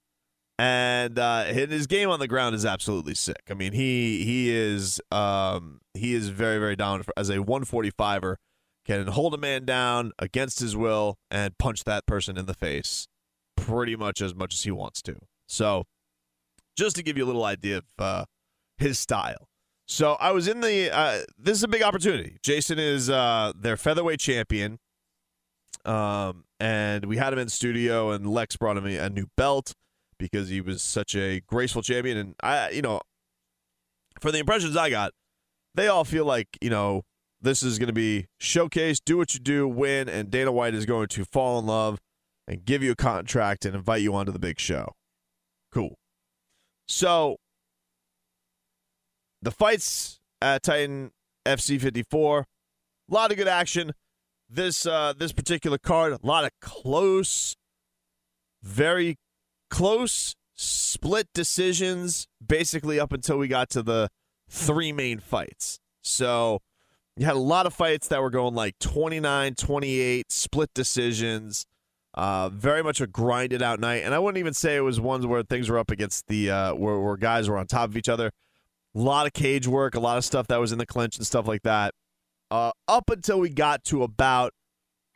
And 0.58 1.18
uh, 1.18 1.44
his 1.44 1.86
game 1.86 2.08
on 2.08 2.18
the 2.18 2.28
ground 2.28 2.54
is 2.54 2.64
absolutely 2.64 3.14
sick. 3.14 3.42
I 3.50 3.54
mean, 3.54 3.72
he 3.72 4.24
he 4.24 4.50
is 4.50 5.00
um, 5.10 5.80
he 5.92 6.14
is 6.14 6.28
very 6.30 6.58
very 6.58 6.76
dominant 6.76 7.10
as 7.16 7.28
a 7.28 7.36
145er. 7.36 8.36
Can 8.86 9.08
hold 9.08 9.34
a 9.34 9.38
man 9.38 9.64
down 9.64 10.12
against 10.18 10.60
his 10.60 10.76
will 10.76 11.18
and 11.30 11.58
punch 11.58 11.84
that 11.84 12.06
person 12.06 12.38
in 12.38 12.46
the 12.46 12.54
face 12.54 13.08
pretty 13.56 13.96
much 13.96 14.20
as 14.20 14.34
much 14.34 14.54
as 14.54 14.62
he 14.62 14.70
wants 14.70 15.02
to. 15.02 15.16
So, 15.48 15.84
just 16.76 16.94
to 16.96 17.02
give 17.02 17.16
you 17.16 17.24
a 17.24 17.26
little 17.26 17.44
idea 17.44 17.78
of 17.78 17.84
uh, 17.98 18.24
his 18.78 18.98
style. 18.98 19.48
So 19.86 20.14
I 20.14 20.32
was 20.32 20.48
in 20.48 20.60
the. 20.60 20.94
Uh, 20.94 21.22
this 21.38 21.56
is 21.56 21.62
a 21.62 21.68
big 21.68 21.82
opportunity. 21.82 22.38
Jason 22.42 22.78
is 22.78 23.08
uh, 23.08 23.52
their 23.56 23.76
featherweight 23.76 24.18
champion, 24.18 24.78
um, 25.84 26.44
and 26.58 27.04
we 27.04 27.16
had 27.16 27.32
him 27.32 27.38
in 27.38 27.48
studio, 27.48 28.10
and 28.10 28.26
Lex 28.26 28.56
brought 28.56 28.76
him 28.76 28.86
a 28.86 29.08
new 29.08 29.26
belt 29.36 29.74
because 30.18 30.48
he 30.48 30.60
was 30.60 30.82
such 30.82 31.14
a 31.14 31.40
graceful 31.46 31.82
champion. 31.82 32.16
And 32.16 32.34
I, 32.42 32.70
you 32.70 32.82
know, 32.82 33.00
for 34.20 34.32
the 34.32 34.38
impressions 34.38 34.76
I 34.76 34.90
got, 34.90 35.12
they 35.76 35.86
all 35.86 36.04
feel 36.04 36.24
like 36.24 36.48
you 36.60 36.70
know 36.70 37.02
this 37.46 37.62
is 37.62 37.78
going 37.78 37.86
to 37.86 37.92
be 37.92 38.26
showcase, 38.38 38.98
do 38.98 39.16
what 39.16 39.32
you 39.32 39.40
do, 39.40 39.68
win, 39.68 40.08
and 40.08 40.30
Dana 40.30 40.50
White 40.50 40.74
is 40.74 40.84
going 40.84 41.08
to 41.08 41.24
fall 41.24 41.58
in 41.58 41.66
love 41.66 41.98
and 42.48 42.64
give 42.64 42.82
you 42.82 42.92
a 42.92 42.96
contract 42.96 43.64
and 43.64 43.74
invite 43.74 44.02
you 44.02 44.14
onto 44.14 44.32
the 44.32 44.38
big 44.38 44.58
show. 44.58 44.92
Cool. 45.72 45.94
So 46.88 47.36
the 49.42 49.50
fights 49.50 50.18
at 50.42 50.64
Titan 50.64 51.12
FC 51.46 51.80
54, 51.80 52.40
a 52.40 53.14
lot 53.14 53.30
of 53.30 53.36
good 53.36 53.48
action. 53.48 53.92
This 54.48 54.86
uh, 54.86 55.12
this 55.16 55.32
particular 55.32 55.78
card, 55.78 56.12
a 56.12 56.18
lot 56.22 56.44
of 56.44 56.50
close, 56.60 57.56
very 58.62 59.16
close 59.70 60.34
split 60.54 61.28
decisions, 61.34 62.26
basically 62.44 62.98
up 62.98 63.12
until 63.12 63.38
we 63.38 63.48
got 63.48 63.70
to 63.70 63.82
the 63.82 64.08
three 64.48 64.92
main 64.92 65.18
fights. 65.18 65.78
So 66.02 66.60
you 67.16 67.24
had 67.24 67.36
a 67.36 67.40
lot 67.40 67.66
of 67.66 67.74
fights 67.74 68.08
that 68.08 68.20
were 68.20 68.30
going 68.30 68.54
like 68.54 68.78
29, 68.78 69.54
28, 69.54 70.30
split 70.30 70.70
decisions. 70.74 71.66
Uh, 72.14 72.48
very 72.48 72.82
much 72.82 73.00
a 73.00 73.06
grinded 73.06 73.62
out 73.62 73.78
night, 73.78 74.02
and 74.02 74.14
I 74.14 74.18
wouldn't 74.18 74.38
even 74.38 74.54
say 74.54 74.76
it 74.76 74.80
was 74.80 74.98
ones 74.98 75.26
where 75.26 75.42
things 75.42 75.68
were 75.68 75.78
up 75.78 75.90
against 75.90 76.28
the 76.28 76.50
uh, 76.50 76.74
where, 76.74 76.98
where 76.98 77.16
guys 77.18 77.48
were 77.48 77.58
on 77.58 77.66
top 77.66 77.90
of 77.90 77.96
each 77.96 78.08
other. 78.08 78.30
A 78.94 78.98
lot 78.98 79.26
of 79.26 79.34
cage 79.34 79.68
work, 79.68 79.94
a 79.94 80.00
lot 80.00 80.16
of 80.16 80.24
stuff 80.24 80.46
that 80.46 80.58
was 80.58 80.72
in 80.72 80.78
the 80.78 80.86
clinch 80.86 81.18
and 81.18 81.26
stuff 81.26 81.46
like 81.46 81.62
that. 81.62 81.92
Uh, 82.50 82.70
up 82.88 83.10
until 83.10 83.38
we 83.38 83.50
got 83.50 83.84
to 83.84 84.02
about 84.02 84.54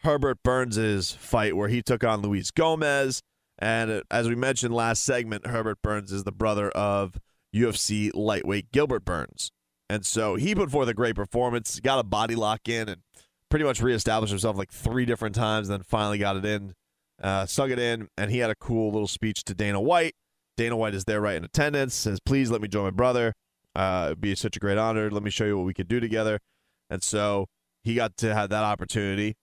Herbert 0.03 0.43
Burns's 0.43 1.13
fight 1.13 1.57
where 1.57 1.69
he 1.69 1.83
took 1.83 2.05
on 2.05 2.23
Luis 2.23 2.51
Gomez. 2.51 3.23
And 3.59 3.91
uh, 3.91 4.03
as 4.11 4.29
we 4.29 4.35
mentioned 4.35 4.75
last 4.75 5.03
segment, 5.03 5.47
Herbert 5.47 5.79
Burns 5.83 6.13
is 6.13 6.25
the 6.25 6.33
brother 6.33 6.71
of 6.71 7.19
UFC 7.55 8.11
lightweight 8.13 8.73
Gilbert 8.73 9.05
Burns. 9.05 9.53
And 9.91 10.07
so 10.07 10.37
he 10.37 10.55
put 10.55 10.71
forth 10.71 10.89
a 10.89 10.95
great 10.95 11.17
performance, 11.17 11.81
got 11.81 11.99
a 11.99 12.05
body 12.05 12.37
lock 12.37 12.69
in, 12.69 12.89
and 12.89 13.03
pretty 13.49 13.65
much 13.65 13.83
reestablished 13.83 14.31
himself 14.31 14.57
like 14.57 14.71
three 14.71 15.05
different 15.05 15.35
times, 15.35 15.67
then 15.67 15.83
finally 15.83 16.17
got 16.17 16.37
it 16.37 16.45
in, 16.45 16.75
uh, 17.21 17.45
sung 17.45 17.73
it 17.73 17.81
in, 17.81 18.07
and 18.17 18.31
he 18.31 18.39
had 18.39 18.51
a 18.51 18.55
cool 18.55 18.93
little 18.93 19.09
speech 19.09 19.43
to 19.43 19.53
Dana 19.53 19.81
White. 19.81 20.15
Dana 20.57 20.77
White 20.77 20.95
is 20.95 21.07
there 21.07 21.21
right 21.21 21.35
in 21.35 21.45
attendance, 21.45 21.95
says, 21.95 22.21
Please 22.21 22.53
let 22.53 22.63
me 22.63 22.69
join 22.69 22.85
my 22.85 22.91
brother. 22.91 23.35
Uh, 23.75 24.05
it'd 24.11 24.21
be 24.21 24.37
such 24.37 24.57
a 24.57 24.61
great 24.61 24.79
honor. 24.79 25.11
Let 25.11 25.25
me 25.25 25.31
show 25.31 25.45
you 25.45 25.57
what 25.57 25.67
we 25.67 25.75
could 25.75 25.89
do 25.89 25.99
together. 25.99 26.39
And 26.89 27.03
so 27.03 27.47
he 27.83 27.97
got 27.97 28.17
to 28.19 28.33
have 28.33 28.49
that 28.51 28.63
opportunity. 28.63 29.35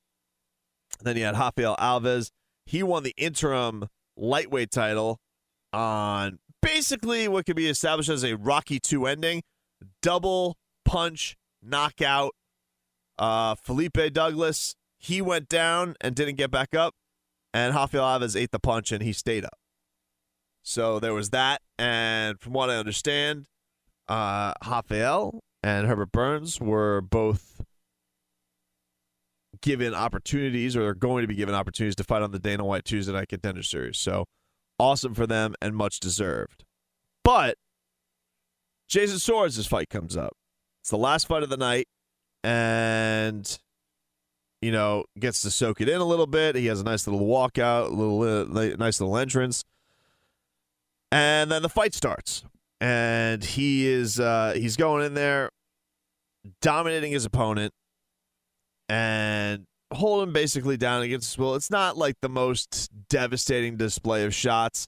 Then 1.02 1.18
you 1.18 1.26
had 1.26 1.38
Rafael 1.38 1.76
Alves. 1.76 2.30
He 2.66 2.84
won 2.84 3.04
the 3.04 3.14
interim 3.18 3.90
lightweight 4.16 4.72
title 4.72 5.20
on 5.74 6.40
basically 6.62 7.28
what 7.28 7.46
could 7.46 7.58
be 7.58 7.68
established 7.68 8.10
as 8.10 8.24
a 8.24 8.38
Rocky 8.38 8.80
2 8.80 9.08
ending. 9.08 9.44
Double 10.02 10.58
punch 10.86 11.36
knockout. 11.62 12.34
Uh, 13.18 13.56
Felipe 13.56 14.14
Douglas, 14.14 14.76
he 15.00 15.22
went 15.22 15.50
down 15.50 15.96
and 16.02 16.16
didn't 16.16 16.36
get 16.36 16.52
back 16.52 16.76
up. 16.76 16.94
And 17.54 17.74
Rafael 17.74 18.04
Alves 18.04 18.40
ate 18.40 18.52
the 18.52 18.60
punch 18.60 18.92
and 18.92 19.02
he 19.02 19.14
stayed 19.14 19.44
up. 19.46 19.58
So 20.62 21.00
there 21.00 21.14
was 21.14 21.32
that. 21.32 21.62
And 21.80 22.40
from 22.40 22.54
what 22.54 22.70
I 22.70 22.76
understand, 22.76 23.46
uh, 24.08 24.54
Rafael 24.66 25.40
and 25.64 25.88
Herbert 25.88 26.12
Burns 26.12 26.60
were 26.60 27.02
both 27.02 27.62
given 29.62 29.94
opportunities 29.94 30.76
or 30.76 30.82
they're 30.82 30.94
going 30.94 31.24
to 31.24 31.28
be 31.28 31.36
given 31.36 31.56
opportunities 31.56 31.96
to 31.96 32.04
fight 32.04 32.22
on 32.22 32.32
the 32.32 32.40
Dana 32.40 32.64
White 32.64 32.86
Tuesday 32.86 33.14
Night 33.14 33.30
Contender 33.30 33.64
Series. 33.64 33.98
So 33.98 34.26
awesome 34.80 35.14
for 35.14 35.26
them 35.26 35.56
and 35.62 35.76
much 35.76 36.00
deserved. 36.00 36.64
But 37.24 37.58
Jason 38.88 39.20
Soares's 39.20 39.68
fight 39.68 39.90
comes 39.90 40.16
up. 40.16 40.34
It's 40.82 40.90
the 40.90 40.98
last 40.98 41.28
fight 41.28 41.44
of 41.44 41.50
the 41.50 41.58
night, 41.58 41.88
and 42.44 43.60
you 44.62 44.72
know 44.72 45.06
gets 45.20 45.42
to 45.42 45.52
soak 45.52 45.82
it 45.82 45.90
in 45.90 46.00
a 46.00 46.06
little 46.06 46.28
bit. 46.28 46.56
He 46.56 46.68
has 46.68 46.80
a 46.80 46.84
nice 46.84 47.06
little 47.08 47.28
walkout, 47.28 47.88
a 47.88 47.94
little 47.94 48.22
uh, 48.22 48.76
nice 48.78 49.02
little 49.02 49.18
entrance, 49.18 49.64
and 51.12 51.52
then 51.52 51.62
the 51.62 51.70
fight 51.70 51.94
starts. 51.94 52.44
And 52.80 53.44
he 53.44 53.88
is 53.88 54.20
uh, 54.20 54.54
he's 54.56 54.78
going 54.78 55.06
in 55.06 55.14
there, 55.16 55.50
dominating 56.62 57.12
his 57.12 57.26
opponent, 57.26 57.74
and 58.88 59.66
holding 59.92 60.32
basically 60.34 60.78
down 60.78 61.02
against 61.02 61.32
his 61.32 61.38
will. 61.38 61.56
It's 61.56 61.72
not 61.72 61.98
like 61.98 62.16
the 62.22 62.30
most 62.30 62.90
devastating 63.10 63.78
display 63.78 64.26
of 64.26 64.34
shots, 64.34 64.88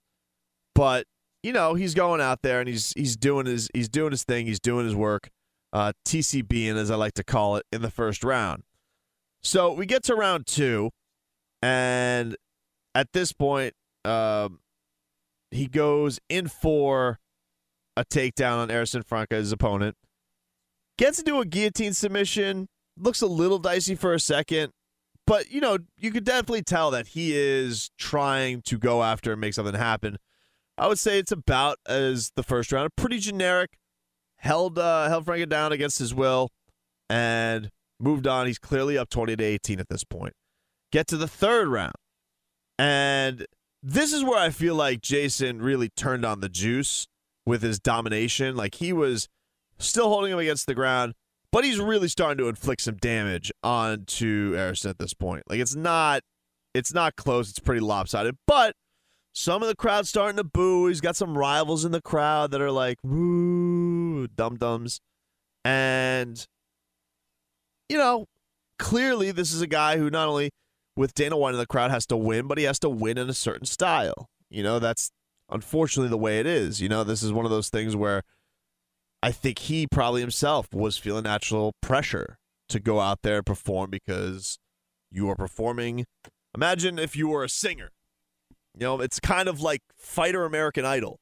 but 0.76 1.06
you 1.44 1.54
know 1.54 1.74
he's 1.74 1.94
going 1.94 2.22
out 2.22 2.42
there 2.42 2.60
and 2.60 2.68
he's 2.68 2.94
he's 2.96 3.16
doing 3.16 3.46
his 3.46 3.70
he's 3.74 3.90
doing 3.90 4.12
his 4.12 4.24
thing. 4.24 4.46
He's 4.46 4.60
doing 4.60 4.86
his 4.86 4.96
work. 4.96 5.30
Uh, 5.72 5.94
TCBing, 6.08 6.76
as 6.76 6.90
I 6.90 6.96
like 6.96 7.14
to 7.14 7.24
call 7.24 7.56
it, 7.56 7.66
in 7.72 7.84
the 7.84 7.92
first 7.92 8.24
round. 8.24 8.64
So 9.44 9.72
we 9.72 9.86
get 9.86 10.04
to 10.06 10.16
round 10.16 10.48
two, 10.48 10.90
and 11.62 12.36
at 12.96 13.14
this 13.14 13.32
point, 13.34 13.76
um, 14.04 14.60
he 15.52 15.68
goes 15.68 16.20
in 16.28 16.48
for 16.48 17.20
a 17.96 18.04
takedown 18.04 18.58
on 18.58 18.70
Erisson 18.70 19.06
Franca, 19.06 19.36
his 19.36 19.52
opponent. 19.52 19.96
Gets 20.98 21.20
into 21.20 21.40
a 21.40 21.46
guillotine 21.46 21.94
submission. 21.94 22.68
Looks 22.98 23.22
a 23.22 23.28
little 23.28 23.60
dicey 23.60 23.96
for 23.96 24.14
a 24.14 24.20
second, 24.20 24.72
but 25.26 25.52
you 25.52 25.62
know 25.62 25.78
you 25.98 26.12
could 26.12 26.26
definitely 26.26 26.64
tell 26.64 26.92
that 26.92 27.08
he 27.08 27.34
is 27.34 27.92
trying 27.98 28.62
to 28.64 28.78
go 28.78 29.04
after 29.04 29.32
and 29.32 29.40
make 29.40 29.54
something 29.54 29.76
happen. 29.76 30.18
I 30.80 30.88
would 30.88 31.00
say 31.00 31.20
it's 31.20 31.32
about 31.32 31.78
as 31.86 32.32
the 32.36 32.44
first 32.44 32.72
round, 32.72 32.90
pretty 32.96 33.20
generic. 33.20 33.78
Held 34.38 34.80
uh, 34.80 35.10
held 35.10 35.26
Franca 35.26 35.46
down 35.46 35.74
against 35.74 36.00
his 36.00 36.16
will, 36.16 36.50
and 37.10 37.70
moved 38.00 38.26
on. 38.26 38.48
He's 38.48 38.58
clearly 38.58 38.98
up 38.98 39.10
twenty 39.10 39.36
to 39.36 39.44
eighteen 39.44 39.80
at 39.82 39.90
this 39.90 40.06
point. 40.06 40.34
Get 40.92 41.08
to 41.08 41.18
the 41.18 41.28
third 41.28 41.68
round, 41.68 41.96
and 42.78 43.46
this 43.84 44.14
is 44.14 44.24
where 44.24 44.40
I 44.40 44.50
feel 44.50 44.76
like 44.76 45.02
Jason 45.02 45.62
really 45.62 45.90
turned 45.90 46.26
on 46.26 46.40
the 46.40 46.48
juice 46.48 47.08
with 47.46 47.62
his 47.62 47.80
domination. 47.80 48.56
Like 48.56 48.76
he 48.76 48.94
was 48.94 49.28
still 49.78 50.08
holding 50.08 50.32
him 50.32 50.40
against 50.40 50.68
the 50.68 50.74
ground, 50.74 51.16
but 51.52 51.66
he's 51.66 51.80
really 51.80 52.08
starting 52.08 52.38
to 52.38 52.48
inflict 52.48 52.82
some 52.82 52.96
damage 52.96 53.52
onto 53.62 54.56
Erisson 54.56 54.90
at 54.90 55.00
this 55.00 55.14
point. 55.14 55.44
Like 55.50 55.60
it's 55.60 55.76
not 55.76 56.22
it's 56.74 56.94
not 56.94 57.18
close, 57.18 57.50
it's 57.50 57.60
pretty 57.60 57.82
lopsided, 57.82 58.38
but 58.48 58.74
some 59.40 59.62
of 59.62 59.70
the 59.70 59.76
crowd's 59.76 60.10
starting 60.10 60.36
to 60.36 60.44
boo. 60.44 60.88
He's 60.88 61.00
got 61.00 61.16
some 61.16 61.38
rivals 61.38 61.86
in 61.86 61.94
the 61.94 62.02
crowd 62.02 62.52
that 62.52 62.60
are 62.60 62.72
like, 62.72 62.98
woo, 63.04 64.28
dum 64.28 64.58
dums. 64.58 65.00
And, 65.64 66.46
you 67.88 67.98
know, 67.98 68.26
clearly 68.80 69.32
this 69.32 69.54
is 69.54 69.62
a 69.62 69.68
guy 69.68 69.98
who 69.98 70.10
not 70.10 70.28
only 70.28 70.50
with 70.98 71.14
Dana 71.14 71.38
White 71.38 71.54
in 71.54 71.58
the 71.58 71.66
crowd 71.66 71.90
has 71.90 72.06
to 72.08 72.18
win, 72.18 72.48
but 72.48 72.58
he 72.58 72.66
has 72.66 72.80
to 72.80 72.90
win 72.90 73.18
in 73.18 73.30
a 73.30 73.34
certain 73.34 73.66
style. 73.66 74.28
You 74.50 74.62
know, 74.62 74.78
that's 74.78 75.10
unfortunately 75.50 76.10
the 76.10 76.18
way 76.18 76.42
it 76.42 76.46
is. 76.46 76.82
You 76.82 76.90
know, 76.90 77.06
this 77.06 77.24
is 77.24 77.32
one 77.32 77.46
of 77.46 77.52
those 77.52 77.70
things 77.70 77.96
where 77.96 78.24
I 79.24 79.32
think 79.32 79.60
he 79.60 79.88
probably 79.88 80.20
himself 80.20 80.74
was 80.74 80.98
feeling 80.98 81.24
natural 81.24 81.76
pressure 81.82 82.40
to 82.68 82.80
go 82.82 83.00
out 83.00 83.22
there 83.22 83.38
and 83.38 83.46
perform 83.46 83.90
because 83.90 84.60
you 85.10 85.30
are 85.30 85.36
performing. 85.36 86.06
Imagine 86.54 87.00
if 87.00 87.16
you 87.16 87.30
were 87.30 87.46
a 87.46 87.50
singer. 87.50 87.92
You 88.80 88.86
know, 88.86 89.02
it's 89.02 89.20
kind 89.20 89.50
of 89.50 89.62
like 89.62 89.82
Fighter 89.98 90.46
American 90.46 90.86
Idol. 90.86 91.20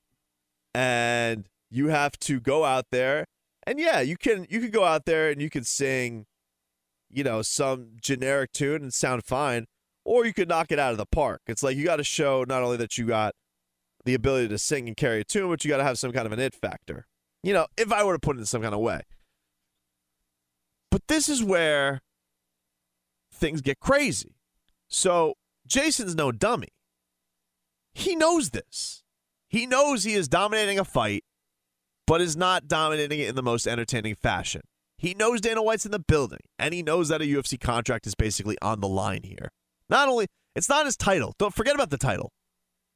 And 0.74 1.48
you 1.70 1.88
have 1.88 2.18
to 2.20 2.40
go 2.40 2.64
out 2.64 2.86
there 2.92 3.26
and 3.66 3.80
yeah, 3.80 4.00
you 4.00 4.16
can 4.16 4.46
you 4.50 4.62
can 4.62 4.70
go 4.70 4.86
out 4.86 5.06
there 5.06 5.30
and 5.30 5.42
you 5.42 5.50
can 5.50 5.64
sing 5.64 6.26
you 7.10 7.24
know, 7.24 7.42
some 7.42 7.92
generic 8.02 8.52
tune 8.52 8.82
and 8.82 8.94
sound 8.94 9.24
fine, 9.26 9.66
or 10.04 10.26
you 10.26 10.34
could 10.34 10.50
knock 10.50 10.72
it 10.72 10.80
out 10.80 10.92
of 10.92 10.98
the 10.98 11.06
park. 11.06 11.42
It's 11.48 11.64
like 11.64 11.78
you 11.78 11.86
got 11.86 11.98
to 11.98 12.04
show 12.04 12.46
not 12.48 12.64
only 12.64 12.78
that 12.78 12.98
you 12.98 13.06
got 13.06 13.34
the 14.06 14.14
ability 14.14 14.50
to 14.50 14.58
sing 14.58 14.88
and 14.88 14.96
carry 14.96 15.22
a 15.22 15.24
tune, 15.24 15.50
but 15.50 15.64
you 15.64 15.70
got 15.70 15.78
to 15.78 15.84
have 15.84 16.00
some 16.00 16.12
kind 16.12 16.26
of 16.26 16.32
an 16.32 16.40
it 16.40 16.54
factor. 16.54 17.06
You 17.44 17.54
know, 17.54 17.68
if 17.78 17.92
I 17.92 18.04
were 18.04 18.14
to 18.14 18.20
put 18.20 18.36
it 18.36 18.40
in 18.40 18.46
some 18.46 18.62
kind 18.62 18.74
of 18.74 18.80
way. 18.80 19.02
But 20.92 21.02
this 21.08 21.30
is 21.30 21.44
where 21.44 22.02
things 23.34 23.62
get 23.62 23.80
crazy. 23.80 24.36
So 24.88 25.36
Jason's 25.66 26.16
no 26.16 26.32
dummy. 26.32 26.70
He 27.98 28.16
knows 28.16 28.52
this. 28.52 29.04
He 29.50 29.66
knows 29.66 30.04
he 30.04 30.14
is 30.14 30.28
dominating 30.28 30.78
a 30.78 30.86
fight, 30.86 31.24
but 32.06 32.22
is 32.22 32.38
not 32.38 32.68
dominating 32.68 33.20
it 33.20 33.28
in 33.28 33.34
the 33.34 33.42
most 33.42 33.66
entertaining 33.66 34.14
fashion. 34.14 34.62
He 35.00 35.16
knows 35.16 35.42
Dana 35.42 35.64
White's 35.64 35.84
in 35.86 35.92
the 35.92 35.98
building, 35.98 36.42
and 36.60 36.76
he 36.76 36.84
knows 36.84 37.10
that 37.10 37.24
a 37.24 37.26
UFC 37.26 37.60
contract 37.60 38.06
is 38.06 38.14
basically 38.14 38.56
on 38.62 38.82
the 38.82 38.88
line 38.88 39.24
here. 39.24 39.50
Not 39.90 40.10
only, 40.10 40.28
it's 40.56 40.70
not 40.70 40.86
his 40.86 40.96
title. 40.96 41.34
Don't 41.40 41.56
forget 41.56 41.74
about 41.74 41.90
the 41.90 41.98
title. 41.98 42.32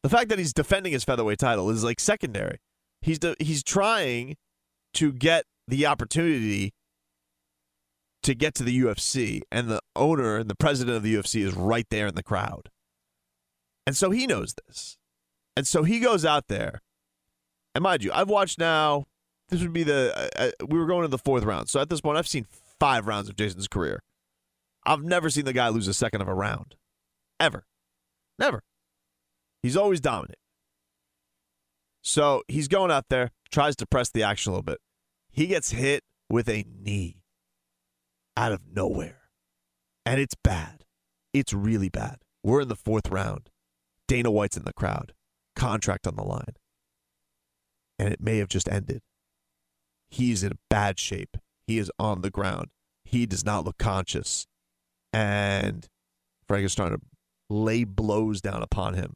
The 0.04 0.10
fact 0.10 0.30
that 0.30 0.38
he's 0.38 0.54
defending 0.54 0.93
his 0.93 1.04
featherweight 1.04 1.39
title 1.39 1.72
is 1.72 1.84
like 1.84 1.99
secondary. 1.99 2.60
He's 3.02 3.18
de- 3.18 3.36
he's 3.39 3.64
trying 3.64 4.36
to 4.93 5.12
get 5.12 5.45
the 5.68 5.88
opportunity 5.88 6.74
to 8.22 8.36
get 8.36 8.54
to 8.54 8.64
the 8.64 8.82
UFC, 8.82 9.41
and 9.52 9.68
the 9.68 9.82
owner 9.95 10.38
and 10.38 10.47
the 10.47 10.56
president 10.56 10.95
of 10.95 11.02
the 11.02 11.16
UFC 11.16 11.43
is 11.43 11.56
right 11.56 11.88
there 11.89 12.06
in 12.06 12.14
the 12.14 12.22
crowd. 12.22 12.70
And 13.86 13.95
so 13.97 14.11
he 14.11 14.27
knows 14.27 14.53
this. 14.67 14.97
And 15.55 15.67
so 15.67 15.84
he 15.84 15.99
goes 15.99 16.23
out 16.25 16.47
there. 16.47 16.82
And 17.73 17.84
mind 17.84 18.03
you, 18.03 18.11
I've 18.13 18.29
watched 18.29 18.59
now 18.59 19.05
this 19.51 19.61
would 19.61 19.73
be 19.73 19.84
the 19.84 20.13
uh, 20.15 20.43
uh, 20.43 20.65
we 20.67 20.79
were 20.79 20.86
going 20.86 21.03
to 21.03 21.07
the 21.07 21.17
fourth 21.17 21.43
round. 21.43 21.69
So 21.69 21.79
at 21.79 21.89
this 21.89 22.01
point, 22.01 22.17
I've 22.17 22.27
seen 22.27 22.47
five 22.79 23.05
rounds 23.05 23.29
of 23.29 23.36
Jason's 23.36 23.67
career. 23.67 24.01
I've 24.86 25.03
never 25.03 25.29
seen 25.29 25.45
the 25.45 25.53
guy 25.53 25.69
lose 25.69 25.88
a 25.88 25.93
second 25.93 26.21
of 26.21 26.27
a 26.27 26.34
round, 26.34 26.75
ever, 27.39 27.65
never. 28.39 28.63
He's 29.61 29.77
always 29.77 29.99
dominant. 29.99 30.39
So 32.01 32.41
he's 32.47 32.67
going 32.67 32.89
out 32.89 33.05
there, 33.09 33.29
tries 33.51 33.75
to 33.75 33.86
press 33.86 34.09
the 34.09 34.23
action 34.23 34.49
a 34.49 34.53
little 34.53 34.63
bit. 34.63 34.79
He 35.29 35.47
gets 35.47 35.71
hit 35.71 36.03
with 36.29 36.49
a 36.49 36.65
knee 36.67 37.21
out 38.36 38.53
of 38.53 38.61
nowhere, 38.73 39.29
and 40.05 40.19
it's 40.19 40.36
bad. 40.43 40.86
It's 41.34 41.53
really 41.53 41.89
bad. 41.89 42.17
We're 42.43 42.61
in 42.61 42.69
the 42.69 42.75
fourth 42.75 43.09
round. 43.09 43.49
Dana 44.12 44.30
White's 44.30 44.57
in 44.57 44.66
the 44.66 44.74
crowd, 44.74 45.14
contract 45.55 46.05
on 46.05 46.18
the 46.18 46.24
line, 46.26 46.57
and 47.97 48.14
it 48.14 48.20
may 48.20 48.39
have 48.39 48.49
just 48.49 48.68
ended. 48.68 48.99
He's 50.09 50.43
in 50.43 50.51
bad 50.70 50.99
shape. 50.99 51.38
He 51.66 51.78
is 51.78 51.89
on 51.97 52.20
the 52.20 52.30
ground. 52.30 52.72
He 53.05 53.26
does 53.26 53.45
not 53.45 53.64
look 53.64 53.78
conscious. 53.78 54.47
And 55.14 55.88
Frank 56.45 56.66
is 56.66 56.76
trying 56.76 56.91
to 56.91 56.99
lay 57.49 57.86
blows 57.86 58.41
down 58.41 58.62
upon 58.62 58.95
him 58.95 59.14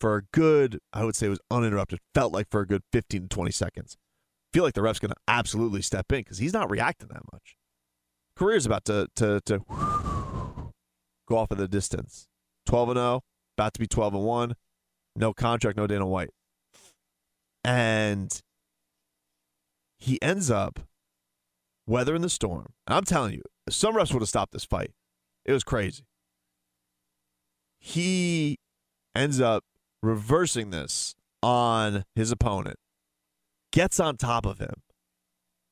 for 0.00 0.16
a 0.16 0.22
good, 0.32 0.80
I 0.92 1.04
would 1.04 1.14
say 1.14 1.26
it 1.26 1.30
was 1.30 1.40
uninterrupted, 1.48 2.00
felt 2.12 2.32
like 2.32 2.48
for 2.50 2.62
a 2.62 2.66
good 2.66 2.82
15 2.92 3.22
to 3.22 3.28
20 3.28 3.52
seconds. 3.52 3.96
feel 4.52 4.64
like 4.64 4.74
the 4.74 4.82
ref's 4.82 4.98
going 4.98 5.12
to 5.12 5.20
absolutely 5.28 5.82
step 5.82 6.10
in 6.10 6.18
because 6.18 6.38
he's 6.38 6.52
not 6.52 6.68
reacting 6.68 7.10
that 7.12 7.22
much. 7.32 7.54
Career's 8.36 8.66
about 8.66 8.84
to, 8.86 9.06
to, 9.14 9.40
to 9.46 9.60
go 11.28 11.36
off 11.36 11.52
in 11.52 11.58
the 11.58 11.68
distance. 11.68 12.26
12 12.66 12.88
and 12.88 12.98
0, 12.98 13.20
about 13.62 13.74
to 13.74 13.80
be 13.80 13.86
12 13.86 14.14
and 14.14 14.24
1. 14.24 14.54
No 15.14 15.32
contract, 15.32 15.76
no 15.76 15.86
Dana 15.86 16.06
White. 16.06 16.30
And 17.64 18.42
he 19.98 20.20
ends 20.20 20.50
up 20.50 20.80
weathering 21.86 22.22
the 22.22 22.30
storm. 22.30 22.72
And 22.86 22.96
I'm 22.96 23.04
telling 23.04 23.34
you, 23.34 23.42
some 23.68 23.94
refs 23.94 24.12
would 24.12 24.22
have 24.22 24.28
stopped 24.28 24.52
this 24.52 24.64
fight. 24.64 24.90
It 25.44 25.52
was 25.52 25.62
crazy. 25.62 26.04
He 27.78 28.58
ends 29.14 29.40
up 29.40 29.64
reversing 30.02 30.70
this 30.70 31.14
on 31.42 32.04
his 32.16 32.32
opponent, 32.32 32.78
gets 33.72 34.00
on 34.00 34.16
top 34.16 34.44
of 34.44 34.58
him. 34.58 34.74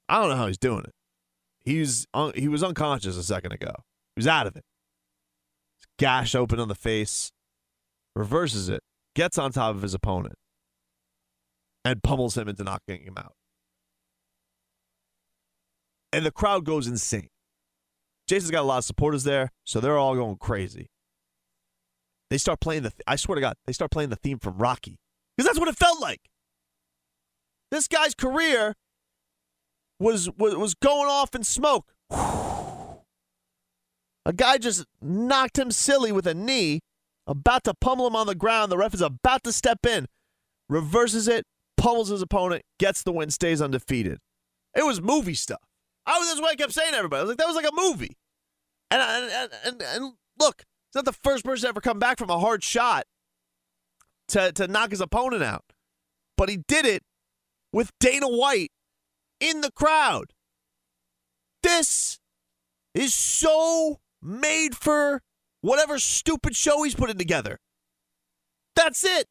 I 0.08 0.20
don't 0.20 0.30
know 0.30 0.36
how 0.36 0.46
he's 0.46 0.58
doing 0.58 0.84
it. 0.84 0.94
He's 1.64 2.06
un- 2.14 2.32
he 2.34 2.48
was 2.48 2.62
unconscious 2.62 3.16
a 3.16 3.22
second 3.22 3.52
ago. 3.52 3.72
He 4.14 4.20
was 4.20 4.26
out 4.26 4.46
of 4.46 4.56
it. 4.56 4.64
Gash 5.98 6.34
open 6.34 6.58
on 6.58 6.68
the 6.68 6.74
face, 6.74 7.32
reverses 8.14 8.68
it, 8.68 8.80
gets 9.14 9.38
on 9.38 9.52
top 9.52 9.74
of 9.74 9.82
his 9.82 9.94
opponent, 9.94 10.36
and 11.84 12.02
pummels 12.02 12.36
him 12.36 12.48
into 12.48 12.64
knocking 12.64 13.02
him 13.02 13.14
out 13.16 13.34
and 16.12 16.24
the 16.24 16.30
crowd 16.30 16.64
goes 16.64 16.86
insane. 16.86 17.28
Jason's 18.26 18.50
got 18.50 18.62
a 18.62 18.66
lot 18.66 18.78
of 18.78 18.84
supporters 18.84 19.24
there, 19.24 19.50
so 19.64 19.80
they're 19.80 19.98
all 19.98 20.14
going 20.14 20.36
crazy. 20.36 20.88
They 22.30 22.38
start 22.38 22.60
playing 22.60 22.82
the. 22.82 22.90
Th- 22.90 23.02
I 23.06 23.16
swear 23.16 23.34
to 23.34 23.40
God, 23.40 23.54
they 23.66 23.72
start 23.72 23.90
playing 23.90 24.10
the 24.10 24.16
theme 24.16 24.38
from 24.38 24.58
Rocky 24.58 24.98
because 25.36 25.46
that's 25.46 25.58
what 25.58 25.68
it 25.68 25.76
felt 25.76 26.00
like. 26.00 26.20
This 27.70 27.88
guy's 27.88 28.14
career 28.14 28.74
was 29.98 30.30
was, 30.38 30.54
was 30.56 30.74
going 30.74 31.08
off 31.08 31.34
in 31.34 31.42
smoke. 31.42 31.92
A 34.26 34.32
guy 34.34 34.58
just 34.58 34.84
knocked 35.00 35.58
him 35.58 35.70
silly 35.70 36.12
with 36.12 36.26
a 36.26 36.34
knee, 36.34 36.80
about 37.26 37.64
to 37.64 37.74
pummel 37.74 38.06
him 38.06 38.16
on 38.16 38.26
the 38.26 38.34
ground. 38.34 38.70
The 38.70 38.78
ref 38.78 38.94
is 38.94 39.00
about 39.00 39.44
to 39.44 39.52
step 39.52 39.86
in, 39.86 40.06
reverses 40.68 41.28
it, 41.28 41.44
pummels 41.76 42.08
his 42.08 42.22
opponent, 42.22 42.62
gets 42.78 43.02
the 43.02 43.12
win, 43.12 43.30
stays 43.30 43.62
undefeated. 43.62 44.18
It 44.76 44.84
was 44.84 45.00
movie 45.00 45.34
stuff. 45.34 45.60
I 46.06 46.18
was 46.18 46.28
that's 46.28 46.40
what 46.40 46.50
I 46.50 46.56
kept 46.56 46.72
saying 46.72 46.92
to 46.92 46.98
everybody. 46.98 47.20
I 47.20 47.22
was 47.22 47.28
like, 47.28 47.38
that 47.38 47.46
was 47.46 47.56
like 47.56 47.68
a 47.68 47.74
movie. 47.74 48.16
And 48.90 49.00
and 49.02 49.52
and, 49.64 49.82
and 49.82 50.12
look, 50.38 50.64
it's 50.88 50.96
not 50.96 51.04
the 51.04 51.12
first 51.12 51.44
person 51.44 51.66
to 51.66 51.68
ever 51.68 51.80
come 51.80 51.98
back 51.98 52.18
from 52.18 52.30
a 52.30 52.38
hard 52.38 52.64
shot 52.64 53.04
to 54.28 54.52
to 54.52 54.66
knock 54.66 54.90
his 54.90 55.00
opponent 55.00 55.42
out, 55.42 55.64
but 56.36 56.48
he 56.48 56.58
did 56.68 56.86
it 56.86 57.02
with 57.72 57.90
Dana 58.00 58.28
White 58.28 58.72
in 59.40 59.60
the 59.60 59.70
crowd. 59.70 60.32
This 61.62 62.18
is 62.94 63.14
so 63.14 64.00
made 64.22 64.76
for 64.76 65.22
whatever 65.60 65.98
stupid 65.98 66.56
show 66.56 66.82
he's 66.82 66.94
putting 66.94 67.18
together. 67.18 67.58
That's 68.76 69.04
it. 69.04 69.26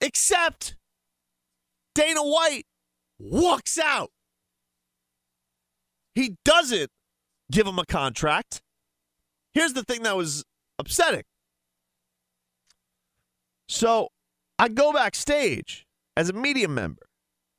Except 0.00 0.76
Dana 1.94 2.22
White 2.22 2.66
walks 3.18 3.78
out. 3.78 4.10
He 6.14 6.36
doesn't 6.44 6.90
give 7.50 7.66
him 7.66 7.78
a 7.78 7.86
contract. 7.86 8.60
Here's 9.54 9.72
the 9.72 9.82
thing 9.82 10.02
that 10.02 10.16
was 10.16 10.44
upsetting. 10.78 11.22
So 13.68 14.08
I 14.58 14.68
go 14.68 14.92
backstage 14.92 15.86
as 16.16 16.28
a 16.28 16.32
media 16.32 16.68
member. 16.68 17.06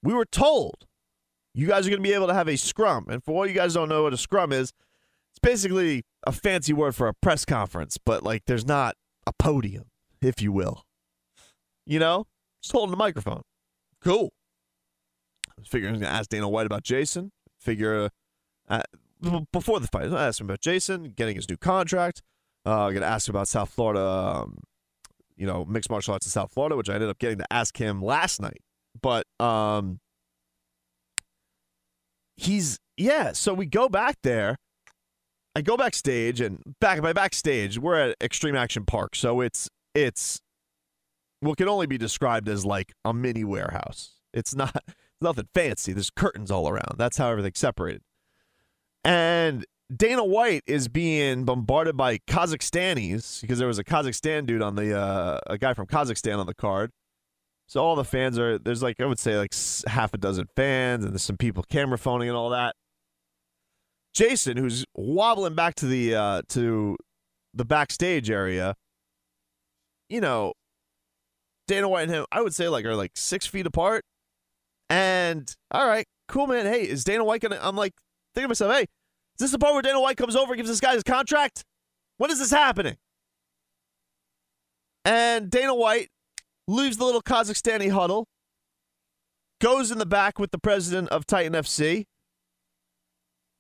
We 0.04 0.14
were 0.14 0.26
told 0.26 0.86
you 1.56 1.68
guys 1.68 1.88
are 1.88 1.90
going 1.90 2.02
to 2.02 2.08
be 2.08 2.14
able 2.14 2.28
to 2.28 2.34
have 2.34 2.48
a 2.48 2.58
scrum. 2.58 3.08
And 3.10 3.24
for 3.24 3.34
all 3.34 3.48
you 3.48 3.54
guys 3.54 3.74
don't 3.74 3.90
know 3.90 4.04
what 4.04 4.14
a 4.14 4.18
scrum 4.18 4.52
is, 4.52 4.74
basically 5.44 6.04
a 6.26 6.32
fancy 6.32 6.74
word 6.74 6.96
for 6.96 7.08
a 7.08 7.14
press 7.14 7.46
conference, 7.46 8.00
but 8.04 8.24
like 8.24 8.44
there's 8.48 8.66
not 8.66 8.96
a 9.28 9.34
podium, 9.38 9.86
if 10.22 10.42
you 10.42 10.52
will. 10.52 10.84
You 11.86 12.00
know, 12.00 12.26
just 12.62 12.72
holding 12.72 12.92
the 12.92 12.98
microphone. 12.98 13.44
Cool. 14.02 14.34
I 15.50 15.54
was 15.60 15.68
figuring 15.68 15.92
I 15.92 15.94
was 15.94 16.02
going 16.02 16.12
to 16.12 16.18
ask 16.18 16.30
Dana 16.30 16.50
White 16.50 16.66
about 16.66 16.84
Jason. 16.84 17.32
Figure 17.60 18.10
uh, 18.68 18.82
before 19.52 19.80
the 19.80 19.88
fight, 19.88 20.12
I 20.12 20.28
asked 20.28 20.42
him 20.42 20.48
about 20.48 20.62
Jason 20.62 21.14
getting 21.16 21.36
his 21.36 21.48
new 21.48 21.58
contract. 21.58 22.22
Uh, 22.66 22.86
I'm 22.86 22.94
going 22.94 23.02
to 23.02 23.08
ask 23.08 23.28
him 23.28 23.36
about 23.36 23.48
South 23.48 23.70
Florida, 23.70 24.06
um, 24.06 24.60
you 25.36 25.46
know, 25.46 25.66
mixed 25.66 25.90
martial 25.90 26.14
arts 26.14 26.26
in 26.26 26.32
South 26.32 26.54
Florida, 26.54 26.76
which 26.76 26.90
I 26.90 26.96
ended 26.96 27.10
up 27.10 27.20
getting 27.20 27.38
to 27.40 27.46
ask 27.52 27.78
him 27.78 28.02
last 28.02 28.42
night. 28.42 28.62
But 29.02 29.26
um, 29.40 30.00
he's 32.36 32.80
yeah. 32.98 33.34
So 33.34 33.54
we 33.54 33.66
go 33.66 33.90
back 33.90 34.18
there. 34.24 34.58
I 35.56 35.62
go 35.62 35.78
backstage 35.78 36.42
and 36.42 36.62
back 36.80 37.02
by 37.02 37.14
backstage, 37.14 37.78
we're 37.78 37.96
at 37.96 38.16
Extreme 38.22 38.56
Action 38.56 38.86
Park, 38.86 39.16
so 39.16 39.42
it's 39.42 39.70
it's 39.94 40.42
what 41.42 41.58
can 41.58 41.68
only 41.68 41.86
be 41.86 41.98
described 41.98 42.50
as 42.50 42.66
like 42.66 42.94
a 43.06 43.14
mini 43.14 43.44
warehouse. 43.44 44.16
It's 44.34 44.56
not 44.56 44.76
nothing 45.22 45.48
fancy. 45.54 45.94
There's 45.94 46.10
curtains 46.10 46.50
all 46.50 46.68
around. 46.68 46.96
That's 46.98 47.18
how 47.18 47.30
everything's 47.30 47.60
separated. 47.60 48.02
And 49.04 49.66
Dana 49.96 50.24
White 50.24 50.64
is 50.66 50.88
being 50.88 51.44
bombarded 51.44 51.98
by 51.98 52.18
Kazakhstanis 52.20 53.42
because 53.42 53.60
there 53.60 53.68
was 53.68 53.78
a 53.78 53.84
Kazakhstan 53.84 54.46
dude 54.46 54.62
on 54.62 54.76
the 54.76 54.98
uh, 54.98 55.40
a 55.48 55.58
guy 55.58 55.74
from 55.74 55.86
Kazakhstan 55.86 56.40
on 56.40 56.48
the 56.48 56.56
card. 56.56 56.92
So 57.68 57.84
all 57.84 57.96
the 57.96 58.04
fans 58.04 58.40
are 58.40 58.58
there's 58.58 58.82
like 58.82 59.00
I 59.00 59.06
would 59.06 59.20
say 59.20 59.38
like 59.38 59.54
half 59.88 60.14
a 60.14 60.18
dozen 60.18 60.48
fans 60.56 61.04
and 61.04 61.14
there's 61.14 61.24
some 61.24 61.38
people 61.38 61.64
camera 61.64 61.98
phoning 61.98 62.30
and 62.30 62.38
all 62.38 62.50
that. 62.50 62.76
Jason, 64.14 64.58
who's 64.58 64.86
wobbling 64.96 65.56
back 65.56 65.76
to 65.76 65.88
the 65.88 66.16
uh, 66.16 66.42
to 66.50 66.98
the 67.54 67.66
backstage 67.66 68.30
area, 68.30 68.76
you 70.10 70.22
know, 70.22 70.54
Dana 71.68 71.90
White 71.90 72.04
and 72.04 72.12
him, 72.12 72.26
I 72.32 72.42
would 72.42 72.54
say 72.54 72.70
like 72.70 72.86
are 72.86 72.96
like 72.96 73.12
six 73.16 73.46
feet 73.46 73.66
apart. 73.66 74.04
And 74.90 75.54
all 75.72 75.88
right, 75.88 76.06
cool 76.28 76.48
man. 76.48 76.66
Hey, 76.66 76.84
is 76.84 77.04
Dana 77.04 77.24
White 77.24 77.42
gonna? 77.42 77.60
I'm 77.62 77.76
like 77.76 77.94
thinking 78.36 78.46
to 78.46 78.50
myself, 78.50 78.74
hey, 78.74 78.82
is 78.82 78.88
this 79.40 79.52
the 79.52 79.60
part 79.60 79.74
where 79.74 79.82
Dana 79.82 80.00
White 80.00 80.18
comes 80.18 80.36
over 80.36 80.54
and 80.54 80.58
gives 80.58 80.70
this 80.70 80.80
guy 80.80 80.94
his 80.94 81.04
contract? 81.04 81.64
When 82.18 82.30
is 82.30 82.40
this 82.40 82.52
happening? 82.52 82.98
And 85.06 85.50
Dana 85.50 85.74
White 85.74 86.10
leaves 86.68 86.98
the 86.98 87.06
little 87.06 87.22
Kazakhstani 87.22 87.92
huddle, 87.92 88.28
goes 89.60 89.92
in 89.92 89.98
the 89.98 90.06
back 90.06 90.40
with 90.40 90.52
the 90.52 90.60
president 90.60 91.10
of 91.10 91.26
Titan 91.26 91.54
FC, 91.54 92.06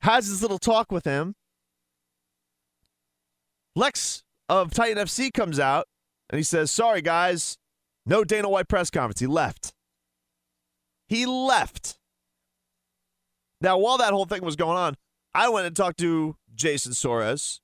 has 0.03 0.27
his 0.27 0.41
little 0.41 0.59
talk 0.59 0.91
with 0.91 1.05
him. 1.05 1.35
Lex 3.75 4.23
of 4.49 4.71
Titan 4.71 5.03
FC 5.03 5.33
comes 5.33 5.59
out 5.59 5.87
and 6.29 6.37
he 6.37 6.43
says, 6.43 6.69
Sorry, 6.69 7.01
guys, 7.01 7.57
no 8.05 8.23
Dana 8.23 8.49
White 8.49 8.67
press 8.67 8.89
conference. 8.89 9.19
He 9.19 9.27
left. 9.27 9.73
He 11.07 11.25
left. 11.25 11.97
Now, 13.61 13.77
while 13.77 13.97
that 13.97 14.11
whole 14.11 14.25
thing 14.25 14.43
was 14.43 14.57
going 14.57 14.77
on, 14.77 14.95
I 15.33 15.49
went 15.49 15.65
and 15.65 15.75
talked 15.75 15.99
to 15.99 16.35
Jason 16.53 16.91
Soares. 16.91 17.59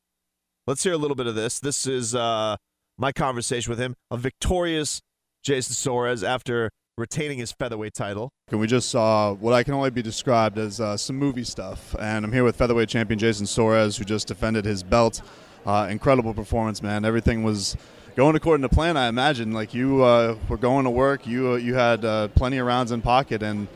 Let's 0.66 0.84
hear 0.84 0.94
a 0.94 0.98
little 0.98 1.16
bit 1.16 1.28
of 1.28 1.36
this. 1.36 1.60
This 1.60 1.86
is 1.86 2.16
uh, 2.16 2.56
my 2.98 3.12
conversation 3.12 3.70
with 3.70 3.80
him, 3.80 3.96
a 4.10 4.18
victorious 4.18 5.02
Jason 5.44 5.74
Soares 5.74 6.26
after 6.26 6.72
retaining 7.00 7.40
his 7.40 7.52
featherweight 7.52 7.94
title. 7.94 8.32
And 8.52 8.60
we 8.60 8.68
just 8.68 8.90
saw 8.90 9.34
what 9.34 9.54
I 9.54 9.64
can 9.64 9.74
only 9.74 9.90
be 9.90 10.02
described 10.02 10.58
as 10.58 10.80
uh, 10.80 10.98
some 10.98 11.16
movie 11.16 11.44
stuff. 11.44 11.96
And 12.00 12.26
I'm 12.26 12.32
here 12.32 12.44
with 12.44 12.56
featherweight 12.56 12.90
champion 12.90 13.18
Jason 13.18 13.46
Soares, 13.46 13.98
who 13.98 14.06
just 14.06 14.28
defended 14.28 14.66
his 14.66 14.84
belt. 14.84 15.22
Uh, 15.66 15.88
incredible 15.90 16.34
performance, 16.34 16.82
man. 16.82 17.06
Everything 17.06 17.44
was 17.44 17.76
going 18.16 18.36
according 18.36 18.62
to 18.62 18.70
plan. 18.70 18.98
I 18.98 19.08
imagine. 19.08 19.52
Like 19.52 19.74
you 19.74 20.04
uh, 20.04 20.36
were 20.48 20.58
going 20.58 20.86
to 20.86 20.92
work, 20.92 21.26
you 21.28 21.54
uh, 21.54 21.56
you 21.56 21.76
had 21.76 22.06
uh, 22.06 22.28
plenty 22.30 22.58
of 22.58 22.68
rounds 22.68 22.92
in 22.92 23.02
pocket, 23.02 23.44
and 23.44 23.68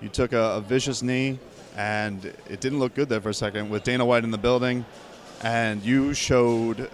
you 0.00 0.08
took 0.08 0.32
a, 0.32 0.56
a 0.56 0.60
vicious 0.60 1.02
knee, 1.02 1.38
and 1.76 2.24
it 2.24 2.60
didn't 2.60 2.78
look 2.78 2.94
good 2.94 3.08
there 3.08 3.20
for 3.20 3.30
a 3.30 3.34
second 3.34 3.70
with 3.70 3.82
Dana 3.82 4.04
White 4.04 4.24
in 4.24 4.30
the 4.30 4.38
building, 4.38 4.84
and 5.42 5.82
you 5.82 6.14
showed 6.14 6.88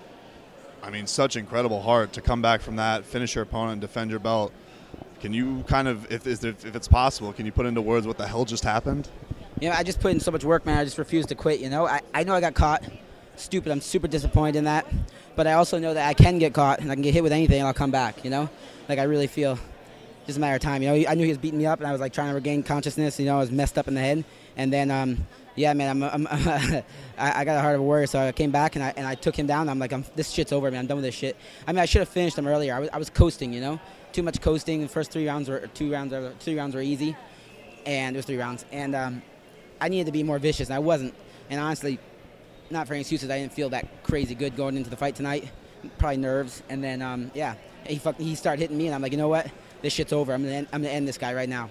I 0.83 0.91
mean, 0.91 1.07
such 1.07 1.37
incredible 1.37 1.83
heart 1.83 2.15
to 2.15 2.21
come 2.21 2.41
back 2.41 2.61
from 2.63 2.77
that, 2.77 3.05
finish 3.05 3.35
your 3.35 3.43
opponent, 3.43 3.73
and 3.73 3.81
defend 3.81 4.11
your 4.11 4.21
belt. 4.21 4.53
Can 5.21 5.35
you 5.35 5.63
kind 5.67 5.87
of, 5.87 6.11
if, 6.11 6.27
if 6.27 6.65
it's 6.65 6.89
possible, 6.89 7.33
can 7.33 7.47
you 7.47 7.53
put 7.53 7.67
into 7.67 7.83
words 7.83 8.07
what 8.07 8.17
the 8.17 8.27
hell 8.27 8.45
just 8.45 8.65
happened? 8.65 9.09
You 9.61 9.69
know, 9.69 9.75
I 9.75 9.83
just 9.83 10.01
put 10.01 10.13
in 10.13 10.21
so 10.21 10.31
much 10.31 10.45
work, 10.45 10.65
man. 10.65 10.79
I 10.79 10.85
just 10.85 10.97
refused 10.97 11.29
to 11.29 11.35
quit. 11.35 11.61
You 11.61 11.69
know, 11.69 11.87
I, 11.87 12.01
I 12.15 12.25
know 12.25 12.35
I 12.35 12.41
got 12.41 12.55
caught. 12.55 12.83
Stupid. 13.37 13.71
I'm 13.71 13.83
super 13.83 14.09
disappointed 14.09 14.57
in 14.57 14.65
that. 14.65 14.87
But 15.37 15.47
I 15.47 15.53
also 15.53 15.79
know 15.79 15.93
that 15.93 16.09
I 16.09 16.15
can 16.15 16.39
get 16.39 16.55
caught 16.55 16.81
and 16.81 16.91
I 16.91 16.95
can 16.95 17.03
get 17.03 17.13
hit 17.13 17.23
with 17.23 17.33
anything 17.33 17.59
and 17.59 17.67
I'll 17.67 17.75
come 17.75 17.91
back. 17.91 18.25
You 18.25 18.31
know, 18.31 18.49
like 18.89 18.99
I 18.99 19.03
really 19.03 19.27
feel 19.27 19.59
just 20.27 20.39
a 20.39 20.41
matter 20.41 20.57
of 20.57 20.63
time. 20.63 20.83
You 20.83 20.89
know, 20.89 21.11
I 21.11 21.15
knew 21.15 21.25
he 21.25 21.31
was 21.31 21.39
beating 21.39 21.59
me 21.59 21.67
up 21.67 21.79
and 21.81 21.87
I 21.87 21.93
was 21.93 22.01
like 22.01 22.15
trying 22.15 22.29
to 22.29 22.35
regain 22.35 22.63
consciousness. 22.63 23.21
You 23.21 23.27
know, 23.27 23.37
I 23.37 23.41
was 23.41 23.51
messed 23.51 23.77
up 23.77 23.89
in 23.89 23.95
the 23.95 24.01
head. 24.01 24.25
And 24.57 24.73
then 24.73 24.91
um, 24.91 25.27
yeah, 25.55 25.75
man, 25.75 26.03
I'm, 26.03 26.27
I'm 26.27 26.27
I, 27.19 27.45
got 27.45 27.59
a 27.59 27.61
heart 27.61 27.75
of 27.75 27.81
a 27.81 27.85
warrior, 27.85 28.07
so 28.07 28.21
I 28.21 28.33
came 28.33 28.51
back 28.51 28.77
and 28.77 28.85
I 28.85 28.95
and 28.97 29.07
I 29.07 29.15
took 29.15 29.37
him 29.37 29.47
down. 29.47 29.69
I'm 29.69 29.79
like, 29.79 29.93
I'm, 29.93 30.05
this 30.17 30.31
shit's 30.31 30.53
over, 30.53 30.71
man. 30.71 30.81
I'm 30.81 30.87
done 30.87 30.97
with 30.97 31.05
this 31.05 31.15
shit. 31.15 31.37
I 31.67 31.73
mean, 31.73 31.81
I 31.81 31.85
should 31.85 32.01
have 32.01 32.09
finished 32.09 32.39
him 32.39 32.47
earlier. 32.47 32.75
I 32.75 32.81
was, 32.81 32.89
I 32.93 32.99
was 32.99 33.11
coasting, 33.11 33.53
you 33.53 33.61
know, 33.61 33.81
too 34.13 34.23
much 34.23 34.41
coasting. 34.41 34.83
The 34.83 34.89
first 34.89 35.11
three 35.11 35.27
rounds 35.27 35.49
were 35.49 35.67
two 35.75 35.93
rounds, 35.93 36.15
three 36.41 36.57
rounds 36.57 36.75
were 36.75 36.83
easy, 36.83 37.17
and 37.87 38.15
it 38.15 38.19
was 38.19 38.27
three 38.27 38.39
rounds, 38.39 38.65
and 38.73 38.95
um, 38.95 39.23
I 39.81 39.89
needed 39.89 40.07
to 40.07 40.13
be 40.13 40.23
more 40.23 40.39
vicious, 40.39 40.69
and 40.69 40.75
I 40.75 40.79
wasn't. 40.79 41.15
And 41.49 41.61
honestly, 41.61 41.99
not 42.71 42.87
for 42.87 42.95
any 42.95 43.01
excuses, 43.01 43.31
I 43.31 43.39
didn't 43.39 43.53
feel 43.53 43.71
that 43.71 44.03
crazy 44.03 44.35
good 44.35 44.57
going 44.57 44.77
into 44.77 44.91
the 44.91 44.97
fight 44.97 45.17
tonight. 45.17 45.51
Probably 45.99 46.19
nerves, 46.19 46.63
and 46.69 46.85
then 46.85 47.03
um, 47.03 47.31
yeah, 47.35 47.55
he 47.87 47.99
fuck, 47.99 48.19
he 48.19 48.35
started 48.35 48.61
hitting 48.61 48.77
me, 48.77 48.87
and 48.87 48.95
I'm 48.95 49.03
like, 49.03 49.13
you 49.13 49.19
know 49.19 49.29
what, 49.29 49.51
this 49.83 49.93
shit's 49.93 50.13
over. 50.13 50.33
I'm 50.33 50.43
gonna 50.43 50.55
end, 50.55 50.69
I'm 50.73 50.83
gonna 50.83 50.95
end 50.95 51.09
this 51.09 51.19
guy 51.19 51.33
right 51.35 51.49
now. 51.49 51.71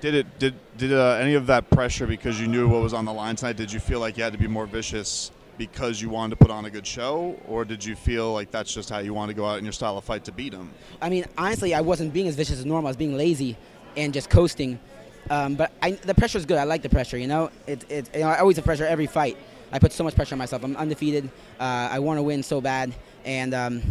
Did 0.00 0.14
it 0.14 0.38
did 0.38 0.54
did 0.78 0.92
uh, 0.92 1.18
any 1.20 1.34
of 1.34 1.46
that 1.48 1.68
pressure 1.70 2.06
because 2.06 2.40
you 2.40 2.46
knew 2.46 2.68
what 2.68 2.82
was 2.82 2.94
on 2.94 3.04
the 3.04 3.12
line 3.12 3.36
tonight? 3.36 3.56
Did 3.56 3.72
you 3.72 3.80
feel 3.80 4.00
like 4.00 4.16
you 4.16 4.22
had 4.22 4.32
to 4.32 4.38
be 4.38 4.46
more 4.46 4.66
vicious 4.66 5.30
because 5.60 6.00
you 6.00 6.08
wanted 6.08 6.30
to 6.30 6.36
put 6.36 6.50
on 6.50 6.64
a 6.64 6.70
good 6.70 6.86
show, 6.86 7.38
or 7.46 7.66
did 7.66 7.84
you 7.84 7.94
feel 7.94 8.32
like 8.32 8.50
that's 8.50 8.72
just 8.72 8.88
how 8.88 8.98
you 8.98 9.12
wanted 9.12 9.34
to 9.34 9.36
go 9.36 9.44
out 9.44 9.58
in 9.58 9.64
your 9.64 9.74
style 9.74 9.98
of 9.98 10.04
fight 10.04 10.24
to 10.24 10.32
beat 10.32 10.54
him? 10.54 10.70
I 11.02 11.10
mean, 11.10 11.26
honestly, 11.36 11.74
I 11.74 11.82
wasn't 11.82 12.14
being 12.14 12.28
as 12.28 12.34
vicious 12.34 12.58
as 12.58 12.64
normal. 12.64 12.88
I 12.88 12.92
was 12.92 12.96
being 12.96 13.14
lazy 13.14 13.58
and 13.94 14.14
just 14.14 14.30
coasting. 14.30 14.80
Um, 15.28 15.56
but 15.56 15.70
I, 15.82 15.90
the 15.90 16.14
pressure 16.14 16.38
is 16.38 16.46
good. 16.46 16.56
I 16.56 16.64
like 16.64 16.80
the 16.80 16.88
pressure. 16.88 17.18
You 17.18 17.26
know, 17.26 17.50
it, 17.66 17.84
it, 17.90 18.08
you 18.14 18.20
know, 18.20 18.28
I 18.28 18.38
always 18.38 18.56
have 18.56 18.64
pressure 18.64 18.86
every 18.86 19.06
fight. 19.06 19.36
I 19.70 19.78
put 19.78 19.92
so 19.92 20.02
much 20.02 20.14
pressure 20.14 20.34
on 20.34 20.38
myself. 20.38 20.64
I'm 20.64 20.76
undefeated. 20.76 21.26
Uh, 21.60 21.90
I 21.92 21.98
want 21.98 22.16
to 22.16 22.22
win 22.22 22.42
so 22.42 22.62
bad, 22.62 22.94
and 23.26 23.52
um, 23.52 23.82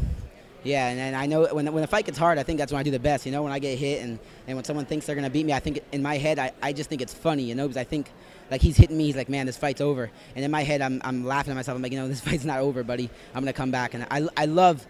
yeah, 0.64 0.90
and, 0.90 1.00
and 1.00 1.16
I 1.16 1.26
know 1.26 1.48
when 1.54 1.72
when 1.72 1.82
the 1.82 1.88
fight 1.88 2.06
gets 2.06 2.18
hard, 2.18 2.38
I 2.38 2.44
think 2.44 2.60
that's 2.60 2.72
when 2.72 2.80
I 2.80 2.84
do 2.84 2.92
the 2.92 3.00
best. 3.00 3.26
You 3.26 3.32
know, 3.32 3.44
when 3.44 3.52
I 3.52 3.60
get 3.60 3.78
hit 3.78 4.04
and, 4.04 4.20
and 4.48 4.58
when 4.58 4.66
someone 4.66 4.86
thinks 4.86 5.06
they're 5.06 5.16
gonna 5.16 5.30
beat 5.30 5.46
me, 5.46 5.54
I 5.54 5.60
think 5.60 5.80
in 5.92 6.02
my 6.02 6.18
head 6.18 6.38
I, 6.38 6.52
I 6.62 6.74
just 6.74 6.90
think 6.90 7.02
it's 7.02 7.14
funny. 7.14 7.44
You 7.44 7.56
know, 7.56 7.68
because 7.68 7.78
I 7.80 7.86
think 7.86 8.12
like 8.52 8.62
he's 8.62 8.76
hitting 8.76 8.98
me, 8.98 9.06
he's 9.06 9.16
like, 9.16 9.30
man, 9.30 9.46
this 9.46 9.58
fight's 9.58 9.80
over. 9.80 10.12
And 10.36 10.44
in 10.44 10.52
my 10.52 10.64
head, 10.64 10.82
I'm 10.82 11.02
I'm 11.04 11.24
laughing 11.26 11.52
at 11.52 11.56
myself. 11.56 11.76
I'm 11.76 11.82
like, 11.82 11.92
you 11.92 12.00
know, 12.00 12.08
this 12.08 12.22
fight's 12.28 12.46
not 12.46 12.60
over, 12.60 12.84
buddy. 12.84 13.10
I'm 13.34 13.42
gonna 13.42 13.54
come 13.54 13.72
back. 13.72 13.94
And 13.94 14.06
I 14.12 14.28
I 14.36 14.46
love 14.46 14.86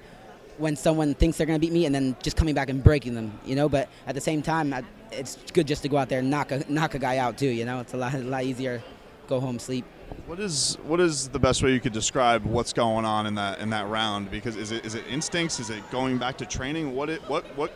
when 0.58 0.76
someone 0.76 1.14
thinks 1.14 1.38
they're 1.38 1.48
gonna 1.48 1.60
beat 1.60 1.72
me 1.72 1.86
and 1.86 1.94
then 1.94 2.16
just 2.22 2.36
coming 2.36 2.56
back 2.56 2.70
and 2.70 2.84
breaking 2.84 3.14
them. 3.14 3.40
You 3.46 3.56
know, 3.56 3.70
but 3.70 3.90
at 4.08 4.16
the 4.16 4.22
same 4.22 4.42
time, 4.42 4.74
I, 4.74 4.84
it's 5.12 5.38
good 5.54 5.68
just 5.68 5.84
to 5.84 5.90
go 5.90 5.98
out 5.98 6.10
there 6.10 6.20
and 6.20 6.32
knock 6.32 6.52
a 6.52 6.64
knock 6.72 6.96
a 6.96 7.00
guy 7.00 7.18
out 7.18 7.38
too. 7.38 7.50
You 7.50 7.66
know, 7.66 7.80
it's 7.80 7.94
a 7.94 7.98
lot 7.98 8.16
a 8.16 8.20
lot 8.20 8.44
easier. 8.44 8.82
Go 9.28 9.40
home, 9.40 9.60
sleep. 9.60 9.86
What 10.26 10.40
is 10.40 10.78
what 10.84 11.00
is 11.00 11.30
the 11.30 11.40
best 11.40 11.64
way 11.64 11.74
you 11.74 11.80
could 11.80 11.94
describe 11.94 12.46
what's 12.46 12.74
going 12.74 13.06
on 13.06 13.26
in 13.26 13.36
that 13.36 13.60
in 13.60 13.70
that 13.72 13.88
round? 13.88 14.32
Because 14.32 14.56
is 14.56 14.72
it 14.72 14.86
is 14.86 14.96
it 14.96 15.06
instincts? 15.10 15.60
Is 15.60 15.70
it 15.70 15.84
going 15.92 16.18
back 16.18 16.38
to 16.38 16.46
training? 16.46 16.96
What 16.96 17.10
it 17.10 17.22
what 17.30 17.46
what 17.58 17.72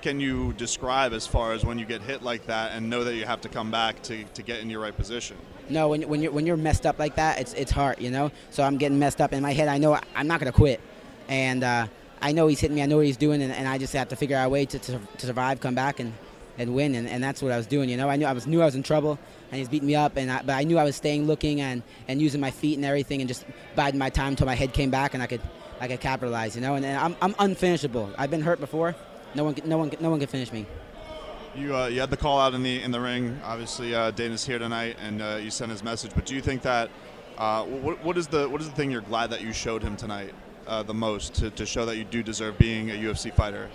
can 0.00 0.20
you 0.20 0.52
describe 0.54 1.12
as 1.12 1.26
far 1.26 1.52
as 1.52 1.64
when 1.64 1.78
you 1.78 1.84
get 1.84 2.00
hit 2.00 2.22
like 2.22 2.46
that 2.46 2.72
and 2.72 2.88
know 2.88 3.04
that 3.04 3.14
you 3.14 3.24
have 3.24 3.40
to 3.40 3.48
come 3.48 3.70
back 3.70 4.00
to, 4.02 4.22
to 4.24 4.42
get 4.42 4.60
in 4.60 4.70
your 4.70 4.80
right 4.80 4.96
position? 4.96 5.36
No, 5.68 5.88
when, 5.88 6.08
when 6.08 6.22
you're 6.22 6.32
when 6.32 6.46
you're 6.46 6.56
messed 6.56 6.86
up 6.86 6.98
like 6.98 7.16
that, 7.16 7.40
it's 7.40 7.52
it's 7.54 7.70
hard, 7.70 8.00
you 8.00 8.10
know. 8.10 8.30
So 8.50 8.62
I'm 8.62 8.78
getting 8.78 8.98
messed 8.98 9.20
up 9.20 9.32
in 9.32 9.42
my 9.42 9.52
head. 9.52 9.68
I 9.68 9.78
know 9.78 9.98
I'm 10.14 10.26
not 10.26 10.40
gonna 10.40 10.52
quit, 10.52 10.80
and 11.28 11.62
uh, 11.62 11.88
I 12.22 12.32
know 12.32 12.46
he's 12.46 12.60
hitting 12.60 12.76
me. 12.76 12.82
I 12.82 12.86
know 12.86 12.96
what 12.96 13.06
he's 13.06 13.16
doing, 13.16 13.42
and, 13.42 13.52
and 13.52 13.68
I 13.68 13.76
just 13.78 13.92
have 13.92 14.08
to 14.08 14.16
figure 14.16 14.36
out 14.36 14.46
a 14.46 14.48
way 14.48 14.64
to, 14.64 14.78
to, 14.78 14.98
to 15.18 15.26
survive, 15.26 15.60
come 15.60 15.74
back, 15.74 16.00
and, 16.00 16.14
and 16.56 16.74
win. 16.74 16.94
And, 16.94 17.06
and 17.06 17.22
that's 17.22 17.42
what 17.42 17.52
I 17.52 17.56
was 17.56 17.66
doing. 17.66 17.88
You 17.88 17.96
know, 17.96 18.08
I 18.08 18.16
knew 18.16 18.26
I 18.26 18.32
was 18.32 18.46
knew 18.46 18.62
I 18.62 18.64
was 18.64 18.74
in 18.74 18.82
trouble, 18.82 19.18
and 19.50 19.58
he's 19.58 19.68
beating 19.68 19.86
me 19.88 19.94
up, 19.94 20.16
and 20.16 20.30
I, 20.30 20.42
but 20.42 20.52
I 20.52 20.64
knew 20.64 20.78
I 20.78 20.84
was 20.84 20.96
staying 20.96 21.26
looking 21.26 21.60
and, 21.60 21.82
and 22.06 22.20
using 22.20 22.40
my 22.40 22.50
feet 22.50 22.76
and 22.76 22.84
everything, 22.84 23.20
and 23.20 23.28
just 23.28 23.44
biding 23.74 23.98
my 23.98 24.10
time 24.10 24.28
until 24.28 24.46
my 24.46 24.54
head 24.54 24.72
came 24.72 24.90
back, 24.90 25.14
and 25.14 25.22
I 25.22 25.26
could 25.26 25.40
I 25.80 25.88
could 25.88 26.00
capitalize. 26.00 26.54
You 26.54 26.62
know, 26.62 26.74
and, 26.74 26.84
and 26.84 26.98
I'm 26.98 27.16
I'm 27.22 27.34
unfinishable. 27.34 28.14
I've 28.18 28.30
been 28.30 28.42
hurt 28.42 28.60
before. 28.60 28.94
No 29.34 29.44
one 29.44 29.56
no 29.64 29.78
one 29.78 29.90
no 30.00 30.10
one 30.10 30.18
can 30.18 30.28
finish 30.28 30.52
me. 30.52 30.66
You, 31.54 31.74
uh, 31.74 31.86
you 31.88 31.98
had 32.00 32.10
the 32.10 32.16
call 32.16 32.38
out 32.38 32.54
in 32.54 32.62
the 32.62 32.82
in 32.82 32.90
the 32.90 33.00
ring. 33.00 33.40
Obviously, 33.44 33.94
uh, 33.94 34.10
Dana's 34.10 34.44
here 34.46 34.58
tonight, 34.58 34.96
and 35.00 35.22
uh, 35.22 35.38
you 35.42 35.50
sent 35.50 35.70
his 35.70 35.82
message. 35.82 36.12
But 36.14 36.26
do 36.26 36.34
you 36.34 36.40
think 36.40 36.62
that 36.62 36.90
uh, 37.36 37.64
what, 37.64 38.02
what 38.04 38.18
is 38.18 38.26
the 38.26 38.48
what 38.48 38.60
is 38.60 38.68
the 38.68 38.74
thing 38.74 38.90
you're 38.90 39.00
glad 39.00 39.30
that 39.30 39.40
you 39.40 39.52
showed 39.52 39.82
him 39.82 39.96
tonight 39.96 40.34
uh, 40.66 40.82
the 40.82 40.94
most 40.94 41.34
to, 41.36 41.50
to 41.50 41.66
show 41.66 41.86
that 41.86 41.96
you 41.96 42.04
do 42.04 42.22
deserve 42.22 42.58
being 42.58 42.90
a 42.90 42.94
UFC 42.94 43.32
fighter? 43.32 43.68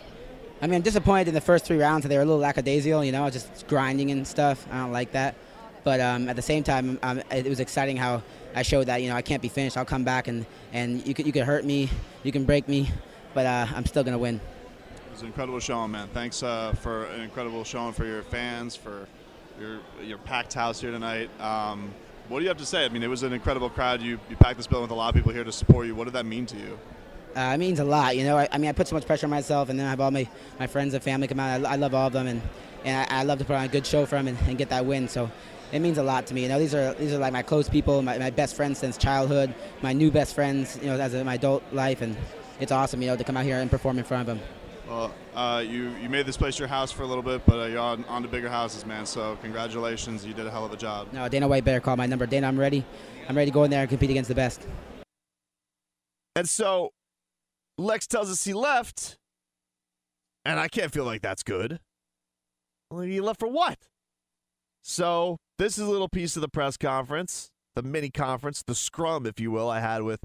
I 0.61 0.67
mean, 0.67 0.75
I'm 0.75 0.81
disappointed 0.81 1.27
in 1.27 1.33
the 1.33 1.41
first 1.41 1.65
three 1.65 1.77
rounds. 1.77 2.05
They 2.07 2.15
were 2.15 2.21
a 2.21 2.25
little 2.25 2.39
lackadaisical, 2.39 3.03
you 3.03 3.11
know, 3.11 3.29
just 3.29 3.67
grinding 3.67 4.11
and 4.11 4.25
stuff. 4.25 4.65
I 4.71 4.77
don't 4.77 4.93
like 4.93 5.11
that. 5.11 5.35
But 5.83 5.99
um, 5.99 6.29
at 6.29 6.35
the 6.35 6.41
same 6.41 6.63
time, 6.63 6.97
um, 7.03 7.21
it 7.31 7.47
was 7.47 7.59
exciting 7.59 7.97
how 7.97 8.21
I 8.55 8.61
showed 8.61 8.85
that 8.85 9.01
you 9.01 9.09
know 9.09 9.15
I 9.15 9.21
can't 9.21 9.41
be 9.41 9.49
finished. 9.49 9.77
I'll 9.77 9.85
come 9.85 10.03
back 10.03 10.27
and, 10.27 10.45
and 10.71 11.05
you 11.05 11.13
could 11.13 11.25
you 11.25 11.31
could 11.31 11.43
hurt 11.43 11.65
me, 11.65 11.89
you 12.23 12.31
can 12.31 12.45
break 12.45 12.67
me, 12.67 12.89
but 13.33 13.45
uh, 13.45 13.67
I'm 13.75 13.85
still 13.85 14.03
gonna 14.03 14.17
win. 14.17 14.35
It 14.35 15.11
was 15.11 15.21
an 15.21 15.27
incredible 15.27 15.59
showing, 15.59 15.91
man. 15.91 16.07
Thanks 16.13 16.41
uh, 16.41 16.73
for 16.73 17.05
an 17.05 17.21
incredible 17.21 17.63
showing 17.63 17.93
for 17.93 18.05
your 18.05 18.23
fans, 18.23 18.75
for 18.75 19.07
your 19.59 19.79
your 20.03 20.17
packed 20.19 20.53
house 20.53 20.79
here 20.79 20.91
tonight. 20.91 21.29
Um, 21.41 21.93
what 22.29 22.39
do 22.39 22.43
you 22.43 22.49
have 22.49 22.57
to 22.59 22.65
say? 22.65 22.85
I 22.85 22.89
mean, 22.89 23.03
it 23.03 23.09
was 23.09 23.23
an 23.23 23.33
incredible 23.33 23.69
crowd. 23.69 24.01
You 24.01 24.19
you 24.29 24.37
packed 24.37 24.57
this 24.57 24.67
building 24.67 24.83
with 24.83 24.91
a 24.91 24.95
lot 24.95 25.09
of 25.09 25.15
people 25.15 25.33
here 25.33 25.43
to 25.43 25.51
support 25.51 25.85
you. 25.87 25.95
What 25.95 26.05
did 26.05 26.13
that 26.13 26.25
mean 26.25 26.45
to 26.47 26.57
you? 26.57 26.79
Uh, 27.35 27.51
it 27.55 27.57
means 27.57 27.79
a 27.79 27.83
lot, 27.83 28.15
you 28.15 28.23
know. 28.23 28.37
I, 28.37 28.47
I, 28.51 28.57
mean, 28.59 28.69
I 28.69 28.73
put 28.73 28.87
so 28.87 28.95
much 28.95 29.07
pressure 29.07 29.25
on 29.25 29.31
myself, 29.31 29.69
and 29.69 29.79
then 29.79 29.87
I 29.87 29.89
have 29.89 29.99
all 29.99 30.11
my, 30.11 30.27
my 30.59 30.67
friends 30.67 30.93
and 30.93 31.01
family 31.01 31.27
come 31.27 31.39
out. 31.39 31.65
I, 31.65 31.71
I 31.73 31.75
love 31.77 31.95
all 31.95 32.05
of 32.05 32.13
them, 32.13 32.27
and, 32.27 32.41
and 32.85 33.11
I, 33.11 33.21
I, 33.21 33.23
love 33.23 33.39
to 33.39 33.45
put 33.45 33.55
on 33.55 33.63
a 33.63 33.67
good 33.67 33.87
show 33.87 34.05
for 34.05 34.17
them 34.17 34.27
and, 34.27 34.37
and, 34.47 34.55
get 34.55 34.69
that 34.69 34.85
win. 34.85 35.07
So 35.07 35.31
it 35.73 35.81
means 35.81 35.97
a 35.97 36.03
lot 36.03 36.27
to 36.27 36.35
me. 36.35 36.43
You 36.43 36.49
know, 36.49 36.59
these 36.59 36.75
are 36.75 36.93
these 36.93 37.13
are 37.13 37.17
like 37.17 37.33
my 37.33 37.41
close 37.41 37.67
people, 37.67 38.01
my, 38.03 38.17
my 38.19 38.29
best 38.29 38.55
friends 38.55 38.77
since 38.77 38.95
childhood, 38.95 39.53
my 39.81 39.91
new 39.91 40.11
best 40.11 40.35
friends, 40.35 40.77
you 40.79 40.85
know, 40.85 40.99
as 40.99 41.15
a, 41.15 41.23
my 41.23 41.33
adult 41.33 41.63
life, 41.73 42.01
and 42.01 42.15
it's 42.59 42.71
awesome, 42.71 43.01
you 43.01 43.07
know, 43.07 43.15
to 43.17 43.23
come 43.23 43.35
out 43.35 43.43
here 43.43 43.57
and 43.57 43.71
perform 43.71 43.97
in 43.97 44.03
front 44.03 44.21
of 44.21 44.27
them. 44.27 44.47
Well, 44.87 45.13
uh, 45.33 45.63
you 45.65 45.89
you 45.99 46.09
made 46.09 46.27
this 46.27 46.37
place 46.37 46.59
your 46.59 46.67
house 46.67 46.91
for 46.91 47.01
a 47.01 47.07
little 47.07 47.23
bit, 47.23 47.43
but 47.47 47.59
uh, 47.59 47.65
you're 47.65 47.79
on, 47.79 48.05
on 48.05 48.21
to 48.21 48.27
bigger 48.27 48.49
houses, 48.49 48.85
man. 48.85 49.07
So 49.07 49.35
congratulations, 49.41 50.23
you 50.23 50.35
did 50.35 50.45
a 50.45 50.51
hell 50.51 50.63
of 50.63 50.71
a 50.71 50.77
job. 50.77 51.07
No, 51.11 51.27
Dana 51.27 51.47
White 51.47 51.65
better 51.65 51.79
call 51.79 51.97
my 51.97 52.05
number. 52.05 52.27
Dana, 52.27 52.47
I'm 52.47 52.59
ready. 52.59 52.85
I'm 53.27 53.35
ready 53.35 53.49
to 53.49 53.53
go 53.53 53.63
in 53.63 53.71
there 53.71 53.81
and 53.81 53.89
compete 53.89 54.11
against 54.11 54.27
the 54.27 54.35
best. 54.35 54.67
And 56.35 56.47
so, 56.47 56.91
Lex 57.79 58.05
tells 58.05 58.29
us 58.29 58.43
he 58.43 58.53
left, 58.53 59.17
and 60.45 60.59
I 60.59 60.67
can't 60.67 60.91
feel 60.91 61.05
like 61.05 61.21
that's 61.21 61.41
good. 61.41 61.79
Well, 62.91 63.01
he 63.01 63.21
left 63.21 63.39
for 63.39 63.47
what? 63.47 63.79
So 64.83 65.37
this 65.57 65.77
is 65.77 65.85
a 65.87 65.89
little 65.89 66.09
piece 66.09 66.35
of 66.35 66.41
the 66.41 66.49
press 66.49 66.77
conference, 66.77 67.51
the 67.75 67.83
mini 67.83 68.09
conference, 68.09 68.63
the 68.63 68.75
scrum, 68.75 69.25
if 69.25 69.39
you 69.39 69.51
will, 69.51 69.69
I 69.69 69.79
had 69.79 70.03
with 70.03 70.21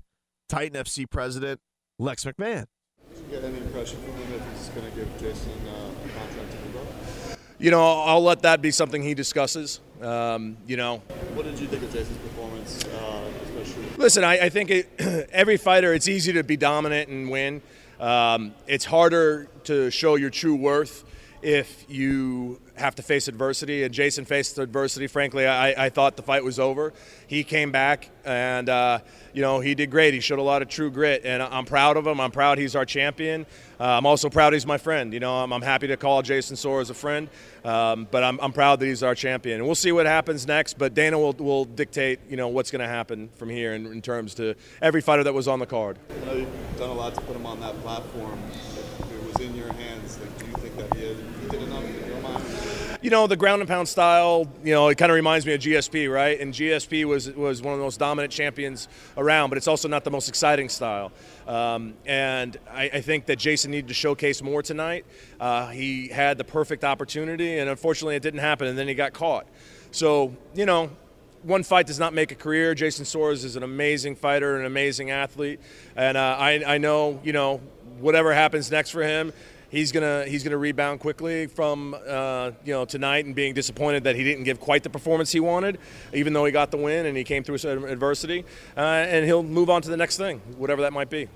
Titan 0.49 0.83
FC 0.83 1.09
president 1.09 1.61
Lex 1.99 2.25
McMahon 2.25 2.67
get 3.31 3.45
any 3.45 3.59
impression 3.59 4.01
from 4.03 4.13
him 4.15 4.35
if 4.35 4.59
he's 4.59 4.69
going 4.71 4.91
to 4.91 4.97
give 4.97 5.09
Jason 5.21 5.53
uh, 5.67 5.91
a 6.05 6.09
contract 6.19 6.51
to 6.51 6.59
move? 6.59 7.37
You 7.59 7.71
know, 7.71 8.03
I'll 8.03 8.23
let 8.23 8.43
that 8.43 8.63
be 8.63 8.71
something 8.71 9.03
he 9.03 9.15
discusses. 9.15 9.81
Um, 10.01 10.57
you 10.67 10.77
know. 10.77 10.99
What 11.35 11.45
did 11.45 11.59
you 11.59 11.67
think 11.67 11.83
of 11.83 11.93
Jason's 11.93 12.19
performance, 12.19 12.85
uh, 12.85 13.31
especially? 13.45 13.85
Listen, 13.97 14.25
I, 14.25 14.39
I 14.45 14.49
think 14.49 14.71
it, 14.71 15.29
every 15.33 15.57
fighter, 15.57 15.93
it's 15.93 16.09
easy 16.09 16.33
to 16.35 16.45
be 16.45 16.57
dominant 16.57 17.09
and 17.09 17.29
win. 17.31 17.61
Um, 17.99 18.55
it's 18.69 18.85
harder 18.85 19.49
to 19.65 19.91
show 19.91 20.15
your 20.15 20.31
true 20.31 20.55
worth 20.55 21.05
if 21.43 21.85
you 21.89 22.61
have 22.79 22.95
to 22.97 23.03
face 23.03 23.29
adversity. 23.29 23.83
And 23.83 23.93
Jason 23.93 24.25
faced 24.25 24.59
adversity. 24.59 25.07
Frankly, 25.07 25.47
I, 25.47 25.87
I 25.87 25.89
thought 25.91 26.17
the 26.17 26.23
fight 26.23 26.45
was 26.45 26.59
over. 26.59 26.93
He 27.27 27.45
came 27.45 27.73
back, 27.73 28.11
and 28.25 28.69
uh, 28.69 29.01
you 29.33 29.43
know 29.43 29.61
he 29.61 29.75
did 29.75 29.91
great. 29.91 30.15
He 30.15 30.21
showed 30.21 30.39
a 30.39 30.43
lot 30.43 30.63
of 30.63 30.69
true 30.69 30.91
grit, 30.91 31.23
and 31.25 31.43
I'm 31.43 31.65
proud 31.65 31.97
of 31.97 32.07
him. 32.07 32.21
I'm 32.21 32.31
proud 32.31 32.59
he's 32.59 32.75
our 32.75 32.87
champion. 32.87 33.47
Uh, 33.81 33.85
I'm 33.85 34.07
also 34.07 34.29
proud 34.29 34.55
he's 34.55 34.67
my 34.67 34.79
friend. 34.79 35.13
You 35.13 35.21
know, 35.21 35.35
I'm, 35.37 35.53
I'm 35.53 35.63
happy 35.63 35.87
to 35.89 35.97
call 35.97 36.23
Jason 36.23 36.57
Soares 36.57 36.91
a 36.91 36.95
friend, 36.95 37.29
um, 37.65 38.09
but 38.11 38.25
I'm, 38.25 38.41
I'm 38.41 38.53
proud 38.53 38.81
that 38.81 38.87
he's 38.87 39.03
our 39.03 39.15
champion. 39.15 39.59
And 39.59 39.67
we'll 39.67 39.75
see 39.77 39.93
what 39.93 40.07
happens 40.07 40.47
next. 40.47 40.79
But 40.79 40.95
Dana 40.95 41.19
will, 41.19 41.33
will 41.35 41.65
dictate, 41.65 42.19
you 42.29 42.37
know, 42.37 42.49
what's 42.49 42.71
going 42.71 42.81
to 42.81 42.89
happen 42.89 43.29
from 43.37 43.51
here 43.51 43.75
in, 43.75 43.87
in 43.87 44.03
terms 44.03 44.35
to 44.35 44.57
every 44.83 45.01
fighter 45.01 45.23
that 45.25 45.35
was 45.35 45.47
on 45.47 45.61
the 45.61 45.67
card. 45.67 45.99
I 46.11 46.25
know 46.25 46.33
you've 46.35 46.79
done 46.79 46.91
a 46.91 46.95
lot 46.95 47.15
to 47.15 47.21
put 47.21 47.37
him 47.37 47.47
on 47.47 47.61
that 47.61 47.81
platform. 47.83 48.41
It 49.01 49.25
was 49.25 49.37
in 49.47 49.55
your 49.55 49.73
hands, 49.73 50.19
like, 50.19 50.39
do 50.39 50.47
you 50.47 50.53
think 50.55 50.77
that 50.77 50.97
he, 50.97 51.07
had, 51.07 51.17
he 51.43 51.49
did 51.49 51.63
enough 51.63 51.85
in 51.85 52.07
your 52.07 52.21
mind? 52.21 52.88
You 53.01 53.11
know 53.11 53.27
the 53.27 53.37
ground 53.37 53.61
and 53.61 53.69
pound 53.69 53.89
style. 53.89 54.49
You 54.65 54.75
know, 54.75 54.89
it 54.89 54.99
kind 54.99 55.11
of 55.11 55.17
reminds 55.17 55.47
me 55.47 55.55
of 55.55 55.61
GSP, 55.61 56.13
right? 56.13 56.39
And 56.41 56.53
GSP 56.53 57.05
was 57.05 57.31
was 57.31 57.63
one 57.63 57.73
of 57.73 57.79
the 57.79 57.85
most 57.85 57.99
dominant 57.99 58.33
champions 58.33 58.89
around, 59.17 59.51
but 59.51 59.59
it's 59.59 59.69
also 59.69 59.89
not 59.89 60.05
the 60.05 60.11
most 60.11 60.29
exciting 60.29 60.69
style. 60.69 61.13
Um, 61.47 61.95
and 62.07 62.57
I, 62.71 62.85
I, 62.85 63.01
think 63.01 63.27
that 63.27 63.39
Jason 63.39 63.71
needed 63.71 63.89
to 63.89 63.95
showcase 63.95 64.43
more 64.43 64.63
tonight. 64.63 65.07
Uh, 65.41 65.69
he 65.69 66.09
had 66.09 66.37
the 66.37 66.45
perfect 66.45 66.85
opportunity, 66.85 67.59
and 67.59 67.71
unfortunately, 67.71 68.17
it 68.17 68.23
didn't 68.23 68.41
happen. 68.41 68.67
And 68.67 68.77
then 68.77 68.87
he 68.87 68.95
got 68.95 69.13
caught. 69.13 69.47
So 69.91 70.37
you 70.55 70.67
know, 70.67 70.91
one 71.43 71.63
fight 71.63 71.87
does 71.87 71.99
not 71.99 72.13
make 72.13 72.33
a 72.33 72.37
career. 72.37 72.75
Jason 72.75 73.05
Soares 73.05 73.45
is 73.45 73.57
an 73.57 73.63
amazing 73.63 74.17
fighter, 74.17 74.59
an 74.59 74.67
amazing 74.67 75.11
athlete, 75.11 75.61
and 75.97 76.17
uh, 76.17 76.37
I, 76.39 76.75
I 76.75 76.79
know 76.79 77.21
you 77.23 77.33
know 77.33 77.61
whatever 78.01 78.35
happens 78.35 78.71
next 78.71 78.91
for 78.91 79.03
him 79.03 79.33
he's 79.71 79.93
gonna 79.93 80.25
he's 80.27 80.43
gonna 80.43 80.59
rebound 80.59 81.01
quickly 81.01 81.47
from 81.47 81.95
uh, 82.07 82.53
you 82.65 82.73
know 82.73 82.85
tonight 82.85 83.25
and 83.25 83.35
being 83.35 83.55
disappointed 83.55 84.05
that 84.05 84.17
he 84.17 84.25
didn't 84.25 84.45
give 84.45 84.61
quite 84.61 84.83
the 84.83 84.91
performance 84.91 85.33
he 85.33 85.41
wanted, 85.41 85.79
even 86.13 86.33
though 86.33 86.45
he 86.45 86.53
got 86.53 86.71
the 86.71 86.77
win 86.77 87.07
and 87.07 87.17
he 87.17 87.25
came 87.25 87.43
through 87.43 87.59
some 87.59 87.85
adversity, 87.85 88.45
uh, 88.77 88.81
and 88.81 89.25
he'll 89.25 89.43
move 89.43 89.71
on 89.71 89.83
to 89.83 89.91
the 89.91 89.97
next 89.97 90.17
thing, 90.17 90.41
whatever 90.57 90.83
that 90.83 90.93
might 90.93 91.11
be. 91.11 91.29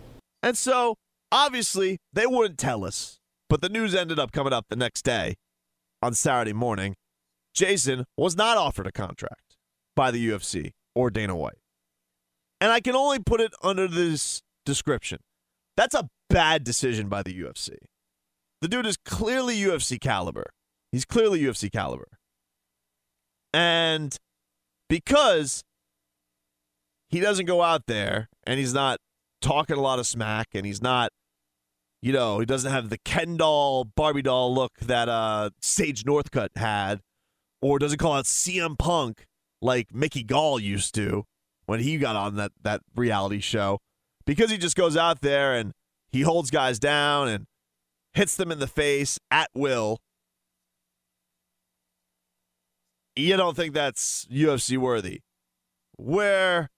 And 0.43 0.57
so 0.57 0.97
obviously 1.31 1.99
they 2.13 2.27
wouldn't 2.27 2.59
tell 2.59 2.85
us, 2.85 3.19
but 3.49 3.61
the 3.61 3.69
news 3.69 3.95
ended 3.95 4.19
up 4.19 4.33
coming 4.33 4.53
up 4.53 4.67
the 4.69 4.77
next 4.77 5.03
day, 5.03 5.37
on 6.03 6.15
Saturday 6.15 6.53
morning. 6.53 6.95
Jason 7.55 8.05
was 8.17 8.37
not 8.37 8.57
offered 8.57 8.87
a 8.87 8.93
contract 8.93 9.57
by 9.95 10.11
the 10.11 10.29
UFC 10.29 10.73
or 10.95 11.11
Dana 11.11 11.37
White. 11.37 11.59
And 12.61 12.73
I 12.73 12.81
can 12.81 12.97
only 12.97 13.19
put 13.21 13.41
it 13.41 13.53
under 13.63 13.87
this 13.87 14.43
description. 14.65 15.19
That's 15.77 15.95
a 15.95 16.09
bad 16.29 16.65
decision 16.65 17.09
by 17.09 17.23
the 17.23 17.39
UFC. 17.39 17.77
The 18.63 18.69
dude 18.69 18.87
is 18.87 18.97
clearly 18.97 19.57
UFC 19.57 20.01
caliber. 20.01 20.53
He's 20.93 21.05
clearly 21.05 21.41
UFC 21.41 21.71
caliber. 21.71 22.07
And 23.53 24.17
because 24.89 25.65
he 27.09 27.19
doesn't 27.19 27.47
go 27.47 27.61
out 27.61 27.87
there 27.89 28.29
and 28.47 28.61
he's 28.61 28.73
not 28.73 28.99
talking 29.41 29.77
a 29.77 29.81
lot 29.81 29.99
of 29.99 30.07
smack 30.07 30.47
and 30.55 30.65
he's 30.65 30.81
not, 30.81 31.11
you 32.01 32.13
know, 32.13 32.39
he 32.39 32.47
doesn't 32.47 32.71
have 32.71 32.89
the 32.89 32.99
Ken 32.99 33.37
doll, 33.37 33.85
Barbie 33.85 34.23
doll 34.23 34.55
look 34.55 34.79
that 34.79 35.09
uh, 35.09 35.51
Sage 35.61 36.05
Northcutt 36.05 36.51
had, 36.55 37.01
or 37.61 37.81
doesn't 37.81 37.99
call 37.99 38.13
out 38.13 38.27
CM 38.27 38.79
Punk 38.79 39.25
like 39.61 39.93
Mickey 39.93 40.23
Gall 40.23 40.61
used 40.61 40.95
to 40.95 41.25
when 41.67 41.81
he 41.81 41.99
got 41.99 42.15
on 42.15 42.37
that, 42.37 42.53
that 42.63 42.83
reality 42.95 43.41
show. 43.41 43.81
Because 44.25 44.53
he 44.53 44.57
just 44.57 44.77
goes 44.77 44.97
out 44.97 45.21
there 45.21 45.53
and 45.53 45.73
he 46.13 46.21
holds 46.21 46.53
guys 46.53 46.79
down 46.79 47.27
and 47.27 47.47
hits 48.15 48.37
them 48.37 48.53
in 48.53 48.59
the 48.59 48.67
face 48.67 49.19
at 49.31 49.49
will. 49.55 49.99
You 53.15 53.37
don't 53.37 53.57
think 53.57 53.75
that's 53.75 54.27
UFC 54.31 54.79
worthy. 54.79 55.21
Where, 55.97 56.71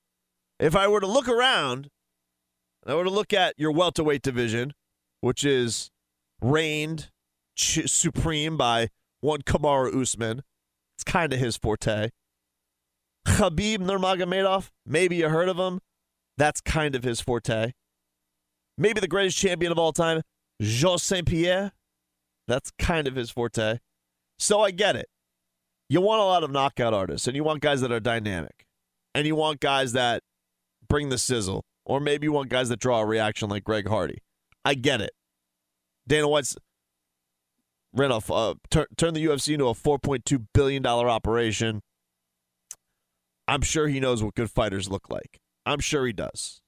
if 0.59 0.75
I 0.75 0.89
were 0.89 1.01
to 1.01 1.07
look 1.07 1.29
around, 1.29 1.89
I 2.87 2.95
were 2.95 3.05
to 3.05 3.11
look 3.11 3.33
at 3.33 3.55
your 3.57 3.71
welterweight 3.71 4.23
division, 4.23 4.73
which 5.21 5.45
is 5.45 5.91
reigned 6.41 7.11
ch- 7.57 7.89
supreme 7.89 8.57
by 8.57 8.89
one 9.21 9.43
Kamaru 9.43 10.01
Usman. 10.01 10.43
It's 10.97 11.05
kind 11.05 11.33
of 11.33 11.39
his 11.39 11.57
forte. 11.57 12.11
Khabib 13.27 13.79
Nurmagomedov, 13.79 14.71
maybe 14.85 15.17
you 15.17 15.29
heard 15.29 15.49
of 15.49 15.57
him. 15.57 15.81
That's 16.37 16.61
kind 16.61 16.95
of 16.95 17.05
his 17.05 17.21
forte. 17.21 17.73
Maybe 18.77 19.01
the 19.01 19.09
greatest 19.09 19.39
champion 19.39 19.73
of 19.73 19.79
all 19.79 19.93
time, 19.93 20.23
Georges 20.61 21.03
St. 21.03 21.27
Pierre. 21.27 21.73
That's 22.47 22.71
kind 22.79 23.09
of 23.09 23.17
his 23.17 23.31
forte. 23.31 23.79
So 24.39 24.61
I 24.61 24.71
get 24.71 24.97
it. 24.97 25.09
You 25.89 26.01
want 26.01 26.21
a 26.21 26.25
lot 26.25 26.43
of 26.45 26.51
knockout 26.51 26.93
artists 26.95 27.27
and 27.27 27.37
you 27.37 27.45
want 27.45 27.61
guys 27.61 27.81
that 27.81 27.93
are 27.93 28.01
dynamic. 28.01 28.67
and 29.15 29.27
you 29.27 29.37
want 29.37 29.61
guys 29.61 29.93
that 29.93 30.23
bring 30.89 31.09
the 31.09 31.19
sizzle, 31.19 31.65
or 31.87 32.01
maybe 32.01 32.27
you 32.27 32.33
want 32.33 32.49
guys 32.49 32.69
that 32.69 32.81
draw 32.81 33.01
a 33.01 33.07
reaction 33.07 33.49
like 33.49 33.63
Greg 33.65 33.89
Hardy. 33.89 34.19
I 34.65 34.75
get 34.75 35.01
it. 35.01 35.13
Dana 36.09 36.27
White's 36.29 36.57
ran 37.93 38.11
off, 38.11 38.29
uh, 38.31 38.55
tur- 38.71 38.89
turned 38.97 39.15
the 39.17 39.25
UFC 39.25 39.55
into 39.55 39.69
a 39.69 39.73
$4.2 39.75 40.47
billion 40.53 40.85
operation. 40.85 41.81
I'm 43.47 43.63
sure 43.63 43.87
he 43.89 44.01
knows 44.01 44.23
what 44.23 44.35
good 44.35 44.51
fighters 44.51 44.89
look 44.89 45.09
like. 45.09 45.39
I'm 45.67 45.79
sure 45.81 46.07
he 46.07 46.13
does. 46.13 46.61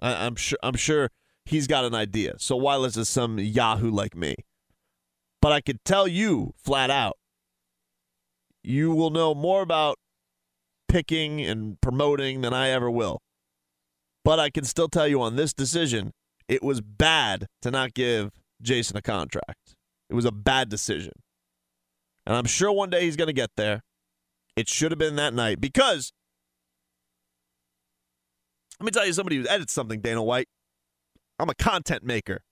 I- 0.00 0.24
I'm 0.26 0.34
sure. 0.36 0.58
I'm 0.62 0.76
sure 0.76 1.10
he's 1.44 1.66
got 1.66 1.84
an 1.84 1.94
idea. 1.94 2.34
So 2.38 2.56
why 2.56 2.76
listen 2.76 3.02
to 3.02 3.06
some 3.06 3.38
Yahoo 3.38 3.90
like 3.90 4.16
me? 4.16 4.34
But 5.40 5.52
I 5.52 5.60
could 5.60 5.84
tell 5.84 6.06
you 6.06 6.54
flat 6.56 6.90
out, 6.90 7.16
you 8.62 8.92
will 8.92 9.10
know 9.10 9.34
more 9.34 9.62
about 9.62 9.98
picking 10.88 11.40
and 11.40 11.80
promoting 11.80 12.42
than 12.42 12.54
I 12.54 12.68
ever 12.68 12.90
will. 12.90 13.20
But 14.24 14.38
I 14.38 14.50
can 14.50 14.64
still 14.64 14.88
tell 14.88 15.08
you 15.08 15.20
on 15.20 15.36
this 15.36 15.52
decision, 15.52 16.12
it 16.48 16.62
was 16.62 16.80
bad 16.80 17.46
to 17.62 17.70
not 17.70 17.94
give 17.94 18.30
Jason 18.60 18.96
a 18.96 19.02
contract. 19.02 19.74
It 20.08 20.14
was 20.14 20.24
a 20.24 20.30
bad 20.30 20.68
decision. 20.68 21.12
And 22.24 22.36
I'm 22.36 22.44
sure 22.44 22.70
one 22.70 22.90
day 22.90 23.02
he's 23.02 23.16
going 23.16 23.28
to 23.28 23.32
get 23.32 23.50
there. 23.56 23.82
It 24.54 24.68
should 24.68 24.92
have 24.92 24.98
been 24.98 25.16
that 25.16 25.34
night 25.34 25.60
because 25.60 26.12
let 28.78 28.84
me 28.84 28.90
tell 28.90 29.06
you 29.06 29.12
somebody 29.12 29.36
who 29.36 29.48
edits 29.48 29.72
something, 29.72 30.00
Dana 30.00 30.22
White. 30.22 30.48
I'm 31.42 31.50
a 31.50 31.54
content 31.56 32.04
maker. 32.04 32.44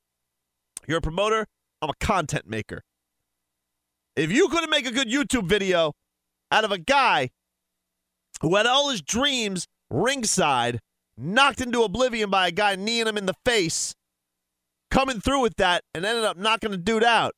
You're 0.89 0.99
a 0.99 1.01
promoter, 1.01 1.47
I'm 1.81 1.91
a 1.91 2.05
content 2.05 2.49
maker. 2.49 2.83
If 4.17 4.33
you 4.33 4.49
couldn't 4.49 4.69
make 4.69 4.85
a 4.85 4.91
good 4.91 5.09
YouTube 5.09 5.47
video 5.47 5.93
out 6.51 6.65
of 6.65 6.73
a 6.73 6.79
guy 6.79 7.31
who 8.41 8.57
had 8.57 8.67
all 8.67 8.91
his 8.91 9.01
dreams 9.01 9.69
ringside, 9.91 10.81
knocked 11.17 11.61
into 11.61 11.85
oblivion 11.85 12.31
by 12.31 12.49
a 12.49 12.51
guy 12.51 12.75
kneeing 12.75 13.07
him 13.07 13.17
in 13.17 13.27
the 13.27 13.35
face, 13.45 13.95
coming 14.91 15.21
through 15.21 15.43
with 15.43 15.55
that, 15.59 15.85
and 15.95 16.05
ended 16.05 16.25
up 16.25 16.37
knocking 16.37 16.75
a 16.75 16.77
dude 16.77 17.05
out. 17.05 17.35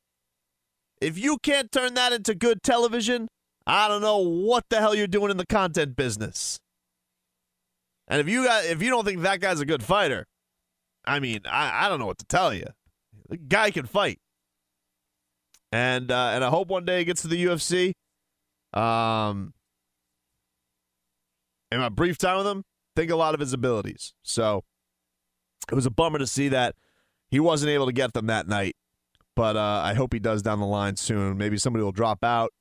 If 1.01 1.19
you 1.19 1.37
can't 1.37 1.71
turn 1.71 1.93
that 1.93 2.13
into 2.13 2.33
good 2.33 2.63
television, 2.63 3.27
I 3.67 3.87
don't 3.87 4.01
know 4.01 4.17
what 4.17 4.63
the 4.71 4.79
hell 4.79 4.95
you're 4.95 5.05
doing 5.05 5.29
in 5.29 5.37
the 5.37 5.45
content 5.45 5.95
business. 5.95 6.59
And 8.07 8.19
if 8.19 8.27
you 8.27 8.43
got, 8.43 8.65
if 8.65 8.81
you 8.81 8.89
don't 8.89 9.05
think 9.05 9.21
that 9.21 9.39
guy's 9.39 9.59
a 9.59 9.67
good 9.67 9.83
fighter, 9.83 10.25
I 11.05 11.19
mean, 11.19 11.41
I, 11.45 11.85
I 11.85 11.89
don't 11.89 11.99
know 11.99 12.05
what 12.05 12.19
to 12.19 12.25
tell 12.25 12.53
you. 12.53 12.65
The 13.29 13.37
guy 13.37 13.71
can 13.71 13.85
fight, 13.85 14.19
and 15.71 16.11
uh, 16.11 16.31
and 16.33 16.43
I 16.43 16.49
hope 16.49 16.67
one 16.67 16.85
day 16.85 16.99
he 16.99 17.05
gets 17.05 17.21
to 17.23 17.27
the 17.27 17.45
UFC. 17.45 17.93
Um, 18.73 19.53
in 21.71 21.79
my 21.79 21.89
brief 21.89 22.17
time 22.17 22.37
with 22.37 22.47
him, 22.47 22.63
think 22.95 23.11
a 23.11 23.15
lot 23.15 23.33
of 23.33 23.39
his 23.39 23.53
abilities. 23.53 24.13
So 24.23 24.63
it 25.71 25.75
was 25.75 25.85
a 25.85 25.91
bummer 25.91 26.19
to 26.19 26.27
see 26.27 26.49
that 26.49 26.75
he 27.29 27.39
wasn't 27.39 27.71
able 27.71 27.87
to 27.87 27.91
get 27.91 28.13
them 28.13 28.27
that 28.27 28.47
night. 28.47 28.75
But 29.35 29.57
uh, 29.57 29.81
I 29.83 29.95
hope 29.95 30.13
he 30.13 30.19
does 30.19 30.43
down 30.43 30.59
the 30.59 30.67
line 30.67 30.95
soon. 30.95 31.37
Maybe 31.37 31.57
somebody 31.57 31.83
will 31.83 31.91
drop 31.91 32.23
out 32.23 32.51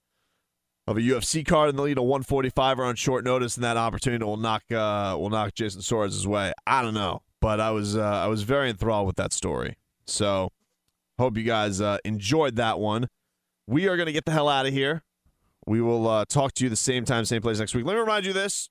of 0.86 0.96
a 0.96 1.00
UFC 1.00 1.46
card 1.46 1.68
and 1.68 1.78
they'll 1.78 1.86
need 1.86 1.98
a 1.98 2.00
145er 2.00 2.78
on 2.78 2.96
short 2.96 3.24
notice, 3.24 3.56
and 3.56 3.64
that 3.64 3.76
opportunity 3.76 4.24
will 4.24 4.36
knock 4.36 4.62
uh, 4.70 5.14
will 5.18 5.30
knock 5.30 5.54
Jason 5.54 5.82
Soares's 5.82 6.26
way. 6.26 6.52
I 6.66 6.82
don't 6.82 6.94
know, 6.94 7.22
but 7.42 7.60
I 7.60 7.72
was 7.72 7.96
uh, 7.96 8.00
I 8.00 8.28
was 8.28 8.44
very 8.44 8.70
enthralled 8.70 9.06
with 9.06 9.16
that 9.16 9.32
story. 9.32 9.76
So 10.06 10.50
hope 11.18 11.36
you 11.36 11.42
guys 11.42 11.80
uh, 11.80 11.98
enjoyed 12.04 12.56
that 12.56 12.78
one. 12.78 13.08
We 13.66 13.88
are 13.88 13.96
going 13.96 14.06
to 14.06 14.12
get 14.12 14.24
the 14.24 14.30
hell 14.30 14.48
out 14.48 14.64
of 14.64 14.72
here. 14.72 15.02
We 15.66 15.80
will 15.80 16.08
uh, 16.08 16.24
talk 16.24 16.52
to 16.54 16.64
you 16.64 16.70
the 16.70 16.76
same 16.76 17.04
time, 17.04 17.24
same 17.24 17.42
place 17.42 17.58
next 17.58 17.74
week. 17.74 17.84
Let 17.84 17.94
me 17.94 18.00
remind 18.00 18.24
you 18.24 18.32
this 18.32 18.70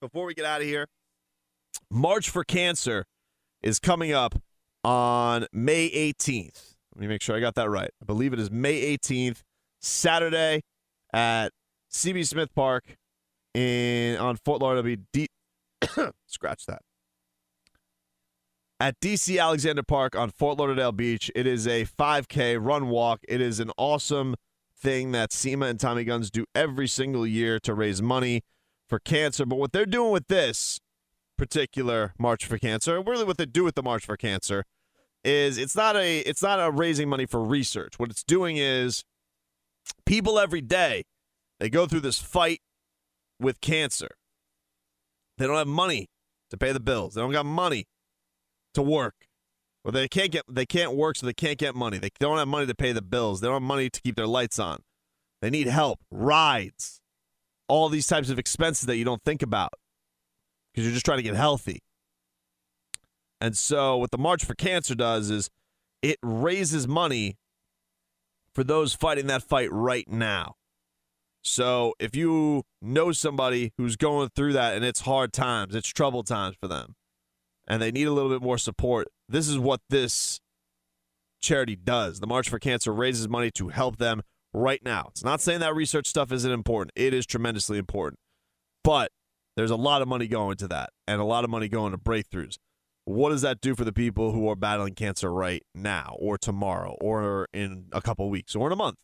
before 0.00 0.24
we 0.26 0.34
get 0.34 0.44
out 0.44 0.60
of 0.60 0.66
here. 0.66 0.86
March 1.90 2.30
for 2.30 2.44
Cancer 2.44 3.04
is 3.62 3.78
coming 3.78 4.12
up 4.12 4.40
on 4.84 5.46
May 5.52 5.90
18th. 5.90 6.74
Let 6.94 7.00
me 7.00 7.08
make 7.08 7.20
sure 7.20 7.36
I 7.36 7.40
got 7.40 7.56
that 7.56 7.68
right. 7.68 7.90
I 8.00 8.04
believe 8.04 8.32
it 8.32 8.38
is 8.38 8.50
May 8.50 8.96
18th, 8.96 9.42
Saturday 9.80 10.62
at 11.12 11.50
CB 11.90 12.26
Smith 12.26 12.54
Park 12.54 12.96
in 13.54 14.16
on 14.18 14.36
Fort 14.44 14.62
Lauderdale. 14.62 14.96
D- 15.12 15.28
scratch 16.26 16.66
that. 16.66 16.82
At 18.80 19.00
DC 19.00 19.40
Alexander 19.40 19.84
Park 19.84 20.16
on 20.16 20.30
Fort 20.30 20.58
Lauderdale 20.58 20.92
Beach. 20.92 21.30
It 21.34 21.46
is 21.46 21.66
a 21.66 21.84
5K 21.84 22.58
run 22.60 22.88
walk. 22.88 23.20
It 23.28 23.40
is 23.40 23.60
an 23.60 23.70
awesome 23.76 24.34
thing 24.76 25.12
that 25.12 25.32
SEMA 25.32 25.66
and 25.66 25.78
Tommy 25.78 26.04
Guns 26.04 26.30
do 26.30 26.44
every 26.54 26.88
single 26.88 27.26
year 27.26 27.60
to 27.60 27.72
raise 27.72 28.02
money 28.02 28.42
for 28.88 28.98
cancer. 28.98 29.46
But 29.46 29.56
what 29.56 29.72
they're 29.72 29.86
doing 29.86 30.10
with 30.10 30.26
this 30.26 30.80
particular 31.38 32.14
March 32.18 32.44
for 32.46 32.58
Cancer, 32.58 32.96
and 32.96 33.06
really 33.06 33.24
what 33.24 33.38
they 33.38 33.46
do 33.46 33.64
with 33.64 33.76
the 33.76 33.82
March 33.82 34.04
for 34.04 34.16
Cancer, 34.16 34.64
is 35.22 35.56
it's 35.56 35.76
not 35.76 35.96
a 35.96 36.18
it's 36.20 36.42
not 36.42 36.58
a 36.60 36.70
raising 36.70 37.08
money 37.08 37.26
for 37.26 37.42
research. 37.42 37.98
What 37.98 38.10
it's 38.10 38.24
doing 38.24 38.56
is 38.56 39.04
people 40.04 40.38
every 40.38 40.60
day 40.60 41.04
they 41.60 41.70
go 41.70 41.86
through 41.86 42.00
this 42.00 42.20
fight 42.20 42.60
with 43.40 43.60
cancer. 43.60 44.10
They 45.38 45.46
don't 45.46 45.56
have 45.56 45.66
money 45.66 46.08
to 46.50 46.56
pay 46.56 46.72
the 46.72 46.80
bills. 46.80 47.14
They 47.14 47.20
don't 47.20 47.32
got 47.32 47.46
money 47.46 47.86
to 48.74 48.82
work. 48.82 49.26
Well, 49.84 49.92
they 49.92 50.08
can't 50.08 50.30
get 50.30 50.44
they 50.48 50.66
can't 50.66 50.94
work, 50.94 51.16
so 51.16 51.26
they 51.26 51.34
can't 51.34 51.58
get 51.58 51.74
money. 51.74 51.98
They 51.98 52.10
don't 52.18 52.38
have 52.38 52.48
money 52.48 52.66
to 52.66 52.74
pay 52.74 52.92
the 52.92 53.02
bills. 53.02 53.40
They 53.40 53.48
don't 53.48 53.56
have 53.56 53.62
money 53.62 53.90
to 53.90 54.00
keep 54.00 54.16
their 54.16 54.26
lights 54.26 54.58
on. 54.58 54.82
They 55.42 55.50
need 55.50 55.66
help, 55.66 56.00
rides, 56.10 57.00
all 57.68 57.88
these 57.90 58.06
types 58.06 58.30
of 58.30 58.38
expenses 58.38 58.86
that 58.86 58.96
you 58.96 59.04
don't 59.04 59.22
think 59.24 59.42
about 59.42 59.74
because 60.72 60.86
you're 60.86 60.94
just 60.94 61.04
trying 61.04 61.18
to 61.18 61.22
get 61.22 61.34
healthy. 61.34 61.82
And 63.40 63.56
so, 63.56 63.98
what 63.98 64.10
the 64.10 64.18
March 64.18 64.44
for 64.44 64.54
Cancer 64.54 64.94
does 64.94 65.28
is 65.28 65.50
it 66.00 66.18
raises 66.22 66.88
money 66.88 67.36
for 68.54 68.64
those 68.64 68.94
fighting 68.94 69.26
that 69.26 69.42
fight 69.42 69.70
right 69.70 70.08
now. 70.08 70.54
So, 71.42 71.92
if 71.98 72.16
you 72.16 72.62
know 72.80 73.12
somebody 73.12 73.72
who's 73.76 73.96
going 73.96 74.30
through 74.34 74.54
that 74.54 74.74
and 74.74 74.84
it's 74.84 75.00
hard 75.00 75.34
times, 75.34 75.74
it's 75.74 75.88
troubled 75.88 76.26
times 76.26 76.56
for 76.58 76.68
them, 76.68 76.94
and 77.66 77.80
they 77.80 77.90
need 77.90 78.06
a 78.06 78.12
little 78.12 78.30
bit 78.30 78.42
more 78.42 78.58
support, 78.58 79.08
this 79.28 79.48
is 79.48 79.58
what 79.58 79.80
this 79.90 80.40
charity 81.40 81.76
does. 81.76 82.20
The 82.20 82.26
March 82.26 82.48
for 82.48 82.58
Cancer 82.58 82.92
raises 82.92 83.28
money 83.28 83.50
to 83.52 83.68
help 83.68 83.98
them 83.98 84.22
right 84.52 84.82
now. 84.84 85.08
It's 85.10 85.24
not 85.24 85.40
saying 85.40 85.60
that 85.60 85.74
research 85.74 86.06
stuff 86.06 86.32
isn't 86.32 86.50
important, 86.50 86.92
it 86.96 87.12
is 87.12 87.26
tremendously 87.26 87.78
important. 87.78 88.18
But 88.82 89.10
there's 89.56 89.70
a 89.70 89.76
lot 89.76 90.02
of 90.02 90.08
money 90.08 90.26
going 90.26 90.56
to 90.58 90.68
that 90.68 90.90
and 91.06 91.20
a 91.20 91.24
lot 91.24 91.44
of 91.44 91.50
money 91.50 91.68
going 91.68 91.92
to 91.92 91.98
breakthroughs. 91.98 92.56
What 93.06 93.30
does 93.30 93.42
that 93.42 93.60
do 93.60 93.74
for 93.74 93.84
the 93.84 93.92
people 93.92 94.32
who 94.32 94.48
are 94.48 94.56
battling 94.56 94.94
cancer 94.94 95.32
right 95.32 95.62
now 95.74 96.16
or 96.18 96.38
tomorrow 96.38 96.96
or 97.00 97.48
in 97.52 97.86
a 97.92 98.00
couple 98.00 98.28
weeks 98.30 98.54
or 98.56 98.66
in 98.66 98.72
a 98.72 98.76
month? 98.76 98.96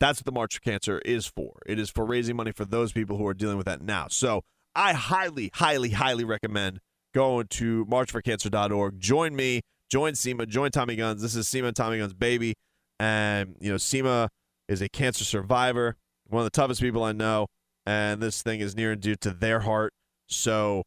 That's 0.00 0.20
what 0.20 0.26
the 0.26 0.32
March 0.32 0.54
for 0.54 0.60
Cancer 0.60 1.00
is 1.04 1.26
for. 1.26 1.60
It 1.66 1.78
is 1.78 1.90
for 1.90 2.04
raising 2.04 2.36
money 2.36 2.52
for 2.52 2.64
those 2.64 2.92
people 2.92 3.16
who 3.16 3.26
are 3.26 3.34
dealing 3.34 3.56
with 3.56 3.66
that 3.66 3.82
now. 3.82 4.06
So 4.08 4.42
I 4.74 4.92
highly, 4.92 5.50
highly, 5.54 5.90
highly 5.90 6.24
recommend 6.24 6.80
going 7.18 7.48
to 7.48 7.84
marchforcancer.org. 7.86 9.00
Join 9.00 9.34
me, 9.34 9.60
join 9.88 10.14
SEMA, 10.14 10.46
join 10.46 10.70
Tommy 10.70 10.94
Guns. 10.94 11.20
This 11.20 11.34
is 11.34 11.48
SEMA 11.48 11.72
Tommy 11.72 11.98
Guns, 11.98 12.14
baby. 12.14 12.54
And, 13.00 13.56
you 13.58 13.72
know, 13.72 13.76
SEMA 13.76 14.28
is 14.68 14.80
a 14.80 14.88
cancer 14.88 15.24
survivor, 15.24 15.96
one 16.28 16.42
of 16.42 16.44
the 16.44 16.50
toughest 16.50 16.80
people 16.80 17.02
I 17.02 17.10
know. 17.10 17.48
And 17.84 18.22
this 18.22 18.40
thing 18.40 18.60
is 18.60 18.76
near 18.76 18.92
and 18.92 19.00
dear 19.00 19.16
to 19.22 19.32
their 19.32 19.60
heart. 19.60 19.94
So 20.28 20.84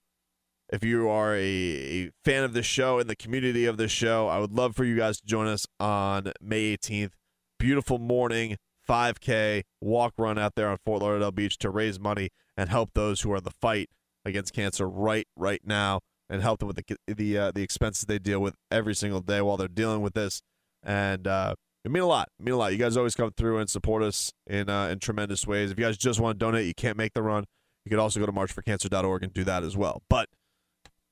if 0.72 0.86
you 0.86 1.10
are 1.10 1.36
a, 1.36 1.40
a 1.42 2.12
fan 2.24 2.46
of 2.46 2.54
this 2.54 2.66
show 2.66 3.00
and 3.00 3.10
the 3.10 3.16
community 3.18 3.66
of 3.66 3.76
this 3.76 3.92
show, 3.92 4.30
I 4.30 4.40
would 4.40 4.54
love 4.54 4.74
for 4.74 4.86
you 4.86 4.96
guys 4.96 5.20
to 5.20 5.28
join 5.28 5.48
us 5.48 5.66
on 5.82 6.32
May 6.40 6.78
18th. 6.78 7.12
Beautiful 7.60 8.00
morning, 8.00 8.56
5K 8.88 9.64
walk 9.82 10.14
run 10.18 10.40
out 10.40 10.56
there 10.56 10.70
on 10.70 10.78
Fort 10.86 11.02
Lauderdale 11.02 11.32
Beach 11.32 11.58
to 11.58 11.70
raise 11.70 12.00
money 12.00 12.30
and 12.56 12.70
help 12.70 12.92
those 12.94 13.20
who 13.20 13.34
are 13.34 13.42
the 13.42 13.52
fight 13.52 13.90
against 14.24 14.54
cancer 14.54 14.88
right 14.88 15.28
right 15.36 15.62
now 15.66 16.00
and 16.32 16.42
help 16.42 16.60
them 16.60 16.68
with 16.68 16.78
the 16.78 17.14
the 17.14 17.38
uh, 17.38 17.52
the 17.52 17.62
expenses 17.62 18.06
they 18.06 18.18
deal 18.18 18.40
with 18.40 18.56
every 18.72 18.96
single 18.96 19.20
day 19.20 19.42
while 19.42 19.58
they're 19.58 19.68
dealing 19.68 20.02
with 20.02 20.14
this. 20.14 20.42
And 20.82 21.28
uh, 21.28 21.56
it 21.84 21.92
mean 21.92 22.02
a 22.02 22.08
lot. 22.08 22.30
It 22.40 22.46
mean 22.46 22.56
a 22.56 22.58
lot. 22.58 22.72
You 22.72 22.78
guys 22.80 22.96
always 22.98 23.14
come 23.14 23.32
through 23.36 23.60
and 23.60 23.70
support 23.70 24.02
us 24.02 24.32
in 24.48 24.70
uh, 24.70 24.88
in 24.88 25.00
tremendous 25.00 25.46
ways. 25.46 25.70
If 25.70 25.78
you 25.78 25.86
guys 25.86 25.98
just 25.98 26.20
want 26.20 26.40
to 26.40 26.44
donate, 26.44 26.66
you 26.66 26.74
can't 26.74 26.98
make 26.98 27.14
the 27.14 27.22
run. 27.22 27.46
You 27.86 27.90
could 27.90 28.00
also 28.00 28.20
go 28.20 28.26
to 28.26 28.32
marchforcancer.org 28.32 29.24
and 29.24 29.34
do 29.34 29.44
that 29.44 29.64
as 29.64 29.76
well. 29.76 30.02
But 30.10 30.30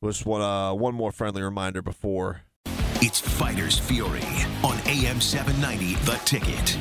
just 0.03 0.25
want 0.25 0.43
uh, 0.43 0.73
one 0.73 0.95
more 0.95 1.11
friendly 1.11 1.41
reminder 1.41 1.81
before. 1.81 2.43
It's 3.01 3.19
Fighters 3.19 3.77
Fury 3.77 4.23
on 4.63 4.77
AM 4.85 5.19
790, 5.19 5.95
The 6.05 6.15
Ticket. 6.25 6.77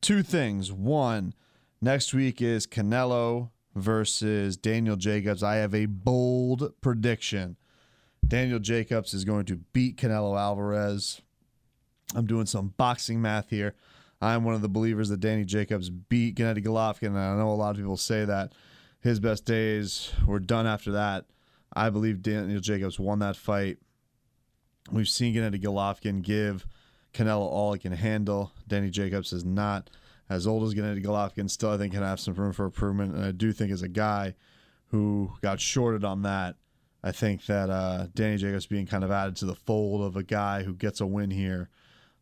Two 0.00 0.22
things. 0.22 0.72
One, 0.72 1.34
next 1.80 2.14
week 2.14 2.42
is 2.42 2.66
Canelo 2.66 3.50
versus 3.74 4.56
Daniel 4.56 4.96
Jacobs. 4.96 5.42
I 5.42 5.56
have 5.56 5.74
a 5.74 5.86
bold 5.86 6.72
prediction. 6.80 7.56
Daniel 8.26 8.58
Jacobs 8.58 9.14
is 9.14 9.24
going 9.24 9.46
to 9.46 9.56
beat 9.72 9.96
Canelo 9.96 10.38
Alvarez. 10.38 11.22
I'm 12.14 12.26
doing 12.26 12.46
some 12.46 12.74
boxing 12.76 13.20
math 13.20 13.50
here. 13.50 13.74
I'm 14.20 14.44
one 14.44 14.54
of 14.54 14.62
the 14.62 14.68
believers 14.68 15.08
that 15.10 15.20
Danny 15.20 15.44
Jacobs 15.44 15.90
beat 15.90 16.36
Gennady 16.36 16.64
Golovkin, 16.64 17.08
and 17.08 17.18
I 17.18 17.36
know 17.36 17.50
a 17.50 17.52
lot 17.52 17.70
of 17.70 17.76
people 17.76 17.96
say 17.96 18.24
that 18.24 18.52
his 19.00 19.20
best 19.20 19.44
days 19.44 20.12
were 20.26 20.40
done 20.40 20.66
after 20.66 20.92
that. 20.92 21.26
I 21.74 21.90
believe 21.90 22.22
Daniel 22.22 22.60
Jacobs 22.60 22.98
won 22.98 23.20
that 23.20 23.36
fight. 23.36 23.78
We've 24.90 25.08
seen 25.08 25.34
Gennady 25.34 25.62
Golovkin 25.62 26.22
give 26.22 26.66
Canelo 27.14 27.42
all 27.42 27.74
he 27.74 27.78
can 27.78 27.92
handle. 27.92 28.52
Danny 28.66 28.90
Jacobs 28.90 29.32
is 29.32 29.44
not 29.44 29.88
as 30.28 30.46
old 30.46 30.64
as 30.64 30.74
Gennady 30.74 31.04
Golovkin. 31.04 31.50
Still, 31.50 31.70
I 31.70 31.78
think 31.78 31.92
can 31.92 32.02
have 32.02 32.20
some 32.20 32.34
room 32.34 32.52
for 32.52 32.64
improvement, 32.64 33.14
and 33.14 33.24
I 33.24 33.32
do 33.32 33.52
think 33.52 33.70
as 33.70 33.82
a 33.82 33.88
guy 33.88 34.34
who 34.88 35.32
got 35.42 35.60
shorted 35.60 36.04
on 36.04 36.22
that, 36.22 36.56
I 37.02 37.12
think 37.12 37.46
that 37.46 37.70
uh, 37.70 38.08
Danny 38.14 38.36
Jacobs 38.36 38.66
being 38.66 38.86
kind 38.86 39.04
of 39.04 39.10
added 39.10 39.36
to 39.36 39.46
the 39.46 39.54
fold 39.54 40.02
of 40.02 40.16
a 40.16 40.22
guy 40.22 40.62
who 40.62 40.74
gets 40.74 41.00
a 41.00 41.06
win 41.06 41.30
here, 41.30 41.68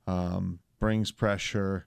um, 0.07 0.59
brings 0.79 1.11
pressure, 1.11 1.87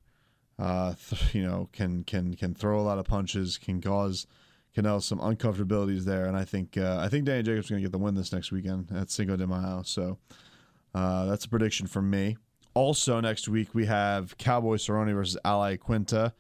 uh, 0.58 0.96
th- 1.10 1.34
you 1.36 1.44
know, 1.44 1.70
can 1.72 2.04
can 2.04 2.34
can 2.36 2.54
throw 2.54 2.80
a 2.80 2.84
lot 2.84 2.98
of 2.98 3.06
punches, 3.06 3.58
can 3.58 3.80
cause 3.82 4.28
Canelo 4.76 5.02
some 5.02 5.20
uncomfortabilities 5.20 6.04
there, 6.04 6.26
and 6.26 6.36
I 6.36 6.46
think 6.46 6.78
uh, 6.78 6.98
I 7.00 7.10
think 7.10 7.26
Danny 7.26 7.44
Jacobs 7.44 7.66
is 7.66 7.70
going 7.70 7.82
to 7.82 7.86
get 7.86 7.92
the 7.92 7.98
win 7.98 8.16
this 8.16 8.34
next 8.34 8.52
weekend 8.52 8.92
at 8.94 9.10
Cinco 9.10 9.36
de 9.36 9.48
Mayo. 9.48 9.84
So 9.84 10.18
uh, 10.94 11.26
that's 11.26 11.46
a 11.46 11.50
prediction 11.50 11.88
from 11.88 12.10
me. 12.10 12.38
Also, 12.80 13.20
next 13.20 13.50
week 13.50 13.76
we 13.76 13.88
have 13.88 14.38
Cowboy 14.38 14.78
Cerrone 14.78 15.14
versus 15.14 15.38
Al 15.44 15.60
Iaquinta. 15.60 16.32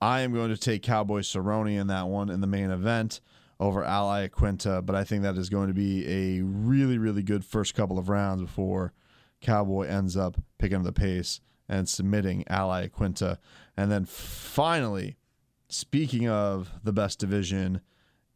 I 0.00 0.22
am 0.22 0.32
going 0.32 0.48
to 0.48 0.56
take 0.56 0.82
Cowboy 0.82 1.20
Cerrone 1.20 1.78
in 1.78 1.88
that 1.88 2.08
one 2.08 2.30
in 2.30 2.40
the 2.40 2.46
main 2.46 2.70
event 2.70 3.20
over 3.60 3.84
Al 3.84 4.08
Iaquinta, 4.08 4.86
but 4.86 4.96
I 4.96 5.04
think 5.04 5.22
that 5.22 5.36
is 5.36 5.50
going 5.50 5.68
to 5.68 5.74
be 5.74 6.08
a 6.08 6.42
really, 6.42 6.96
really 6.96 7.22
good 7.22 7.44
first 7.44 7.74
couple 7.74 7.98
of 7.98 8.08
rounds 8.08 8.40
before 8.40 8.94
Cowboy 9.42 9.86
ends 9.86 10.16
up 10.16 10.40
picking 10.56 10.78
up 10.78 10.84
the 10.84 10.92
pace 10.92 11.42
and 11.68 11.86
submitting 11.86 12.44
Al 12.48 12.70
Iaquinta. 12.70 13.36
And 13.76 13.92
then 13.92 14.06
finally, 14.06 15.18
speaking 15.68 16.26
of 16.26 16.72
the 16.82 16.94
best 16.94 17.18
division 17.18 17.82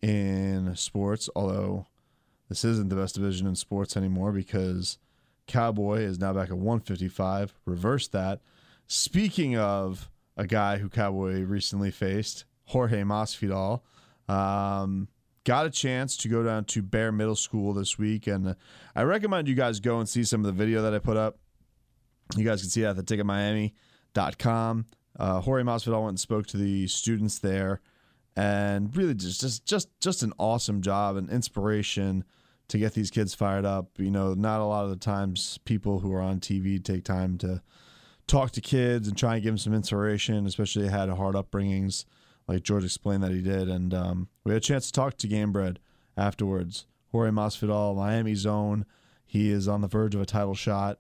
in 0.03 0.77
sports, 0.77 1.31
although 1.35 1.87
this 2.51 2.67
isn't 2.67 2.91
the 2.91 2.97
best 2.97 3.15
division 3.15 3.47
in 3.47 3.57
sports 3.57 3.97
anymore 3.97 4.33
because 4.33 4.99
Cowboy 5.47 6.01
is 6.01 6.19
now 6.19 6.33
back 6.33 6.49
at 6.49 6.57
155. 6.57 7.55
Reverse 7.65 8.09
that. 8.09 8.41
Speaking 8.87 9.57
of 9.57 10.11
a 10.37 10.47
guy 10.47 10.79
who 10.79 10.89
Cowboy 10.89 11.43
recently 11.43 11.91
faced, 11.91 12.45
Jorge 12.65 13.03
Masvidal, 13.03 13.81
um, 14.29 15.09
got 15.45 15.67
a 15.67 15.71
chance 15.71 16.17
to 16.19 16.29
go 16.29 16.43
down 16.43 16.65
to 16.65 16.83
Bear 16.83 17.13
Middle 17.13 17.37
School 17.37 17.73
this 17.73 17.99
week, 17.99 18.27
and 18.27 18.57
I 18.95 19.03
recommend 19.03 19.49
you 19.49 19.55
guys 19.55 19.81
go 19.81 19.99
and 19.99 20.09
see 20.09 20.25
some 20.25 20.41
of 20.41 20.47
the 20.47 20.53
video 20.53 20.83
that 20.83 20.93
I 20.95 20.99
put 20.99 21.17
up. 21.17 21.39
You 22.37 22.45
guys 22.45 22.61
can 22.61 22.71
see 22.71 22.83
that 22.83 22.99
at 22.99 23.05
theticketmiami.com. 23.05 24.87
Uh, 25.19 25.41
Jorge 25.41 25.63
Masvidal 25.63 26.03
went 26.03 26.11
and 26.11 26.21
spoke 26.21 26.47
to 26.49 26.57
the 26.57 26.89
students 26.89 27.39
there, 27.39 27.81
and 28.35 28.95
really 28.97 29.15
just 29.15 29.41
just 29.41 29.65
just 29.65 29.89
just 30.01 30.23
an 30.23 30.33
awesome 30.39 30.83
job 30.83 31.17
and 31.17 31.31
inspiration 31.31 32.25
to 32.69 32.79
get 32.79 32.95
these 32.95 33.11
kids 33.11 33.35
fired 33.35 33.65
up. 33.65 33.91
You 33.99 34.11
know, 34.11 34.35
not 34.35 34.61
a 34.61 34.65
lot 34.65 34.85
of 34.85 34.91
the 34.91 34.97
times 34.97 35.59
people 35.65 36.01
who 36.01 36.13
are 36.13 36.23
on 36.23 36.41
TV 36.41 36.83
take 36.83 37.05
time 37.05 37.39
to 37.39 37.63
talk 38.27 38.51
to 38.53 38.61
kids 38.61 39.07
and 39.07 39.17
try 39.17 39.35
and 39.35 39.43
give 39.43 39.53
them 39.53 39.59
some 39.59 39.75
inspiration, 39.75 40.47
especially 40.47 40.89
had 40.89 41.09
hard 41.11 41.35
upbringings, 41.35 42.05
like 42.49 42.63
George 42.63 42.85
explained 42.85 43.23
that 43.23 43.33
he 43.33 43.43
did. 43.43 43.69
And 43.69 43.95
um, 43.95 44.29
we 44.45 44.53
had 44.53 44.59
a 44.59 44.65
chance 44.65 44.87
to 44.87 44.93
talk 44.93 45.17
to 45.19 45.29
Gamebred 45.29 45.77
afterwards. 46.17 46.87
Jorge 47.13 47.31
Masvidal, 47.31 47.97
Miami 47.97 48.35
zone. 48.35 48.85
He 49.25 49.51
is 49.51 49.69
on 49.69 49.81
the 49.81 49.89
verge 49.89 50.15
of 50.15 50.21
a 50.21 50.27
title 50.27 50.55
shot, 50.55 50.99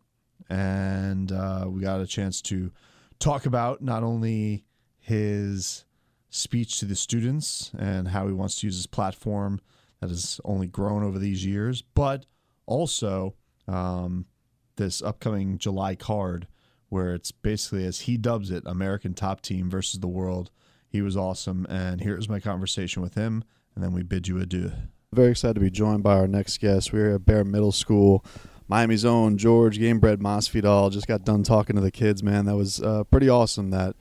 and 0.48 1.30
uh, 1.30 1.66
we 1.68 1.80
got 1.80 2.00
a 2.00 2.06
chance 2.06 2.42
to 2.42 2.72
talk 3.18 3.46
about 3.46 3.82
not 3.82 4.02
only 4.02 4.64
his 4.98 5.84
speech 6.30 6.80
to 6.80 6.84
the 6.84 6.96
students 6.96 7.70
and 7.78 8.08
how 8.08 8.26
he 8.26 8.32
wants 8.32 8.56
to 8.56 8.66
use 8.66 8.76
his 8.76 8.86
platform 8.86 9.60
that 10.00 10.10
has 10.10 10.40
only 10.44 10.66
grown 10.66 11.02
over 11.02 11.18
these 11.18 11.44
years, 11.44 11.82
but 11.82 12.26
also 12.66 13.34
um, 13.68 14.26
this 14.76 15.02
upcoming 15.02 15.58
July 15.58 15.94
card 15.94 16.46
where 16.88 17.14
it's 17.14 17.32
basically, 17.32 17.84
as 17.84 18.00
he 18.00 18.16
dubs 18.16 18.50
it, 18.50 18.62
American 18.66 19.14
Top 19.14 19.40
Team 19.40 19.68
versus 19.68 20.00
the 20.00 20.08
world. 20.08 20.50
He 20.88 21.02
was 21.02 21.16
awesome. 21.16 21.66
And 21.68 22.00
here's 22.00 22.28
my 22.28 22.40
conversation 22.40 23.02
with 23.02 23.14
him, 23.14 23.42
and 23.74 23.82
then 23.82 23.92
we 23.92 24.02
bid 24.02 24.28
you 24.28 24.38
adieu. 24.38 24.72
Very 25.12 25.30
excited 25.30 25.54
to 25.54 25.60
be 25.60 25.70
joined 25.70 26.02
by 26.02 26.16
our 26.16 26.28
next 26.28 26.58
guest. 26.58 26.92
We're 26.92 27.16
at 27.16 27.26
Bear 27.26 27.44
Middle 27.44 27.72
School. 27.72 28.24
Miami's 28.68 29.04
own 29.04 29.38
George 29.38 29.78
Gamebred 29.78 30.16
Masvidal 30.16 30.90
just 30.90 31.06
got 31.06 31.24
done 31.24 31.42
talking 31.42 31.76
to 31.76 31.82
the 31.82 31.92
kids, 31.92 32.22
man. 32.22 32.46
That 32.46 32.56
was 32.56 32.82
uh, 32.82 33.04
pretty 33.04 33.28
awesome 33.28 33.70
that 33.70 33.94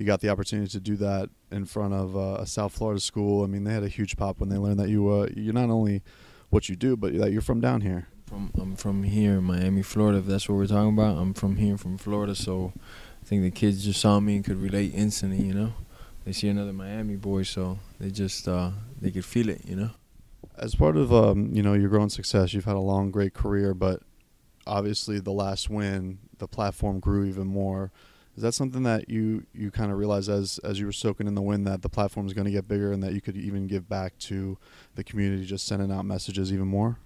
you 0.00 0.06
got 0.06 0.20
the 0.20 0.30
opportunity 0.30 0.70
to 0.70 0.80
do 0.80 0.96
that 0.96 1.28
in 1.52 1.66
front 1.66 1.92
of 1.92 2.16
uh, 2.16 2.38
a 2.40 2.46
South 2.46 2.72
Florida 2.72 2.98
school. 2.98 3.44
I 3.44 3.46
mean, 3.46 3.64
they 3.64 3.74
had 3.74 3.84
a 3.84 3.88
huge 3.88 4.16
pop 4.16 4.40
when 4.40 4.48
they 4.48 4.56
learned 4.56 4.80
that 4.80 4.88
you 4.88 5.10
uh, 5.10 5.28
you're 5.36 5.52
not 5.52 5.68
only 5.68 6.02
what 6.48 6.70
you 6.70 6.74
do, 6.74 6.96
but 6.96 7.16
that 7.18 7.32
you're 7.32 7.42
from 7.42 7.60
down 7.60 7.82
here. 7.82 8.08
From 8.26 8.50
I'm 8.58 8.76
from 8.76 9.02
here, 9.02 9.42
Miami, 9.42 9.82
Florida. 9.82 10.18
If 10.18 10.26
that's 10.26 10.48
what 10.48 10.54
we're 10.56 10.66
talking 10.66 10.94
about, 10.94 11.18
I'm 11.18 11.34
from 11.34 11.56
here, 11.56 11.76
from 11.76 11.98
Florida. 11.98 12.34
So 12.34 12.72
I 13.20 13.26
think 13.26 13.42
the 13.42 13.50
kids 13.50 13.84
just 13.84 14.00
saw 14.00 14.18
me 14.20 14.36
and 14.36 14.44
could 14.44 14.56
relate 14.56 14.92
instantly. 14.94 15.44
You 15.44 15.52
know, 15.52 15.72
they 16.24 16.32
see 16.32 16.48
another 16.48 16.72
Miami 16.72 17.16
boy, 17.16 17.42
so 17.42 17.78
they 18.00 18.10
just 18.10 18.48
uh, 18.48 18.70
they 19.02 19.10
could 19.10 19.26
feel 19.26 19.50
it. 19.50 19.66
You 19.66 19.76
know. 19.76 19.90
As 20.56 20.74
part 20.74 20.96
of 20.96 21.12
um, 21.12 21.50
you 21.52 21.62
know 21.62 21.74
your 21.74 21.90
growing 21.90 22.08
success, 22.08 22.54
you've 22.54 22.64
had 22.64 22.76
a 22.76 22.80
long, 22.80 23.10
great 23.10 23.34
career, 23.34 23.74
but 23.74 24.00
obviously 24.66 25.20
the 25.20 25.30
last 25.30 25.68
win, 25.68 26.20
the 26.38 26.48
platform 26.48 27.00
grew 27.00 27.26
even 27.26 27.46
more. 27.46 27.92
Is 28.36 28.42
that 28.42 28.52
something 28.52 28.84
that 28.84 29.08
you 29.08 29.44
you 29.52 29.70
kind 29.70 29.90
of 29.90 29.98
realized 29.98 30.28
as 30.28 30.58
as 30.64 30.78
you 30.78 30.86
were 30.86 30.92
soaking 30.92 31.26
in 31.26 31.34
the 31.34 31.42
wind 31.42 31.66
that 31.66 31.82
the 31.82 31.88
platform 31.88 32.26
is 32.26 32.32
going 32.32 32.46
to 32.46 32.50
get 32.50 32.68
bigger 32.68 32.92
and 32.92 33.02
that 33.02 33.12
you 33.12 33.20
could 33.20 33.36
even 33.36 33.66
give 33.66 33.88
back 33.88 34.16
to 34.20 34.56
the 34.94 35.04
community, 35.04 35.44
just 35.44 35.66
sending 35.66 35.90
out 35.90 36.04
messages 36.04 36.52
even 36.52 36.68
more? 36.68 36.98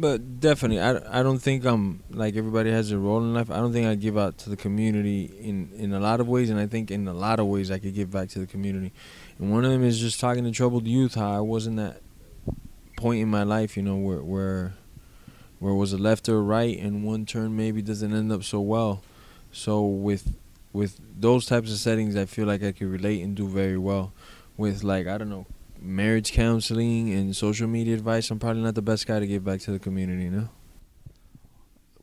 But 0.00 0.38
definitely, 0.38 0.80
I, 0.80 1.20
I 1.20 1.24
don't 1.24 1.40
think 1.40 1.64
I'm 1.64 2.04
like 2.10 2.36
everybody 2.36 2.70
has 2.70 2.92
a 2.92 2.98
role 2.98 3.18
in 3.18 3.34
life. 3.34 3.50
I 3.50 3.56
don't 3.56 3.72
think 3.72 3.88
I 3.88 3.96
give 3.96 4.16
out 4.16 4.38
to 4.38 4.50
the 4.50 4.56
community 4.56 5.24
in, 5.40 5.72
in 5.76 5.92
a 5.92 5.98
lot 5.98 6.20
of 6.20 6.28
ways, 6.28 6.50
and 6.50 6.60
I 6.60 6.68
think 6.68 6.92
in 6.92 7.08
a 7.08 7.12
lot 7.12 7.40
of 7.40 7.46
ways 7.46 7.72
I 7.72 7.80
could 7.80 7.94
give 7.94 8.12
back 8.12 8.28
to 8.30 8.38
the 8.38 8.46
community. 8.46 8.92
And 9.40 9.50
one 9.50 9.64
of 9.64 9.72
them 9.72 9.82
is 9.82 9.98
just 9.98 10.20
talking 10.20 10.44
to 10.44 10.52
troubled 10.52 10.86
youth. 10.86 11.16
How 11.16 11.32
I 11.32 11.40
wasn't 11.40 11.78
that 11.78 12.00
point 12.96 13.20
in 13.20 13.28
my 13.28 13.42
life, 13.42 13.76
you 13.76 13.82
know, 13.82 13.96
where 13.96 14.22
where 14.22 14.74
where 15.58 15.72
it 15.72 15.76
was 15.76 15.92
a 15.92 15.98
left 15.98 16.28
or 16.28 16.44
right, 16.44 16.78
and 16.78 17.02
one 17.02 17.26
turn 17.26 17.56
maybe 17.56 17.82
doesn't 17.82 18.14
end 18.14 18.30
up 18.30 18.44
so 18.44 18.60
well. 18.60 19.02
So 19.52 19.84
with 19.84 20.34
with 20.72 21.00
those 21.18 21.46
types 21.46 21.72
of 21.72 21.78
settings, 21.78 22.16
I 22.16 22.26
feel 22.26 22.46
like 22.46 22.62
I 22.62 22.72
could 22.72 22.88
relate 22.88 23.22
and 23.22 23.34
do 23.34 23.48
very 23.48 23.78
well. 23.78 24.12
With 24.56 24.82
like 24.82 25.06
I 25.06 25.18
don't 25.18 25.30
know, 25.30 25.46
marriage 25.80 26.32
counseling 26.32 27.12
and 27.12 27.34
social 27.34 27.68
media 27.68 27.94
advice, 27.94 28.30
I'm 28.30 28.38
probably 28.38 28.62
not 28.62 28.74
the 28.74 28.82
best 28.82 29.06
guy 29.06 29.20
to 29.20 29.26
give 29.26 29.44
back 29.44 29.60
to 29.60 29.72
the 29.72 29.78
community. 29.78 30.24
You 30.24 30.30
know. 30.30 30.48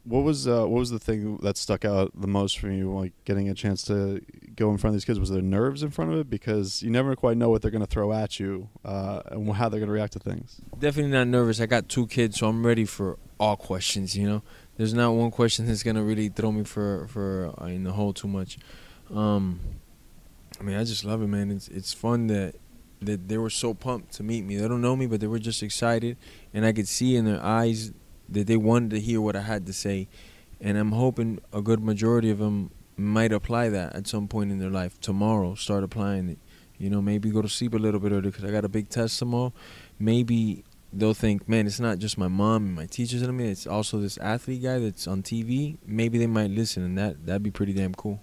What 0.04 0.24
was 0.24 0.48
uh, 0.48 0.68
what 0.68 0.80
was 0.80 0.92
the 0.92 1.00
thing 1.00 1.38
that 1.38 1.58
stuck 1.58 1.84
out 1.84 2.12
the 2.14 2.28
most 2.28 2.60
for 2.60 2.70
you, 2.70 2.94
like 2.94 3.14
getting 3.26 3.50
a 3.50 3.56
chance 3.56 3.82
to 3.84 4.22
go 4.56 4.70
in 4.70 4.78
front 4.78 4.92
of 4.92 4.96
these 4.96 5.06
kids? 5.06 5.20
Was 5.20 5.32
there 5.32 5.42
nerves 5.42 5.82
in 5.82 5.90
front 5.90 6.14
of 6.14 6.20
it 6.20 6.30
because 6.30 6.84
you 6.84 6.92
never 6.92 7.16
quite 7.16 7.38
know 7.38 7.50
what 7.50 7.64
they're 7.64 7.72
going 7.72 7.84
to 7.84 7.90
throw 7.90 8.14
at 8.14 8.40
you 8.40 8.70
uh, 8.86 9.22
and 9.32 9.52
how 9.54 9.68
they're 9.68 9.80
going 9.80 9.88
to 9.88 9.94
react 9.94 10.14
to 10.14 10.20
things? 10.20 10.62
Definitely 10.78 11.12
not 11.12 11.28
nervous. 11.28 11.60
I 11.60 11.66
got 11.66 11.90
two 11.90 12.06
kids, 12.06 12.38
so 12.38 12.48
I'm 12.48 12.66
ready 12.66 12.86
for 12.86 13.18
all 13.40 13.56
questions. 13.56 14.16
You 14.16 14.30
know, 14.30 14.42
there's 14.78 14.94
not 14.94 15.12
one 15.12 15.32
question 15.32 15.66
that's 15.66 15.84
gonna 15.84 16.04
really 16.04 16.30
throw 16.30 16.52
me 16.52 16.64
for 16.64 17.08
for 17.08 17.54
uh, 17.62 17.66
in 17.66 17.84
the 17.84 17.94
hole 17.94 18.14
too 18.14 18.28
much. 18.28 18.58
Um, 19.14 19.60
I 20.60 20.64
mean, 20.64 20.76
I 20.76 20.84
just 20.84 21.04
love 21.04 21.22
it, 21.22 21.28
man. 21.28 21.52
It's 21.52 21.68
it's 21.68 21.94
fun 21.94 22.28
that 22.28 22.56
that 23.02 23.28
they 23.28 23.38
were 23.38 23.50
so 23.50 23.74
pumped 23.74 24.14
to 24.14 24.24
meet 24.24 24.44
me. 24.44 24.58
They 24.58 24.68
don't 24.68 24.82
know 24.82 24.96
me, 24.96 25.06
but 25.06 25.20
they 25.20 25.28
were 25.28 25.40
just 25.40 25.62
excited, 25.62 26.18
and 26.54 26.66
I 26.66 26.72
could 26.72 26.88
see 26.88 27.16
in 27.16 27.26
their 27.26 27.44
eyes 27.44 27.92
that 28.30 28.48
they 28.48 28.58
wanted 28.58 28.92
to 28.92 29.00
hear 29.00 29.22
what 29.22 29.36
I 29.36 29.42
had 29.42 29.66
to 29.68 29.74
say. 29.74 30.08
And 30.60 30.78
I'm 30.78 30.94
hoping 30.94 31.40
a 31.54 31.62
good 31.62 31.84
majority 31.84 32.32
of 32.32 32.40
them 32.40 32.72
might 32.98 33.32
apply 33.32 33.70
that 33.70 33.94
at 33.96 34.08
some 34.08 34.28
point 34.28 34.52
in 34.52 34.60
their 34.60 34.70
life. 34.70 35.00
Tomorrow, 35.02 35.56
start 35.56 35.84
applying 35.84 36.30
it. 36.30 36.40
You 36.78 36.90
know, 36.90 37.02
maybe 37.02 37.30
go 37.30 37.42
to 37.42 37.50
sleep 37.50 37.74
a 37.74 37.78
little 37.78 38.00
bit 38.00 38.12
early 38.12 38.32
because 38.32 38.44
I 38.44 38.52
got 38.52 38.66
a 38.66 38.70
big 38.70 38.90
test 38.90 39.20
tomorrow. 39.20 39.54
Maybe 40.00 40.64
they'll 40.96 41.14
think, 41.14 41.48
man, 41.48 41.68
it's 41.68 41.80
not 41.80 42.00
just 42.00 42.18
my 42.18 42.28
mom 42.28 42.66
and 42.66 42.76
my 42.76 42.86
teachers 42.86 43.22
telling 43.22 43.38
me. 43.38 43.50
It's 43.50 43.68
also 43.68 44.00
this 44.00 44.18
athlete 44.18 44.64
guy 44.64 44.80
that's 44.80 45.08
on 45.08 45.24
TV. 45.24 45.78
Maybe 45.86 46.18
they 46.18 46.28
might 46.28 46.52
listen, 46.52 46.84
and 46.84 46.98
that 46.98 47.26
that'd 47.26 47.44
be 47.44 47.52
pretty 47.52 47.74
damn 47.74 47.94
cool. 47.94 48.22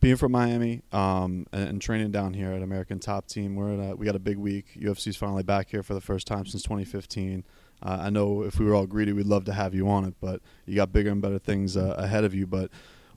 Being 0.00 0.16
from 0.16 0.32
Miami 0.32 0.82
um, 0.92 1.46
and, 1.50 1.68
and, 1.68 1.80
training 1.80 2.10
down 2.10 2.34
here 2.34 2.52
at 2.52 2.60
American 2.60 2.98
Top 2.98 3.26
Team, 3.26 3.54
we're 3.54 3.72
a, 3.72 3.94
we 3.96 4.04
got 4.04 4.14
a 4.14 4.18
big 4.18 4.36
week. 4.36 4.66
UFC's 4.78 5.16
finally 5.16 5.42
back 5.42 5.70
here 5.70 5.82
for 5.82 5.94
the 5.94 6.00
first 6.00 6.26
time 6.26 6.44
since 6.44 6.62
2015. 6.62 7.42
Uh, 7.82 7.98
I 8.02 8.10
know 8.10 8.42
if 8.42 8.58
we 8.58 8.66
were 8.66 8.74
all 8.74 8.86
greedy, 8.86 9.12
we'd 9.12 9.24
love 9.24 9.44
to 9.46 9.54
have 9.54 9.74
you 9.74 9.88
on 9.88 10.04
it, 10.04 10.14
but 10.20 10.42
you 10.66 10.76
got 10.76 10.92
bigger 10.92 11.10
and 11.10 11.22
better 11.22 11.38
things 11.38 11.74
uh, 11.74 11.94
ahead 11.96 12.24
of 12.24 12.34
you. 12.34 12.46
But 12.46 12.70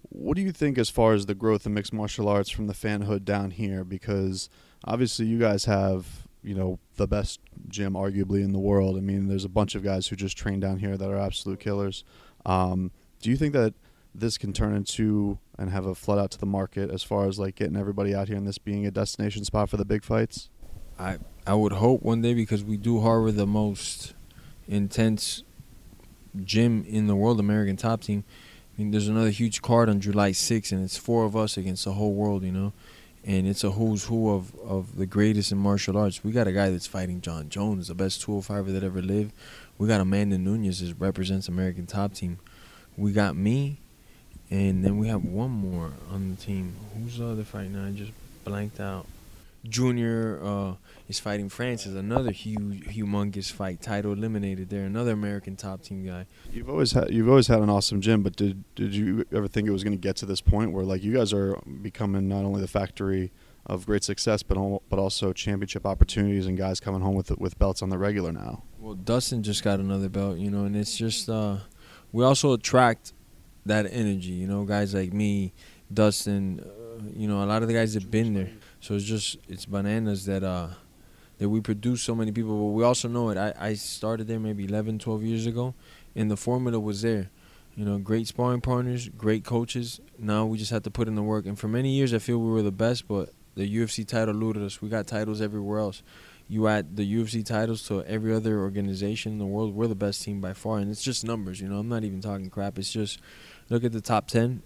what 0.03 0.37
do 0.37 0.41
you 0.41 0.53
think 0.53 0.77
as 0.77 0.89
far 0.89 1.13
as 1.13 1.25
the 1.25 1.35
growth 1.35 1.65
of 1.65 1.73
mixed 1.73 1.91
martial 1.91 2.29
arts 2.29 2.49
from 2.49 2.67
the 2.67 2.73
fanhood 2.73 3.25
down 3.25 3.51
here? 3.51 3.83
Because 3.83 4.49
obviously 4.85 5.25
you 5.25 5.39
guys 5.39 5.65
have 5.65 6.26
you 6.43 6.55
know 6.55 6.79
the 6.95 7.07
best 7.07 7.39
gym 7.67 7.93
arguably 7.93 8.43
in 8.43 8.53
the 8.53 8.59
world. 8.59 8.97
I 8.97 9.01
mean, 9.01 9.27
there's 9.27 9.45
a 9.45 9.49
bunch 9.49 9.75
of 9.75 9.83
guys 9.83 10.07
who 10.07 10.15
just 10.15 10.37
train 10.37 10.59
down 10.59 10.79
here 10.79 10.97
that 10.97 11.09
are 11.09 11.17
absolute 11.17 11.59
killers. 11.59 12.03
Um, 12.45 12.91
do 13.21 13.29
you 13.29 13.35
think 13.35 13.53
that 13.53 13.73
this 14.13 14.37
can 14.37 14.53
turn 14.53 14.73
into 14.75 15.37
and 15.57 15.69
have 15.69 15.85
a 15.85 15.93
flood 15.95 16.17
out 16.17 16.31
to 16.31 16.39
the 16.39 16.45
market 16.45 16.89
as 16.89 17.03
far 17.03 17.27
as 17.27 17.37
like 17.37 17.55
getting 17.55 17.77
everybody 17.77 18.15
out 18.15 18.27
here 18.27 18.37
and 18.37 18.47
this 18.47 18.57
being 18.57 18.85
a 18.85 18.91
destination 18.91 19.43
spot 19.43 19.69
for 19.69 19.77
the 19.77 19.85
big 19.85 20.03
fights? 20.03 20.49
I 20.99 21.17
I 21.45 21.53
would 21.53 21.73
hope 21.73 22.01
one 22.01 22.21
day 22.21 22.33
because 22.33 22.63
we 22.63 22.77
do 22.77 23.01
harbor 23.01 23.31
the 23.31 23.47
most 23.47 24.13
intense 24.67 25.43
gym 26.43 26.83
in 26.87 27.07
the 27.07 27.15
world, 27.15 27.39
American 27.39 27.77
Top 27.77 28.01
Team. 28.01 28.23
I 28.77 28.81
mean, 28.81 28.91
there's 28.91 29.07
another 29.07 29.29
huge 29.29 29.61
card 29.61 29.89
on 29.89 29.99
July 29.99 30.31
6th, 30.31 30.71
and 30.71 30.83
it's 30.83 30.97
four 30.97 31.25
of 31.25 31.35
us 31.35 31.57
against 31.57 31.85
the 31.85 31.93
whole 31.93 32.13
world, 32.13 32.43
you 32.43 32.51
know. 32.51 32.73
And 33.27 33.45
it's 33.45 33.63
a 33.65 33.71
who's 33.71 34.05
who 34.05 34.31
of, 34.31 34.55
of 34.61 34.95
the 34.95 35.05
greatest 35.05 35.51
in 35.51 35.57
martial 35.57 35.97
arts. 35.97 36.23
We 36.23 36.31
got 36.31 36.47
a 36.47 36.53
guy 36.53 36.69
that's 36.69 36.87
fighting 36.87 37.19
Jon 37.19 37.49
Jones, 37.49 37.89
the 37.89 37.93
best 37.93 38.25
205er 38.25 38.71
that 38.71 38.83
ever 38.83 39.01
lived. 39.01 39.33
We 39.77 39.87
got 39.87 39.99
Amanda 39.99 40.37
Nunes 40.37 40.79
that 40.79 40.95
represents 40.97 41.49
American 41.49 41.85
Top 41.85 42.13
Team. 42.13 42.39
We 42.95 43.11
got 43.11 43.35
me, 43.35 43.79
and 44.49 44.83
then 44.83 44.97
we 44.97 45.09
have 45.09 45.25
one 45.25 45.51
more 45.51 45.91
on 46.09 46.31
the 46.31 46.41
team. 46.41 46.73
Who's 46.95 47.17
the 47.17 47.27
other 47.27 47.43
fight 47.43 47.69
now? 47.69 47.85
I 47.85 47.91
just 47.91 48.13
blanked 48.45 48.79
out. 48.79 49.05
Junior 49.63 50.39
uh, 50.43 50.73
is 51.07 51.19
fighting 51.19 51.49
Francis, 51.49 51.93
another 51.93 52.31
huge, 52.31 52.85
humongous 52.87 53.51
fight. 53.51 53.81
Title 53.81 54.13
eliminated 54.13 54.69
there, 54.69 54.85
another 54.85 55.11
American 55.11 55.55
top 55.55 55.81
team 55.81 56.05
guy. 56.05 56.25
You've 56.51 56.69
always 56.69 56.91
had 56.91 57.11
you've 57.11 57.29
always 57.29 57.47
had 57.47 57.59
an 57.59 57.69
awesome 57.69 58.01
gym, 58.01 58.23
but 58.23 58.35
did 58.35 58.63
did 58.75 58.95
you 58.95 59.25
ever 59.33 59.47
think 59.47 59.67
it 59.67 59.71
was 59.71 59.83
going 59.83 59.97
to 59.97 60.01
get 60.01 60.15
to 60.17 60.25
this 60.25 60.41
point 60.41 60.71
where 60.71 60.85
like 60.85 61.03
you 61.03 61.13
guys 61.13 61.33
are 61.33 61.59
becoming 61.81 62.27
not 62.27 62.45
only 62.45 62.61
the 62.61 62.67
factory 62.67 63.31
of 63.65 63.85
great 63.85 64.03
success, 64.03 64.43
but 64.43 64.57
al- 64.57 64.81
but 64.89 64.99
also 64.99 65.33
championship 65.33 65.85
opportunities 65.85 66.45
and 66.47 66.57
guys 66.57 66.79
coming 66.79 67.01
home 67.01 67.15
with 67.15 67.31
with 67.37 67.59
belts 67.59 67.81
on 67.81 67.89
the 67.89 67.97
regular 67.97 68.31
now? 68.31 68.63
Well, 68.79 68.95
Dustin 68.95 69.43
just 69.43 69.63
got 69.63 69.79
another 69.79 70.09
belt, 70.09 70.37
you 70.37 70.49
know, 70.49 70.63
and 70.63 70.75
it's 70.75 70.97
just 70.97 71.29
uh, 71.29 71.57
we 72.11 72.23
also 72.23 72.53
attract 72.53 73.13
that 73.65 73.85
energy, 73.91 74.31
you 74.31 74.47
know, 74.47 74.63
guys 74.63 74.93
like 74.93 75.13
me, 75.13 75.53
Dustin, 75.93 76.61
uh, 76.61 77.03
you 77.13 77.27
know, 77.27 77.43
a 77.43 77.45
lot 77.45 77.61
of 77.61 77.67
the 77.67 77.73
guys 77.73 77.93
that 77.93 78.09
been 78.09 78.33
there. 78.33 78.49
So 78.79 78.95
it's 78.95 79.05
just 79.05 79.37
it's 79.47 79.65
bananas 79.65 80.25
that 80.25 80.43
uh 80.43 80.69
that 81.37 81.49
we 81.49 81.61
produce 81.61 82.01
so 82.01 82.15
many 82.15 82.31
people, 82.31 82.57
but 82.57 82.73
we 82.73 82.83
also 82.83 83.07
know 83.07 83.29
it. 83.29 83.37
I, 83.37 83.53
I 83.59 83.73
started 83.75 84.27
there 84.27 84.39
maybe 84.39 84.65
11, 84.65 84.99
12 84.99 85.23
years 85.23 85.45
ago, 85.45 85.75
and 86.15 86.31
the 86.31 86.37
formula 86.37 86.79
was 86.79 87.03
there. 87.03 87.29
You 87.75 87.85
know, 87.85 87.99
great 87.99 88.25
sparring 88.27 88.61
partners, 88.61 89.07
great 89.09 89.43
coaches. 89.43 90.01
Now 90.17 90.47
we 90.47 90.57
just 90.57 90.71
have 90.71 90.81
to 90.83 90.91
put 90.91 91.07
in 91.07 91.13
the 91.13 91.21
work. 91.21 91.45
And 91.45 91.59
for 91.59 91.67
many 91.67 91.91
years, 91.91 92.11
I 92.11 92.17
feel 92.17 92.39
we 92.39 92.49
were 92.51 92.63
the 92.63 92.71
best, 92.71 93.07
but 93.07 93.33
the 93.53 93.71
UFC 93.71 94.05
title 94.07 94.33
eluded 94.33 94.63
us. 94.63 94.81
We 94.81 94.89
got 94.89 95.05
titles 95.05 95.41
everywhere 95.41 95.79
else. 95.79 96.01
You 96.47 96.67
add 96.67 96.95
the 96.95 97.03
UFC 97.03 97.45
titles 97.45 97.83
to 97.87 98.03
every 98.05 98.33
other 98.33 98.59
organization 98.61 99.33
in 99.33 99.37
the 99.37 99.45
world, 99.45 99.75
we're 99.75 99.87
the 99.87 99.95
best 99.95 100.23
team 100.23 100.41
by 100.41 100.53
far. 100.53 100.79
And 100.79 100.89
it's 100.89 101.03
just 101.03 101.23
numbers, 101.25 101.59
you 101.61 101.67
know. 101.67 101.77
I'm 101.77 101.89
not 101.89 102.03
even 102.03 102.21
talking 102.21 102.49
crap. 102.49 102.79
It's 102.79 102.91
just 102.91 103.19
look 103.69 103.83
at 103.83 103.91
the 103.91 104.01
top 104.01 104.27
10. 104.27 104.63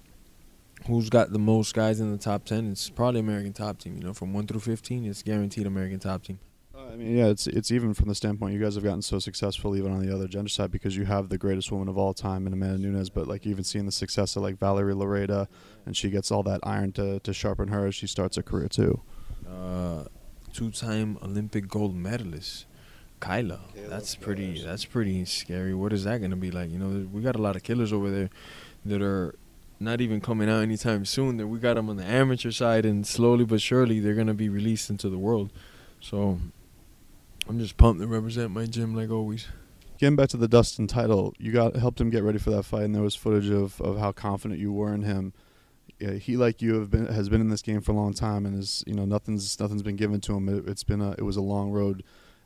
Who's 0.87 1.09
got 1.09 1.31
the 1.31 1.39
most 1.39 1.73
guys 1.73 1.99
in 1.99 2.11
the 2.11 2.17
top 2.17 2.43
10? 2.45 2.71
It's 2.71 2.89
probably 2.89 3.19
American 3.19 3.53
top 3.53 3.77
team, 3.77 3.97
you 3.97 4.03
know. 4.03 4.13
From 4.13 4.33
1 4.33 4.47
through 4.47 4.61
15, 4.61 5.05
it's 5.05 5.21
guaranteed 5.21 5.67
American 5.67 5.99
top 5.99 6.23
team. 6.23 6.39
I 6.91 6.95
mean, 6.95 7.15
yeah, 7.17 7.27
it's 7.27 7.47
it's 7.47 7.71
even 7.71 7.93
from 7.93 8.09
the 8.09 8.15
standpoint 8.15 8.53
you 8.53 8.59
guys 8.59 8.75
have 8.75 8.83
gotten 8.83 9.01
so 9.01 9.19
successful, 9.19 9.77
even 9.77 9.93
on 9.93 10.05
the 10.05 10.13
other 10.13 10.27
gender 10.27 10.49
side, 10.49 10.71
because 10.71 10.97
you 10.97 11.05
have 11.05 11.29
the 11.29 11.37
greatest 11.37 11.71
woman 11.71 11.87
of 11.87 11.97
all 11.97 12.13
time 12.13 12.47
in 12.47 12.53
Amanda 12.53 12.79
Nunes. 12.79 13.09
But 13.09 13.27
like 13.27 13.47
even 13.47 13.63
seeing 13.63 13.85
the 13.85 13.91
success 13.91 14.35
of 14.35 14.43
like 14.43 14.57
Valerie 14.57 14.93
Loureda, 14.93 15.47
and 15.85 15.95
she 15.95 16.09
gets 16.09 16.31
all 16.31 16.43
that 16.43 16.59
iron 16.63 16.91
to 16.93 17.19
to 17.19 17.33
sharpen 17.33 17.69
her 17.69 17.87
as 17.87 17.95
she 17.95 18.07
starts 18.07 18.35
her 18.35 18.43
career 18.43 18.67
too. 18.67 19.01
Uh, 19.47 20.03
two-time 20.53 21.17
Olympic 21.21 21.67
gold 21.67 21.95
medalist, 21.95 22.65
Kayla. 23.21 23.59
That's 23.87 24.15
pretty. 24.15 24.61
That's 24.63 24.83
pretty 24.83 25.23
scary. 25.25 25.73
What 25.73 25.93
is 25.93 26.03
that 26.03 26.19
gonna 26.19 26.35
be 26.35 26.51
like? 26.51 26.71
You 26.71 26.79
know, 26.79 27.07
we 27.11 27.21
got 27.21 27.35
a 27.35 27.41
lot 27.41 27.55
of 27.55 27.63
killers 27.63 27.93
over 27.93 28.09
there 28.09 28.29
that 28.85 29.01
are 29.01 29.35
not 29.81 30.01
even 30.01 30.21
coming 30.21 30.49
out 30.49 30.61
anytime 30.61 31.05
soon. 31.05 31.37
That 31.37 31.47
we 31.47 31.59
got 31.59 31.75
them 31.75 31.89
on 31.89 31.97
the 31.97 32.05
amateur 32.05 32.51
side, 32.51 32.85
and 32.85 33.05
slowly 33.05 33.45
but 33.45 33.61
surely 33.61 33.99
they're 33.99 34.15
gonna 34.15 34.33
be 34.33 34.49
released 34.49 34.89
into 34.89 35.09
the 35.09 35.17
world. 35.17 35.51
So 35.99 36.39
I'm 37.47 37.59
just 37.59 37.77
pumped 37.77 38.01
to 38.01 38.07
represent 38.07 38.51
my 38.51 38.65
gym 38.65 38.95
like 38.95 39.09
always. 39.09 39.47
Getting 39.97 40.15
back 40.15 40.29
to 40.29 40.37
the 40.37 40.47
Dustin 40.47 40.87
title, 40.87 41.33
you 41.37 41.51
got 41.51 41.75
helped 41.75 42.01
him 42.01 42.09
get 42.09 42.23
ready 42.23 42.39
for 42.39 42.49
that 42.51 42.63
fight, 42.63 42.83
and 42.83 42.95
there 42.95 43.03
was 43.03 43.15
footage 43.15 43.49
of, 43.49 43.79
of 43.81 43.99
how 43.99 44.11
confident 44.11 44.59
you 44.59 44.71
were 44.71 44.93
in 44.93 45.03
him. 45.03 45.33
Yeah, 45.99 46.13
he, 46.13 46.37
like 46.37 46.61
you, 46.61 46.75
have 46.75 46.89
been 46.89 47.05
has 47.05 47.29
been 47.29 47.41
in 47.41 47.49
this 47.49 47.61
game 47.61 47.81
for 47.81 47.91
a 47.91 47.95
long 47.95 48.13
time, 48.13 48.45
and 48.45 48.57
is 48.57 48.83
you 48.87 48.95
know 48.95 49.05
nothing's 49.05 49.59
nothing's 49.59 49.83
been 49.83 49.97
given 49.97 50.19
to 50.21 50.33
him. 50.33 50.49
It, 50.49 50.67
it's 50.67 50.83
been 50.83 51.01
a 51.01 51.11
it 51.11 51.21
was 51.21 51.37
a 51.37 51.41
long 51.41 51.71
road. 51.71 52.03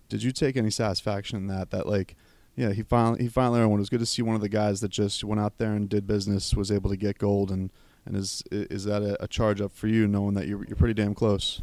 Did 0.10 0.24
you 0.24 0.32
take 0.32 0.58
any 0.58 0.70
satisfaction 0.70 1.38
in 1.38 1.48
that? 1.48 1.72
That 1.72 1.88
like, 1.88 2.16
yeah, 2.56 2.72
he 2.72 2.84
finally 2.84 3.24
he 3.24 3.30
finally 3.30 3.66
won. 3.66 3.74
It 3.74 3.80
was 3.80 3.90
good 3.90 4.00
to 4.00 4.06
see 4.06 4.22
one 4.22 4.36
of 4.36 4.42
the 4.42 4.50
guys 4.50 4.82
that 4.82 4.90
just 4.90 5.24
went 5.24 5.42
out 5.42 5.58
there 5.58 5.74
and 5.74 5.90
did 5.90 6.08
business 6.08 6.54
was 6.54 6.72
able 6.72 6.90
to 6.90 6.96
get 6.96 7.18
gold, 7.18 7.52
and 7.52 7.70
and 8.06 8.16
is 8.16 8.44
is 8.52 8.86
that 8.86 9.02
a, 9.02 9.22
a 9.24 9.28
charge 9.28 9.60
up 9.60 9.74
for 9.74 9.88
you, 9.88 10.08
knowing 10.08 10.36
that 10.36 10.48
you're 10.48 10.64
you're 10.66 10.78
pretty 10.78 10.94
damn 10.94 11.14
close? 11.14 11.62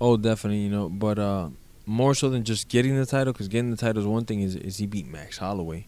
Oh, 0.00 0.16
definitely, 0.16 0.58
you 0.58 0.70
know, 0.70 0.88
but 0.88 1.18
uh, 1.18 1.50
more 1.86 2.14
so 2.14 2.28
than 2.28 2.42
just 2.42 2.68
getting 2.68 2.96
the 2.96 3.06
title, 3.06 3.32
because 3.32 3.48
getting 3.48 3.70
the 3.70 3.76
title 3.76 4.02
is 4.02 4.06
one 4.06 4.24
thing. 4.24 4.40
Is 4.40 4.56
is 4.56 4.78
he 4.78 4.86
beat 4.86 5.06
Max 5.06 5.38
Holloway, 5.38 5.86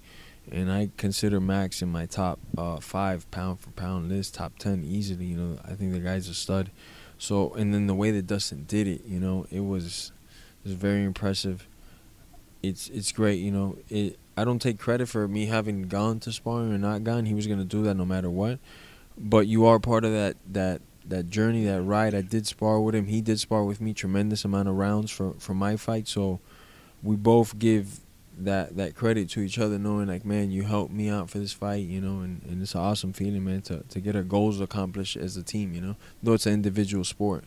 and 0.53 0.71
I 0.71 0.91
consider 0.97 1.41
Max 1.41 1.83
in 1.83 1.89
my 1.91 2.07
top 2.07 2.39
uh, 2.57 2.79
five 2.79 3.29
pound 3.33 3.59
for 3.59 3.71
pound 3.71 4.09
list, 4.09 4.35
top 4.35 4.59
ten 4.59 4.85
easily. 4.85 5.27
You 5.27 5.37
know, 5.37 5.59
I 5.65 5.75
think 5.75 5.93
the 5.93 6.01
guy's 6.01 6.29
a 6.29 6.35
stud. 6.35 6.71
So, 7.19 7.55
and 7.55 7.73
then 7.73 7.87
the 7.87 7.95
way 7.95 8.11
that 8.11 8.27
Dustin 8.27 8.65
did 8.69 8.87
it, 8.87 9.05
you 9.05 9.19
know, 9.19 9.47
it 9.51 9.61
was 9.61 10.13
it 10.65 10.69
was 10.69 10.77
very 10.77 11.03
impressive. 11.03 11.67
It's 12.63 12.89
it's 12.89 13.13
great, 13.13 13.41
you 13.41 13.51
know. 13.51 13.79
It 13.89 14.19
I 14.37 14.45
don't 14.45 14.61
take 14.61 14.79
credit 14.79 15.09
for 15.09 15.29
me 15.29 15.47
having 15.47 15.83
gone 15.83 16.21
to 16.21 16.33
sparring 16.33 16.73
or 16.73 16.79
not 16.79 17.05
gone. 17.05 17.27
He 17.27 17.35
was 17.35 17.47
gonna 17.47 17.65
do 17.65 17.83
that 17.85 17.95
no 17.95 18.05
matter 18.05 18.31
what. 18.31 18.59
But 19.17 19.47
you 19.47 19.67
are 19.67 19.79
part 19.79 20.05
of 20.05 20.13
that 20.13 20.37
that 20.53 20.83
that 21.07 21.29
journey, 21.29 21.65
that 21.67 21.83
ride. 21.83 22.15
I 22.15 22.23
did 22.23 22.47
spar 22.47 22.81
with 22.81 22.95
him. 22.95 23.07
He 23.07 23.21
did 23.21 23.39
spar 23.39 23.65
with 23.65 23.81
me. 23.81 23.93
Tremendous 23.93 24.45
amount 24.45 24.69
of 24.69 24.77
rounds 24.77 25.11
for 25.11 25.35
for 25.39 25.55
my 25.55 25.77
fight. 25.77 26.09
So 26.09 26.41
we 27.03 27.17
both 27.17 27.59
give 27.59 28.01
that 28.39 28.77
that 28.77 28.95
credit 28.97 29.29
to 29.31 29.41
each 29.41 29.59
other, 29.59 29.79
knowing 29.79 30.09
like, 30.09 30.25
man, 30.25 30.51
you 30.51 30.65
helped 30.65 30.93
me 30.93 31.09
out 31.09 31.31
for 31.31 31.39
this 31.39 31.53
fight, 31.53 31.87
you 31.87 32.01
know, 32.01 32.21
and, 32.21 32.43
and 32.43 32.63
it's 32.63 32.75
an 32.75 32.81
awesome 32.81 33.13
feeling, 33.13 33.45
man, 33.45 33.63
to 33.63 33.85
to 33.89 34.01
get 34.01 34.17
our 34.17 34.23
goals 34.23 34.61
accomplished 34.61 35.17
as 35.17 35.37
a 35.37 35.43
team, 35.43 35.75
you 35.75 35.81
know, 35.81 35.97
though 36.23 36.33
it's 36.33 36.47
an 36.47 36.55
individual 36.55 37.05
sport. 37.05 37.45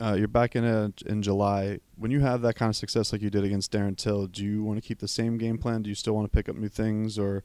Uh, 0.00 0.14
you're 0.18 0.26
back 0.26 0.56
in 0.56 0.64
a, 0.64 0.92
in 1.06 1.22
July. 1.22 1.78
When 1.96 2.10
you 2.10 2.20
have 2.20 2.42
that 2.42 2.56
kind 2.56 2.68
of 2.68 2.74
success 2.74 3.12
like 3.12 3.22
you 3.22 3.30
did 3.30 3.44
against 3.44 3.70
Darren 3.70 3.96
Till, 3.96 4.26
do 4.26 4.44
you 4.44 4.64
want 4.64 4.82
to 4.82 4.86
keep 4.86 4.98
the 4.98 5.06
same 5.06 5.38
game 5.38 5.56
plan? 5.56 5.82
Do 5.82 5.88
you 5.88 5.94
still 5.94 6.14
want 6.14 6.30
to 6.30 6.36
pick 6.36 6.48
up 6.48 6.56
new 6.56 6.68
things, 6.68 7.16
or 7.16 7.44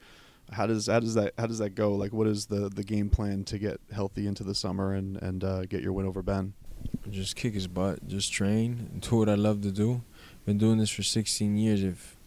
how 0.52 0.66
does 0.66 0.88
how 0.88 1.00
does 1.00 1.14
that 1.14 1.34
how 1.38 1.46
does 1.46 1.60
that 1.60 1.72
go? 1.72 1.94
Like, 1.94 2.12
what 2.12 2.26
is 2.26 2.48
the 2.48 2.70
the 2.70 2.84
game 2.84 3.10
plan 3.10 3.44
to 3.46 3.60
get 3.60 3.80
healthy 3.94 4.26
into 4.26 4.44
the 4.44 4.56
summer 4.56 4.94
and 4.94 5.18
and 5.22 5.44
uh, 5.44 5.66
get 5.66 5.84
your 5.84 5.94
win 5.94 6.08
over 6.08 6.24
Ben? 6.24 6.54
Just 7.12 7.36
kick 7.36 7.54
his 7.54 7.68
butt, 7.68 8.08
just 8.08 8.34
train, 8.34 9.00
do 9.00 9.18
what 9.18 9.30
I 9.30 9.36
love 9.36 9.62
to 9.62 9.72
do. 9.72 10.02
Been 10.46 10.58
doing 10.58 10.80
this 10.80 10.90
for 10.90 11.04
16 11.04 11.56
years. 11.56 11.84
If 11.84 12.18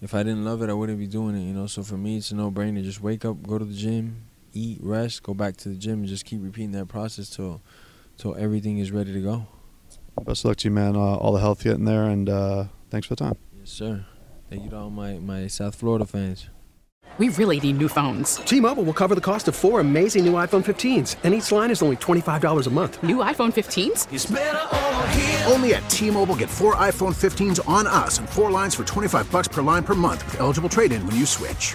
if 0.00 0.14
I 0.14 0.22
didn't 0.22 0.44
love 0.44 0.62
it, 0.62 0.70
I 0.70 0.74
wouldn't 0.74 0.98
be 0.98 1.08
doing 1.08 1.34
it. 1.34 1.44
You 1.44 1.54
know, 1.54 1.66
so 1.66 1.82
for 1.82 1.96
me, 1.96 2.18
it's 2.18 2.30
a 2.30 2.36
no-brainer. 2.36 2.84
Just 2.84 3.00
wake 3.00 3.24
up, 3.24 3.42
go 3.42 3.58
to 3.58 3.64
the 3.64 3.74
gym, 3.74 4.26
eat, 4.52 4.78
rest, 4.80 5.24
go 5.24 5.34
back 5.34 5.56
to 5.58 5.70
the 5.70 5.74
gym, 5.74 6.00
and 6.00 6.08
just 6.08 6.24
keep 6.24 6.40
repeating 6.40 6.72
that 6.72 6.86
process 6.86 7.30
till 7.30 7.62
till 8.16 8.36
everything 8.36 8.78
is 8.78 8.92
ready 8.92 9.12
to 9.12 9.20
go. 9.20 9.46
Best 10.24 10.44
of 10.44 10.48
luck 10.48 10.56
to 10.58 10.68
you, 10.68 10.74
man. 10.74 10.96
Uh, 10.96 10.98
all 10.98 11.32
the 11.32 11.40
health 11.40 11.64
you're 11.64 11.74
getting 11.74 11.84
there, 11.84 12.04
and 12.04 12.28
uh, 12.28 12.64
thanks 12.90 13.06
for 13.06 13.14
the 13.14 13.24
time. 13.24 13.36
Yes, 13.58 13.70
sir. 13.70 14.04
Thank 14.50 14.64
you 14.64 14.70
to 14.70 14.76
all 14.76 14.90
my 14.90 15.14
my 15.14 15.46
South 15.46 15.74
Florida 15.74 16.06
fans. 16.06 16.48
We 17.18 17.30
really 17.30 17.58
need 17.60 17.78
new 17.78 17.88
phones. 17.88 18.36
T-Mobile 18.36 18.82
will 18.82 18.92
cover 18.92 19.14
the 19.14 19.22
cost 19.22 19.48
of 19.48 19.56
four 19.56 19.80
amazing 19.80 20.26
new 20.26 20.34
iPhone 20.34 20.62
15s, 20.62 21.16
and 21.24 21.32
each 21.32 21.50
line 21.50 21.70
is 21.70 21.80
only 21.80 21.96
$25 21.96 22.66
a 22.66 22.70
month. 22.70 23.02
New 23.02 23.16
iPhone 23.18 23.54
15s? 23.54 25.50
Only 25.50 25.72
at 25.74 25.88
T-Mobile 25.88 26.36
get 26.36 26.50
four 26.50 26.74
iPhone 26.74 27.14
15s 27.14 27.66
on 27.66 27.86
us 27.86 28.18
and 28.18 28.28
four 28.28 28.50
lines 28.50 28.74
for 28.74 28.84
25 28.84 29.32
bucks 29.32 29.48
per 29.48 29.62
line 29.62 29.82
per 29.82 29.94
month 29.94 30.26
with 30.26 30.40
eligible 30.40 30.68
trade-in 30.68 31.06
when 31.06 31.16
you 31.16 31.24
switch. 31.24 31.74